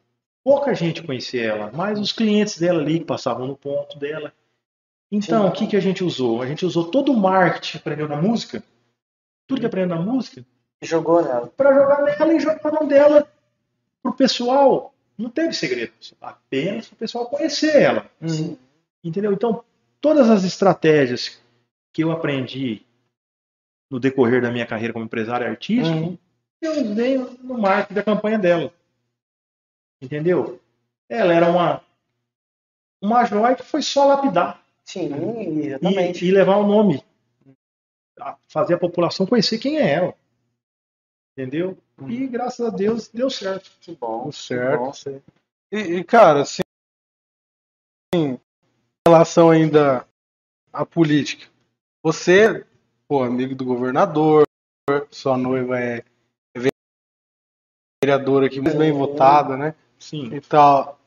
[0.43, 4.33] pouca gente conhecia ela, mas os clientes dela ali que passavam no ponto dela.
[5.11, 5.49] Então, Sim.
[5.49, 6.41] o que, que a gente usou?
[6.41, 8.63] A gente usou todo o marketing que aprendeu na música,
[9.45, 10.43] tudo que aprendeu na música,
[10.81, 11.47] Jogou nela.
[11.47, 13.31] para jogar nela e jogar na mão dela
[14.01, 14.92] pro pessoal.
[15.17, 18.09] Não teve segredo, apenas o pessoal conhecer ela.
[18.25, 18.57] Sim.
[19.03, 19.31] Entendeu?
[19.33, 19.63] Então,
[20.01, 21.39] todas as estratégias
[21.93, 22.81] que eu aprendi
[23.91, 26.17] no decorrer da minha carreira como empresário artístico, Uhum.
[26.61, 28.73] eu usei no marketing da campanha dela.
[30.01, 30.59] Entendeu?
[31.07, 31.81] Ela era uma
[33.01, 36.25] uma joia que foi só lapidar Sim, e, exatamente.
[36.25, 37.03] e levar o nome,
[38.47, 40.15] fazer a população conhecer quem é ela.
[41.33, 41.77] Entendeu?
[42.09, 43.71] E graças a Deus deu certo.
[43.79, 44.23] Que bom.
[44.23, 44.79] Tudo certo.
[44.79, 45.21] bom.
[45.71, 46.61] E, e, cara, assim,
[48.13, 48.39] em
[49.07, 50.07] relação ainda
[50.71, 51.47] à política,
[52.03, 52.65] você,
[53.07, 54.45] pô, amigo do governador,
[55.09, 56.03] sua noiva é
[58.03, 59.73] vereadora aqui, muito bem votada, né?
[59.97, 60.33] Sim.
[60.33, 60.99] E tal.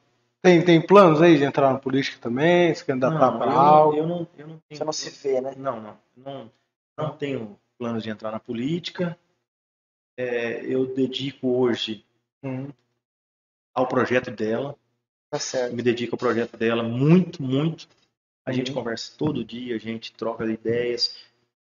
[0.42, 3.96] Tem, tem planos aí de entrar na política também, se candidatar Não, para eu, algo?
[3.96, 5.54] não, eu, não, eu não tenho Você não se vê, né?
[5.56, 6.50] Não, não, não,
[6.96, 9.18] não tenho planos de entrar na política.
[10.16, 12.04] É, eu dedico hoje
[12.42, 12.68] Hum,
[13.74, 14.76] ao projeto dela,
[15.30, 15.74] Tá certo.
[15.74, 17.88] me dedico ao projeto dela muito, muito.
[18.44, 18.76] A gente Uhum.
[18.76, 21.16] conversa todo dia, a gente troca ideias,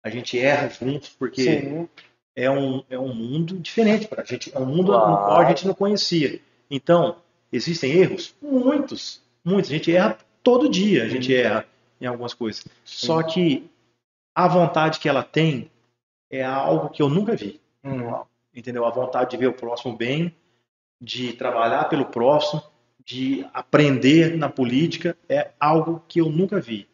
[0.05, 1.89] a gente erra juntos, porque Sim.
[2.37, 5.11] é um, é um mundo diferente para a gente, é um mundo Claro.
[5.11, 6.41] no qual a gente não conhecia.
[6.71, 7.17] Então,
[7.51, 8.35] existem erros?
[8.43, 9.71] Muitos, muitos.
[9.71, 11.67] A gente erra todo dia, a gente erra
[12.01, 12.65] em algumas coisas.
[12.85, 13.69] Só que
[14.35, 15.71] a vontade que ela tem
[16.31, 17.59] é algo que eu nunca vi.
[17.83, 18.13] Hum,
[18.59, 18.85] Entendeu?
[18.85, 20.35] A vontade de ver o próximo bem,
[21.01, 22.61] de trabalhar pelo próximo,
[23.05, 26.89] de aprender na política é algo que eu nunca vi.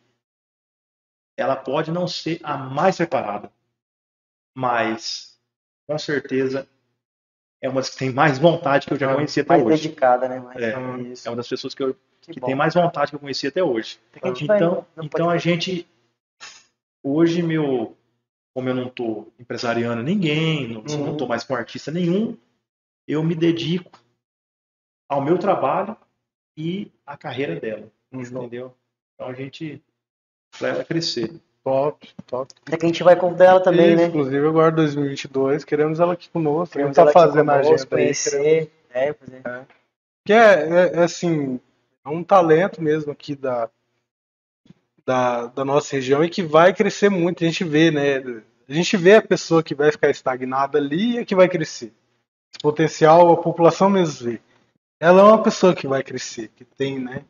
[1.38, 3.50] Ela pode não ser a mais preparada,
[4.54, 5.40] mas
[5.86, 6.68] com certeza
[7.62, 9.88] é uma das que tem mais vontade que eu já conheci até Mais hoje.
[9.88, 10.40] dedicada, né?
[10.40, 10.72] Mais É.
[10.72, 13.64] É uma das pessoas que, eu, Que que tem mais vontade que eu conheci até
[13.64, 13.98] hoje.
[14.22, 15.88] Então, então a gente
[17.02, 17.96] hoje meu
[18.54, 21.12] como eu não estou empresariando ninguém, não Uhum.
[21.12, 22.36] estou mais com artista nenhum,
[23.06, 23.90] eu me dedico
[25.08, 25.96] ao meu trabalho
[26.56, 28.20] e à carreira dela, Uhum.
[28.22, 28.74] entendeu?
[29.14, 29.82] Então a gente
[30.60, 31.32] leva a crescer.
[31.64, 32.52] Top, top.
[32.70, 34.04] É que a gente vai convidar ela também, Isso, né?
[34.06, 37.94] Inclusive agora 2022, queremos ela aqui conosco, Queremos queremos tá ela aqui fazendo a conosco,
[37.94, 38.14] agenda aí.
[38.14, 38.72] queremos- conhecer.
[38.90, 39.66] É, pois é.
[40.26, 41.58] Que é, é- é, assim,
[42.04, 43.68] é um talento mesmo aqui da,
[45.06, 47.42] da, da nossa região e que vai crescer muito.
[47.44, 48.18] A gente vê, né?
[48.68, 51.92] A gente vê a pessoa que vai ficar estagnada ali e a que vai crescer.
[52.52, 54.40] Esse potencial a população mesmo vê.
[55.00, 57.24] Ela é uma pessoa que vai crescer, que tem, né?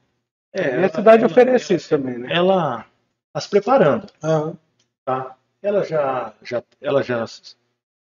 [0.53, 2.29] É, e a ela- cidade ela- oferece isso também, né?
[2.31, 2.87] Ela
[3.29, 4.57] está se preparando, Aham.
[5.05, 5.35] tá?
[5.61, 7.25] Ela já, já, ela já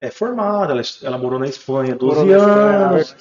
[0.02, 3.16] é formada, ela, ela morou na Espanha 12 Morou na Espanha, anos,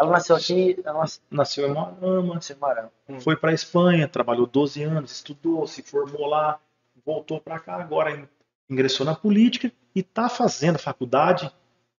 [0.00, 2.90] Ela nasceu aqui, ela nasceu nasceu em Moarama, em Marão.
[3.20, 6.58] foi para a Espanha, trabalhou 12 anos, estudou, se formou lá,
[7.04, 8.26] voltou para cá, agora in-
[8.70, 11.52] ingressou na política e está fazendo a faculdade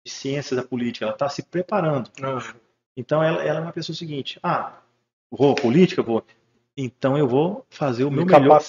[0.03, 2.09] de ciências da política, ela está se preparando.
[2.23, 2.55] Aham.
[2.97, 4.81] Então ela, ela é uma pessoa seguinte, ah,
[5.29, 6.25] vou política, vou,
[6.75, 8.59] então eu vou fazer o Me meu melhor,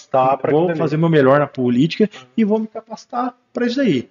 [0.50, 4.10] vou fazer o meu melhor na política e vou me capacitar para isso aí.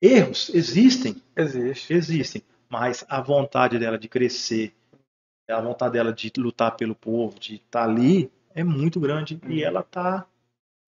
[0.00, 1.92] Erros existem, Existe.
[1.92, 4.74] existem, mas a vontade dela de crescer,
[5.48, 9.82] a vontade dela de lutar pelo povo, de estar ali, é muito grande e ela
[9.82, 10.26] tá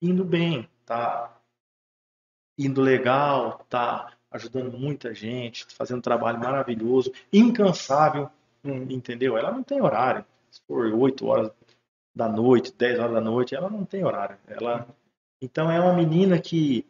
[0.03, 1.41] indo bem, tá
[2.59, 8.31] indo legal, tá ajudando muita gente, fazendo um trabalho maravilhoso, incansável,
[8.65, 8.87] Hum.
[8.91, 9.39] entendeu?
[9.39, 10.25] Ela não tem horário.
[10.51, 11.51] Se for 8 horas
[12.15, 14.37] da noite, 10 horas da noite, ela não tem horário.
[14.47, 14.87] Ela
[15.43, 16.85] então é uma menina que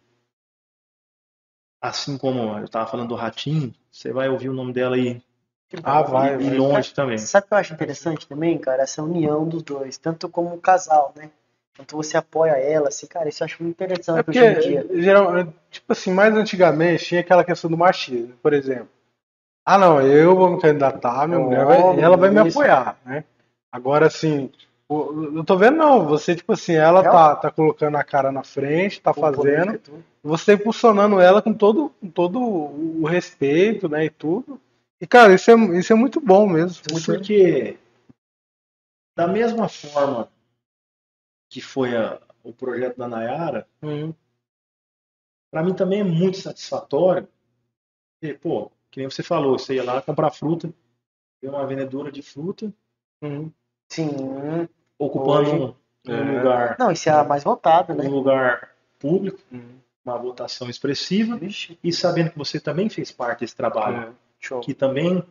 [1.80, 5.22] assim como eu estava falando do Ratinho, você vai ouvir o nome dela aí
[5.84, 6.58] Ah, vai, e vai.
[6.58, 7.18] longe também.
[7.18, 8.82] Sabe o que eu acho interessante também, cara?
[8.82, 11.30] Essa união dos dois, tanto como casal, né?
[11.76, 14.60] Quanto você apoia ela, assim, cara, isso eu acho muito É interessante porque, hoje em
[14.60, 15.02] dia.
[15.02, 18.88] geral, tipo assim, mais antigamente tinha aquela questão do machismo, por exemplo.
[19.64, 22.58] Ah, não, eu vou me candidatar, minha Oh, mulher vai, ela vai me isso.
[22.58, 23.24] apoiar, né?
[23.70, 24.50] Agora, assim,
[24.94, 28.42] o- eu tô vendo, não, você, tipo assim, ela tá, tá colocando a cara na
[28.42, 34.06] frente, tá Com política fazendo, você impulsionando ela com todo, com todo o respeito, né,
[34.06, 34.60] e tudo.
[35.00, 36.82] E, cara, isso é, isso é muito bom mesmo.
[36.92, 37.78] Isso é- Porque
[39.16, 40.28] da mesma forma
[41.48, 44.12] que foi a- o projeto da Nayara, Hum,
[45.50, 47.28] para mim também é muito satisfatório.
[48.20, 50.72] Porque, pô, que nem você falou, você ia lá comprar fruta,
[51.42, 52.72] ver uma vendedora de fruta
[53.22, 53.50] hum.
[53.88, 54.68] Sim.
[55.00, 55.74] Ocupando Hoje- um,
[56.08, 56.38] um É.
[56.38, 58.08] lugar, Não, isso é a mais votada, um né?
[58.08, 58.68] lugar
[58.98, 59.38] público,
[60.04, 64.14] uma votação expressiva, Vixe, e sabendo que você também fez parte desse trabalho,
[64.52, 64.60] É.
[64.60, 65.22] que também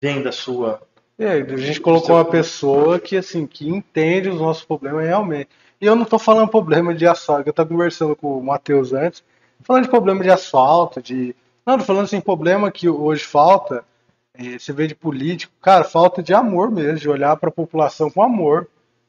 [0.00, 0.80] vem da sua
[1.18, 5.48] aí, a gente colocou uma pessoa que, assim, que entende os nossos problemas realmente.
[5.80, 8.92] E eu não tô falando problema de asfalto, que eu tava conversando com o Matheus
[8.92, 9.24] antes,
[9.62, 11.34] falando de problema de asfalto, de.
[11.66, 13.84] Não, falando assim, problema que hoje falta,
[14.34, 18.08] eh, você vê de político, cara, falta de amor mesmo, de olhar para a população
[18.10, 18.68] com amor.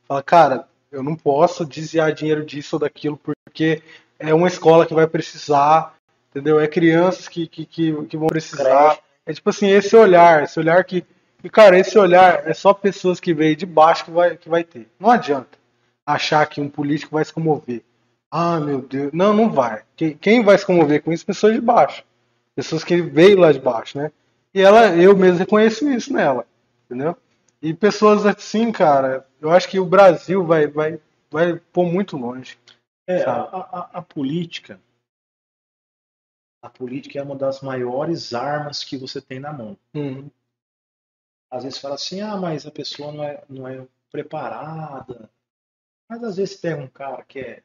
[0.09, 3.83] Fala, cara, eu não posso desviar dinheiro disso ou daquilo, porque
[4.17, 5.93] é uma escola que vai precisar,
[6.31, 6.59] entendeu?
[6.59, 8.97] É crianças que, que, que, que vão precisar.
[9.23, 11.05] É tipo assim, esse olhar, esse olhar que.
[11.43, 14.63] E, cara, esse olhar é só pessoas que veio de baixo que vai, que vai
[14.63, 14.87] ter.
[14.99, 15.59] Não adianta
[16.03, 17.83] achar que um político vai se comover.
[18.31, 19.11] Ah, meu Deus.
[19.13, 19.83] Não, não vai.
[19.95, 21.23] Quem, quem vai se comover com isso?
[21.23, 22.03] Pessoas de baixo.
[22.55, 24.11] Pessoas que veio lá de baixo, né?
[24.55, 26.47] E ela, eu mesmo reconheço isso nela,
[26.85, 27.15] entendeu?
[27.61, 32.57] E pessoas assim, cara, eu acho que o Brasil vai, vai, vai pôr muito longe.
[33.07, 34.79] É, a, a- a política.
[36.61, 39.77] A política é uma das maiores armas que você tem na mão.
[39.95, 40.29] Uhum.
[41.51, 45.29] Às vezes fala assim, ah, mas a pessoa não é, não é preparada.
[46.09, 47.63] Mas às vezes pega um cara que é,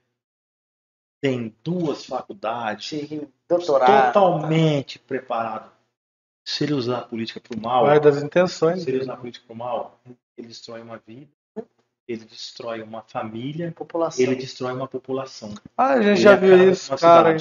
[1.21, 4.13] tem duas faculdades, Sim, doutorado.
[4.13, 5.73] totalmente preparado.
[6.47, 8.83] Se ele usar a política para o mal, Vai das intenções.
[8.83, 10.01] se ele usar a política para o mal,
[10.37, 11.31] ele destrói uma vida,
[12.07, 14.23] ele destrói uma família, População.
[14.25, 15.55] ele destrói uma população.
[15.77, 17.37] Ah, a gente Ele já viu isso, cara.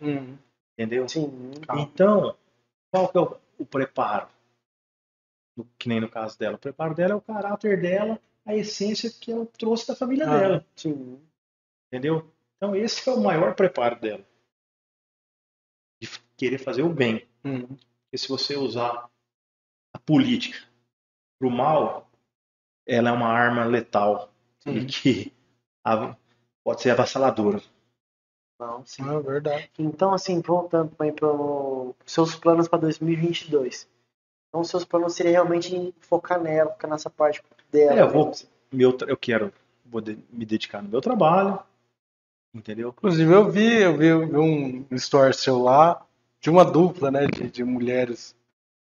[0.00, 0.36] Uhum.
[0.76, 1.08] entendeu?
[1.08, 1.52] Sim.
[1.66, 1.82] Calma.
[1.82, 2.36] Então,
[2.90, 4.28] qual que é o, o preparo?
[5.56, 6.56] No- que nem no caso dela.
[6.56, 10.38] O preparo dela é o caráter dela, a essência que ela trouxe da família Ah.
[10.38, 10.66] dela.
[10.76, 11.20] Sim.
[11.86, 12.28] Entendeu?
[12.56, 14.24] Então, esse é o maior preparo dela.
[16.02, 17.26] De querer fazer o bem.
[17.44, 17.66] Uhum.
[17.66, 19.08] Porque se você usar
[19.94, 20.58] a política
[21.38, 22.07] para o mal,
[22.88, 24.32] ela é uma arma letal
[24.66, 24.86] e Uhum.
[24.86, 25.32] que
[25.84, 26.16] a-
[26.64, 27.60] pode ser avassaladora.
[28.58, 29.02] Não, sim.
[29.04, 29.70] Ah, verdade.
[29.78, 33.88] Então, assim, voltando para os seus planos para 2022.
[34.48, 37.40] Então, seus planos seriam realmente em focar nela, focar nessa parte
[37.70, 37.98] dela.
[38.00, 38.48] É, eu vou- mesmo.
[38.72, 39.52] Meu, eu quero
[39.84, 41.58] vou de- me dedicar no meu trabalho,
[42.54, 42.88] entendeu?
[42.90, 46.04] Inclusive, eu vi, eu vi, eu vi um story seu lá
[46.40, 48.34] de uma dupla, né, de, de mulheres.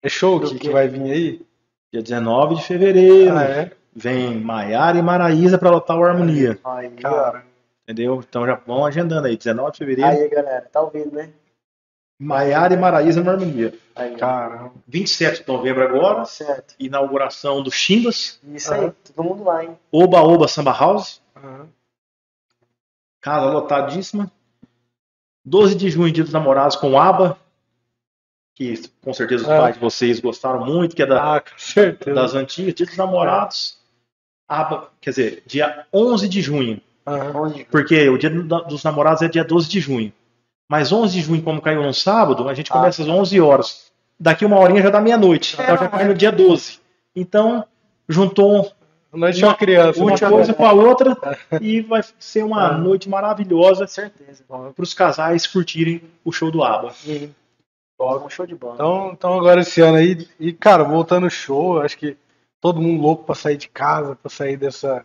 [0.02, 1.46] É show que, que vai vir aí?
[1.92, 3.76] Dia 19 de fevereiro, Ah, é?
[3.94, 6.90] Vem Maiara e Maraísa para lotar o Harmonia, Aí.
[6.90, 7.44] Cara,
[7.84, 8.22] entendeu?
[8.28, 11.30] Então já vão agendando aí, 19 de fevereiro, Aí, galera, tá ouvindo, né?
[12.18, 13.74] Maiara e Maraísa no Harmonia.
[13.94, 14.70] Aí, cara.
[14.86, 16.74] 27 de novembro agora, Certo.
[16.78, 19.78] inauguração do Chimbas, Isso aí, todo mundo lá, hein?
[19.92, 21.68] Oba Oba Samba House, Aham.
[23.20, 24.30] casa lotadíssima.
[25.44, 27.36] 12 de junho, Dia dos Namorados com ABA,
[28.54, 29.58] que com certeza os É.
[29.58, 31.42] pais de vocês gostaram muito, que é da, Ah,
[32.14, 33.78] das antigas, Dia dos Namorados.
[34.48, 36.80] ABA, quer dizer, dia 11 de junho.
[37.34, 37.64] Onde?
[37.64, 40.12] Porque o dia do- dos namorados é dia 12 de junho.
[40.68, 42.74] Mas 11 de junho, como caiu num sábado, a gente Ah.
[42.76, 43.92] começa às 11 horas.
[44.18, 45.54] Daqui uma horinha já dá meia-noite.
[45.54, 46.78] Então já cai no dia 12.
[47.14, 47.64] Então,
[48.08, 48.72] juntou
[49.12, 50.00] Noite uma criança.
[50.02, 51.16] uma coisa com a outra
[51.60, 52.78] e vai ser uma Ah.
[52.78, 53.86] noite maravilhosa
[54.48, 56.92] para os casais curtirem o show do ABBA.
[58.00, 58.74] Um show de bola.
[58.74, 62.16] Então, então agora esse ano aí, e cara, voltando ao show, acho que
[62.64, 65.04] todo mundo louco pra sair de casa, pra sair dessa,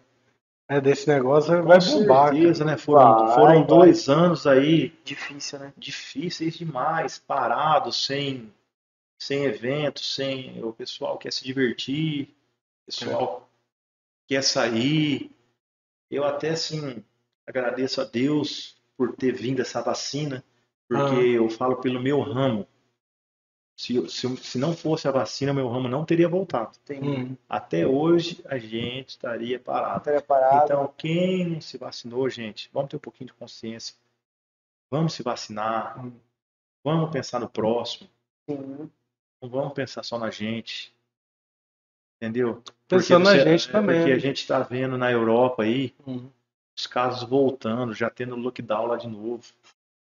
[0.70, 2.32] É, desse negócio vai Com bombar.
[2.32, 2.78] certeza, né?
[2.78, 3.66] Foram, Vai, foram vai.
[3.66, 5.74] dois anos aí Difícil, né?
[5.76, 8.54] difíceis demais, parados, sem,
[9.22, 12.30] sem eventos, sem o pessoal quer se divertir,
[12.84, 13.50] o pessoal
[14.26, 15.30] quer sair.
[16.10, 17.04] Eu até assim
[17.46, 20.46] agradeço a Deus por ter vindo essa vacina,
[20.88, 21.34] porque Ah.
[21.36, 22.66] eu falo pelo meu ramo.
[23.80, 26.78] Se, se, se não fosse a vacina, meu ramo não teria voltado.
[26.84, 27.38] Tem Hum.
[27.48, 30.04] Até hoje a gente estaria parado.
[30.04, 30.66] preparado.
[30.66, 33.96] Então, quem não se vacinou, gente, vamos ter um pouquinho de consciência.
[34.92, 35.98] Vamos se vacinar.
[36.06, 36.12] Hum.
[36.84, 38.10] Vamos pensar no próximo.
[38.50, 38.92] Sim.
[39.42, 40.94] Não vamos pensar só na gente.
[42.22, 42.62] Entendeu?
[42.86, 46.30] Pensando na gente é também, Porque a gente está vendo na Europa aí Hum.
[46.78, 49.46] os casos voltando, já tendo lockdown lá de novo.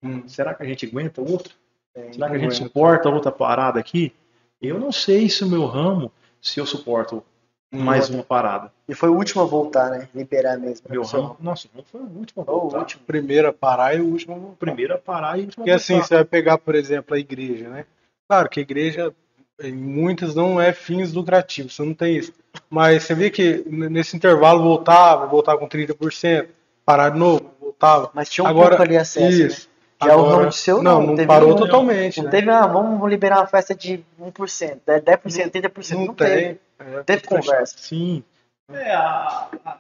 [0.02, 0.26] Hum.
[0.30, 1.54] Será que a gente aguenta outro?
[1.96, 2.14] Tem.
[2.14, 4.14] Será que a gente suporta outra parada aqui?
[4.62, 6.12] Eu não sei se o meu ramo,
[6.42, 7.24] se eu suporto
[7.72, 8.72] mais uma parada.
[8.88, 10.08] E foi o último a voltar, né?
[10.14, 10.86] Liberar mesmo.
[10.90, 12.80] Meu ramo, nossa, não foi o último a Foi o voltar.
[12.80, 13.04] último.
[13.06, 14.58] Primeiro a parar e o último a voltar.
[14.58, 16.08] Primeiro a parar e o último a Porque assim, voltar.
[16.08, 17.86] você vai pegar, por exemplo, a igreja, né?
[18.30, 19.14] Claro que a igreja,
[19.62, 22.34] em muitas, não é fins lucrativos, você não tem isso.
[22.70, 26.48] Mas você vê que nesse intervalo voltava, voltava com 30%,
[26.86, 28.10] parar de novo, voltava.
[28.14, 29.68] Mas tinha um Agora, pouco ali acesso, isso.
[29.68, 29.75] né?
[30.04, 31.60] Já o Agora- seu não, não, não teve parou nenhum.
[31.60, 32.32] totalmente, Não né?
[32.32, 35.00] teve, ah, vamos liberar uma festa de 1%, né?
[35.00, 35.98] 10%, 30%.
[36.00, 36.36] Não, Não teve.
[36.42, 36.60] tem.
[36.80, 37.42] É, Teve fechado.
[37.46, 37.76] conversa.
[37.78, 38.24] Sim.
[38.74, 39.78] É, a, a,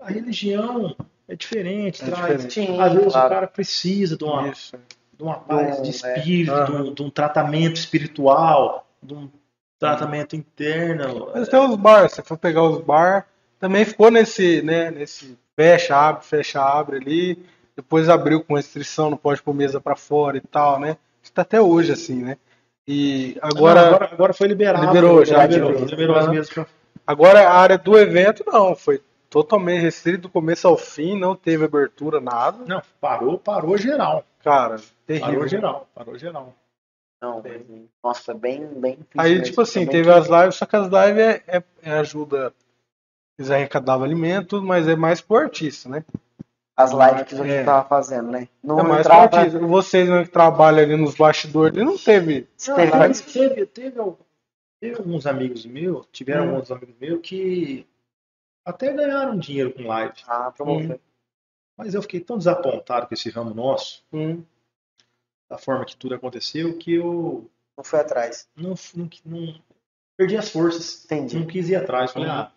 [0.00, 0.96] a religião
[1.28, 2.20] é diferente, É traz.
[2.44, 2.52] diferente.
[2.54, 3.26] Sim, Às vezes claro.
[3.26, 4.76] o cara precisa de uma, Isso.
[5.16, 5.90] de uma paz de é.
[5.90, 9.30] espírito, de, um, de um tratamento espiritual, de um
[9.78, 11.30] tratamento interno.
[11.34, 13.26] Mas tem os bar, se for pegar os bar,
[13.60, 17.44] também ficou nesse, né, nesse fecha, abre, fecha, abre ali.
[17.76, 20.96] Depois abriu com restrição, não pode pôr mesa pra fora e tal, né?
[21.22, 22.36] Isso tá até hoje assim, né?
[22.86, 24.86] E agora, Não, agora, agora foi liberado.
[24.86, 25.88] Liberou, já liberou, liberou.
[25.88, 26.66] liberou as mesas pra
[27.06, 29.00] agora a área do evento não, foi
[29.30, 32.64] totalmente restrito do começo ao fim, não teve abertura, nada.
[32.66, 34.24] Não, parou, parou geral.
[34.42, 34.76] Cara,
[35.06, 35.32] terrível.
[35.32, 36.54] Parou geral, parou geral.
[37.20, 37.62] Não, mas,
[38.02, 41.42] nossa, foi bem, bem Aí, tipo assim, teve as lives, só que as lives é,
[41.46, 42.52] é- é ajuda.
[43.38, 46.04] Eles arrecadavam alimento, mas é mais pro artista, né?
[46.82, 47.64] As lives que a gente É.
[47.64, 48.48] tava fazendo, né?
[48.62, 49.58] Não é mais entrava, pro artista.
[49.60, 52.42] Vocês né, que trabalham ali nos bastidores, ele não teve.
[52.56, 53.96] teve Não, mais- mas teve, teve,
[54.80, 56.50] teve alguns amigos meus, tiveram Hum.
[56.56, 57.86] alguns amigos meus que
[58.64, 60.14] até ganharam dinheiro com live.
[60.26, 61.00] Ah, promover.
[61.76, 64.42] Mas eu fiquei tão desapontado com esse ramo nosso, Hum,
[65.50, 68.48] da forma que tudo aconteceu, que eu Não foi atrás.
[68.56, 69.60] não, não, não-
[70.16, 71.04] perdi as forças.
[71.04, 71.38] Entendi.
[71.38, 72.12] Não quis ir atrás.
[72.12, 72.34] Falei, Uhum.
[72.34, 72.52] ah,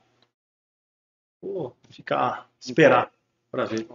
[1.42, 3.12] vou ficar, esperar
[3.52, 3.88] pra ver.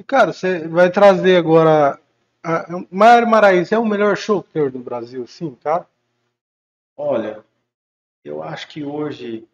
[0.00, 2.00] E, cara, você vai trazer agora.
[2.42, 2.66] A,
[3.26, 5.86] Maraíza é o melhor tem do Brasil, sim, cara?
[6.96, 7.44] Olha,
[8.24, 9.46] eu acho que hoje,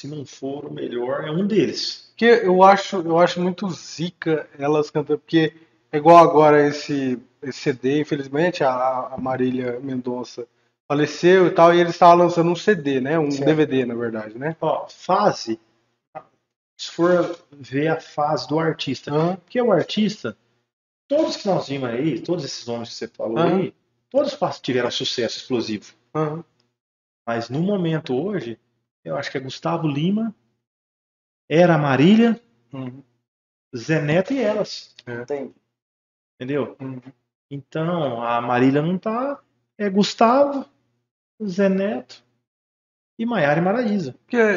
[0.00, 2.08] se não for o melhor, é um deles.
[2.10, 5.54] Porque eu acho, eu acho muito zica elas cantando, porque
[5.92, 10.44] é igual agora esse, esse CD, infelizmente, a, a Marília Mendonça
[10.88, 13.16] faleceu e tal, e eles estavam lançando um CD, né?
[13.16, 13.44] Um Certo.
[13.44, 14.56] DVD, na verdade, né?
[14.60, 15.60] Ó, fase,
[16.80, 20.34] se for ver a fase do artista, Aham, porque o artista,
[21.06, 23.58] todos que nós vimos aí, todos esses nomes que você falou Aham.
[23.60, 23.74] aí,
[24.08, 25.92] todos tiveram sucesso explosivo.
[26.14, 26.42] aham.
[27.26, 28.58] Mas no momento hoje,
[29.04, 30.34] eu acho que é Gustavo Lima,
[31.50, 32.40] era a Marília,
[32.72, 33.02] Uhum.
[33.76, 35.54] Zé Neto e elas, Entendi.
[36.36, 36.78] entendeu?
[36.80, 37.02] Uhum.
[37.50, 39.38] Então, a Marília não tá,
[39.76, 40.64] é Gustavo,
[41.44, 42.24] Zé Neto
[43.20, 44.14] e Maiara e Maraísa.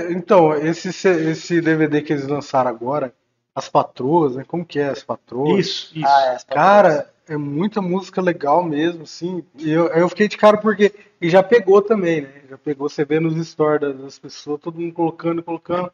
[0.09, 3.13] Então, esse, esse DVD que eles lançaram agora,
[3.53, 4.45] As Patroas, né?
[4.47, 5.59] Como que é As Patroas?
[5.59, 6.07] Isso, isso.
[6.07, 9.43] Ah, é, as Cara, é muita música legal mesmo, assim.
[9.59, 10.93] E eu, eu fiquei de cara porque.
[11.19, 12.41] E já pegou também, né?
[12.49, 15.91] Já pegou, você vê nos stories das, pessoas, todo mundo colocando e colocando.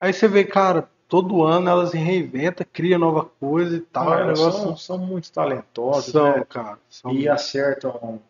[0.00, 4.04] Aí você vê, cara, todo ano elas se reinventam, cria nova coisa e tal.
[4.04, 4.62] Não, é um negócio.
[4.62, 6.46] são, são muito talentosas, São, né?
[6.48, 6.78] cara.
[6.88, 8.20] São E acertam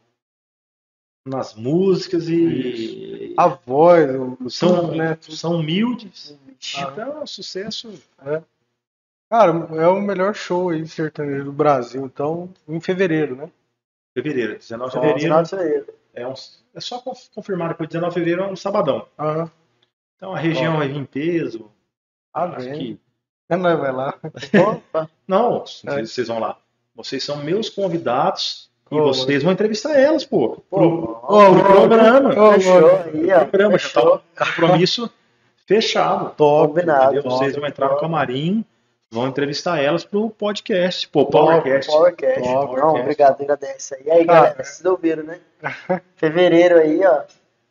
[1.25, 4.11] nas músicas e a voz,
[4.41, 5.19] o são, tudo, né?
[5.23, 6.37] são humildes.
[6.79, 7.93] Então, é um sucesso.
[9.31, 9.53] Cara,
[9.83, 12.05] é o melhor show aí sertanejo do Brasil.
[12.05, 13.51] Então, em fevereiro, né?
[14.17, 15.21] Fevereiro, 19 de fevereiro.
[15.21, 15.95] final de fevereiro.
[16.15, 16.35] É, um,
[16.75, 19.09] é só conf- confirmar depois, 19 de fevereiro é um sabadão.
[19.19, 19.51] Aham.
[20.17, 21.71] Então a região vai vir em peso.
[22.33, 22.79] Ah, acho bem.
[22.79, 23.01] que.
[23.49, 24.15] É, nós vai lá.
[24.69, 26.05] Opa, Não, É.
[26.05, 26.59] vocês vão lá.
[26.95, 30.63] Vocês são meus convidados e Ô, vocês vão entrevistar elas, pô.
[30.71, 32.31] pô, Pro, ó, Ô, pro programa.
[32.49, 33.45] ô, fechou aí, ó.
[33.47, 34.19] programa já Fechou.
[34.35, 35.11] tá um compromisso
[35.67, 36.31] fechado.
[36.37, 36.69] Top.
[36.69, 37.13] Combinado.
[37.19, 37.31] Entendeu?
[37.31, 38.65] Vocês vão entrar no camarim,
[39.11, 41.91] vão entrevistar elas pro podcast, pô, Top, Powercast.
[41.91, 42.43] Powercast.
[42.43, 43.01] Top, Não, Powercast.
[43.01, 44.03] obrigado, agradeço aí.
[44.07, 44.41] E aí, Cara.
[44.41, 45.39] galera, vocês ouviram, né?
[46.17, 47.23] Fevereiro aí, ó.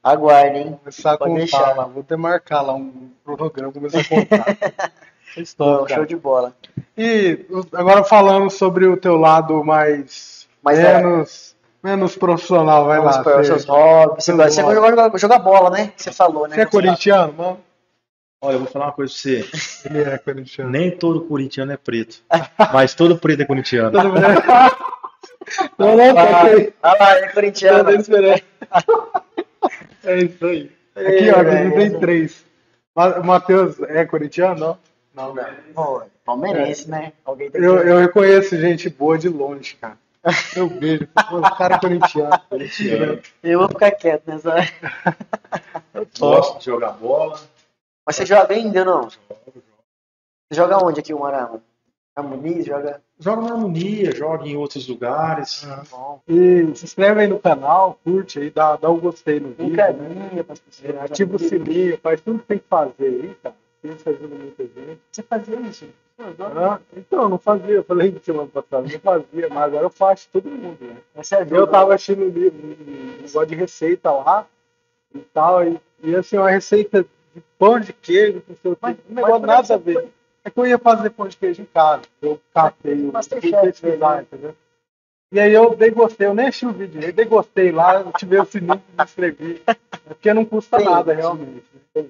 [0.03, 0.73] Aguardem.
[0.73, 1.77] Começar a Pode contar deixar.
[1.77, 4.91] lá, vou até marcar lá um programa, começar a contar.
[5.38, 6.06] Estou, Show cara.
[6.06, 6.53] de bola.
[6.98, 13.22] E agora falando sobre o teu lado mais Mas menos, menos profissional, vai lá.
[13.23, 14.23] para seus hobbies.
[14.23, 14.80] Você, gosta- você hobbies.
[14.80, 15.94] gosta de jogar, jogar bola, né?
[15.98, 16.56] Você falou, né?
[16.56, 17.60] você é corintiano, mano?
[18.41, 19.49] Olha, eu vou falar uma coisa pra você.
[19.90, 20.69] Ele é corintiano.
[20.69, 22.18] Nem todo corintiano é preto.
[22.73, 23.91] Mas todo preto é corintiano.
[23.91, 24.22] Todo mundo-
[25.77, 26.44] Não, não, Ah,
[26.81, 27.90] ah lá, é corintiano.
[27.91, 28.41] Esperando.
[30.03, 30.69] É isso aí.
[30.95, 31.99] Aqui, ó, É, aqui tem é.
[31.99, 32.45] três.
[33.23, 34.60] Matheus é corintiano,
[35.15, 35.34] não?
[35.34, 35.35] Não,
[35.73, 37.14] Pô, palmeirense, né?
[37.23, 37.65] Alguém tem que...
[37.65, 39.98] Eu, eu reconheço gente boa de longe, cara.
[40.55, 41.07] Eu vejo.
[41.29, 42.39] Pô, o cara corintiano.
[42.49, 43.21] corintiano.
[43.43, 44.55] Eu vou ficar quieto nessa.
[46.19, 47.39] Gosto de jogar bola.
[48.05, 49.09] Mas você joga ainda ou não?
[49.09, 49.19] Você
[50.53, 51.61] joga onde aqui, o Marama?
[52.15, 53.01] A Muniz joga.
[53.19, 55.65] Joga na harmonia, joga em outros lugares.
[55.89, 56.21] Bom.
[56.27, 59.75] E se inscreve aí no canal, curte aí, dá, dá um gostei no Um vídeo.
[59.75, 60.95] carinho para as pessoas.
[60.95, 63.55] É, ativa o sininho, faz tudo que tem que fazer aí, cara.
[63.84, 65.01] Isso ajuda muita gente.
[65.11, 65.85] Você fazia isso?
[66.19, 70.30] Ah, então, eu não fazia, eu falei semana passada, não fazia, mas agora eu faço
[70.31, 70.97] todo mundo, né?
[71.15, 71.55] Ajuda.
[71.55, 74.47] Eu tava assistindo um livro, um negócio de receita lá
[75.14, 77.03] e tal, e, e assim, uma receita
[77.35, 80.10] de pão de queijo, não quê, Mas- um negócio mas nada a ver.
[80.45, 83.61] É que eu ia fazer pão de queijo em casa, eu catei, eu fui Masterchef,
[83.61, 84.22] pesquisar, né?
[84.22, 84.55] entendeu?
[85.31, 88.11] E aí eu dei gostei, eu nem achei o vídeo, eu dei gostei lá, eu
[88.14, 89.73] tive o sininho me inscrevi, É
[90.10, 91.65] porque não custa Sim, nada realmente,
[91.95, 92.05] né?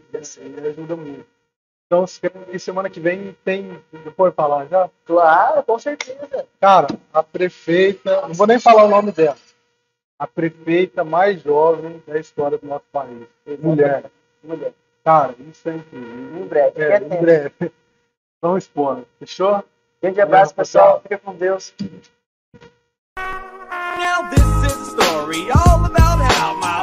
[0.69, 1.32] Ajuda muito.
[1.85, 2.05] Então,
[2.57, 4.89] semana que vem tem, depois falar já?
[5.05, 6.47] Claro, com certeza.
[6.59, 9.37] Cara, a prefeita, não vou nem falar o nome dela,
[10.17, 13.27] a prefeita mais jovem da história do nosso país.
[13.59, 14.05] Mulher.
[14.43, 14.73] Mulher.
[15.03, 16.37] Cara, isso é incrível.
[16.37, 16.81] Em breve.
[16.81, 17.71] É, em breve.
[18.41, 19.03] Vamos expor.
[19.19, 19.63] Fechou?
[20.01, 21.01] Grande abraço, pessoal.
[21.01, 21.73] Fica com Deus.
[23.17, 26.82] Now this is a story all about how my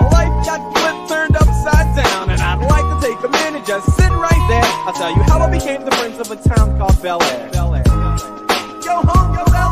[3.22, 4.64] I'd like to take a minute, just sit right there.
[4.86, 7.50] I'll tell you how I became the prince of a town called Bel Air.
[7.50, 7.82] Bel Air.
[7.86, 9.69] Home, Bel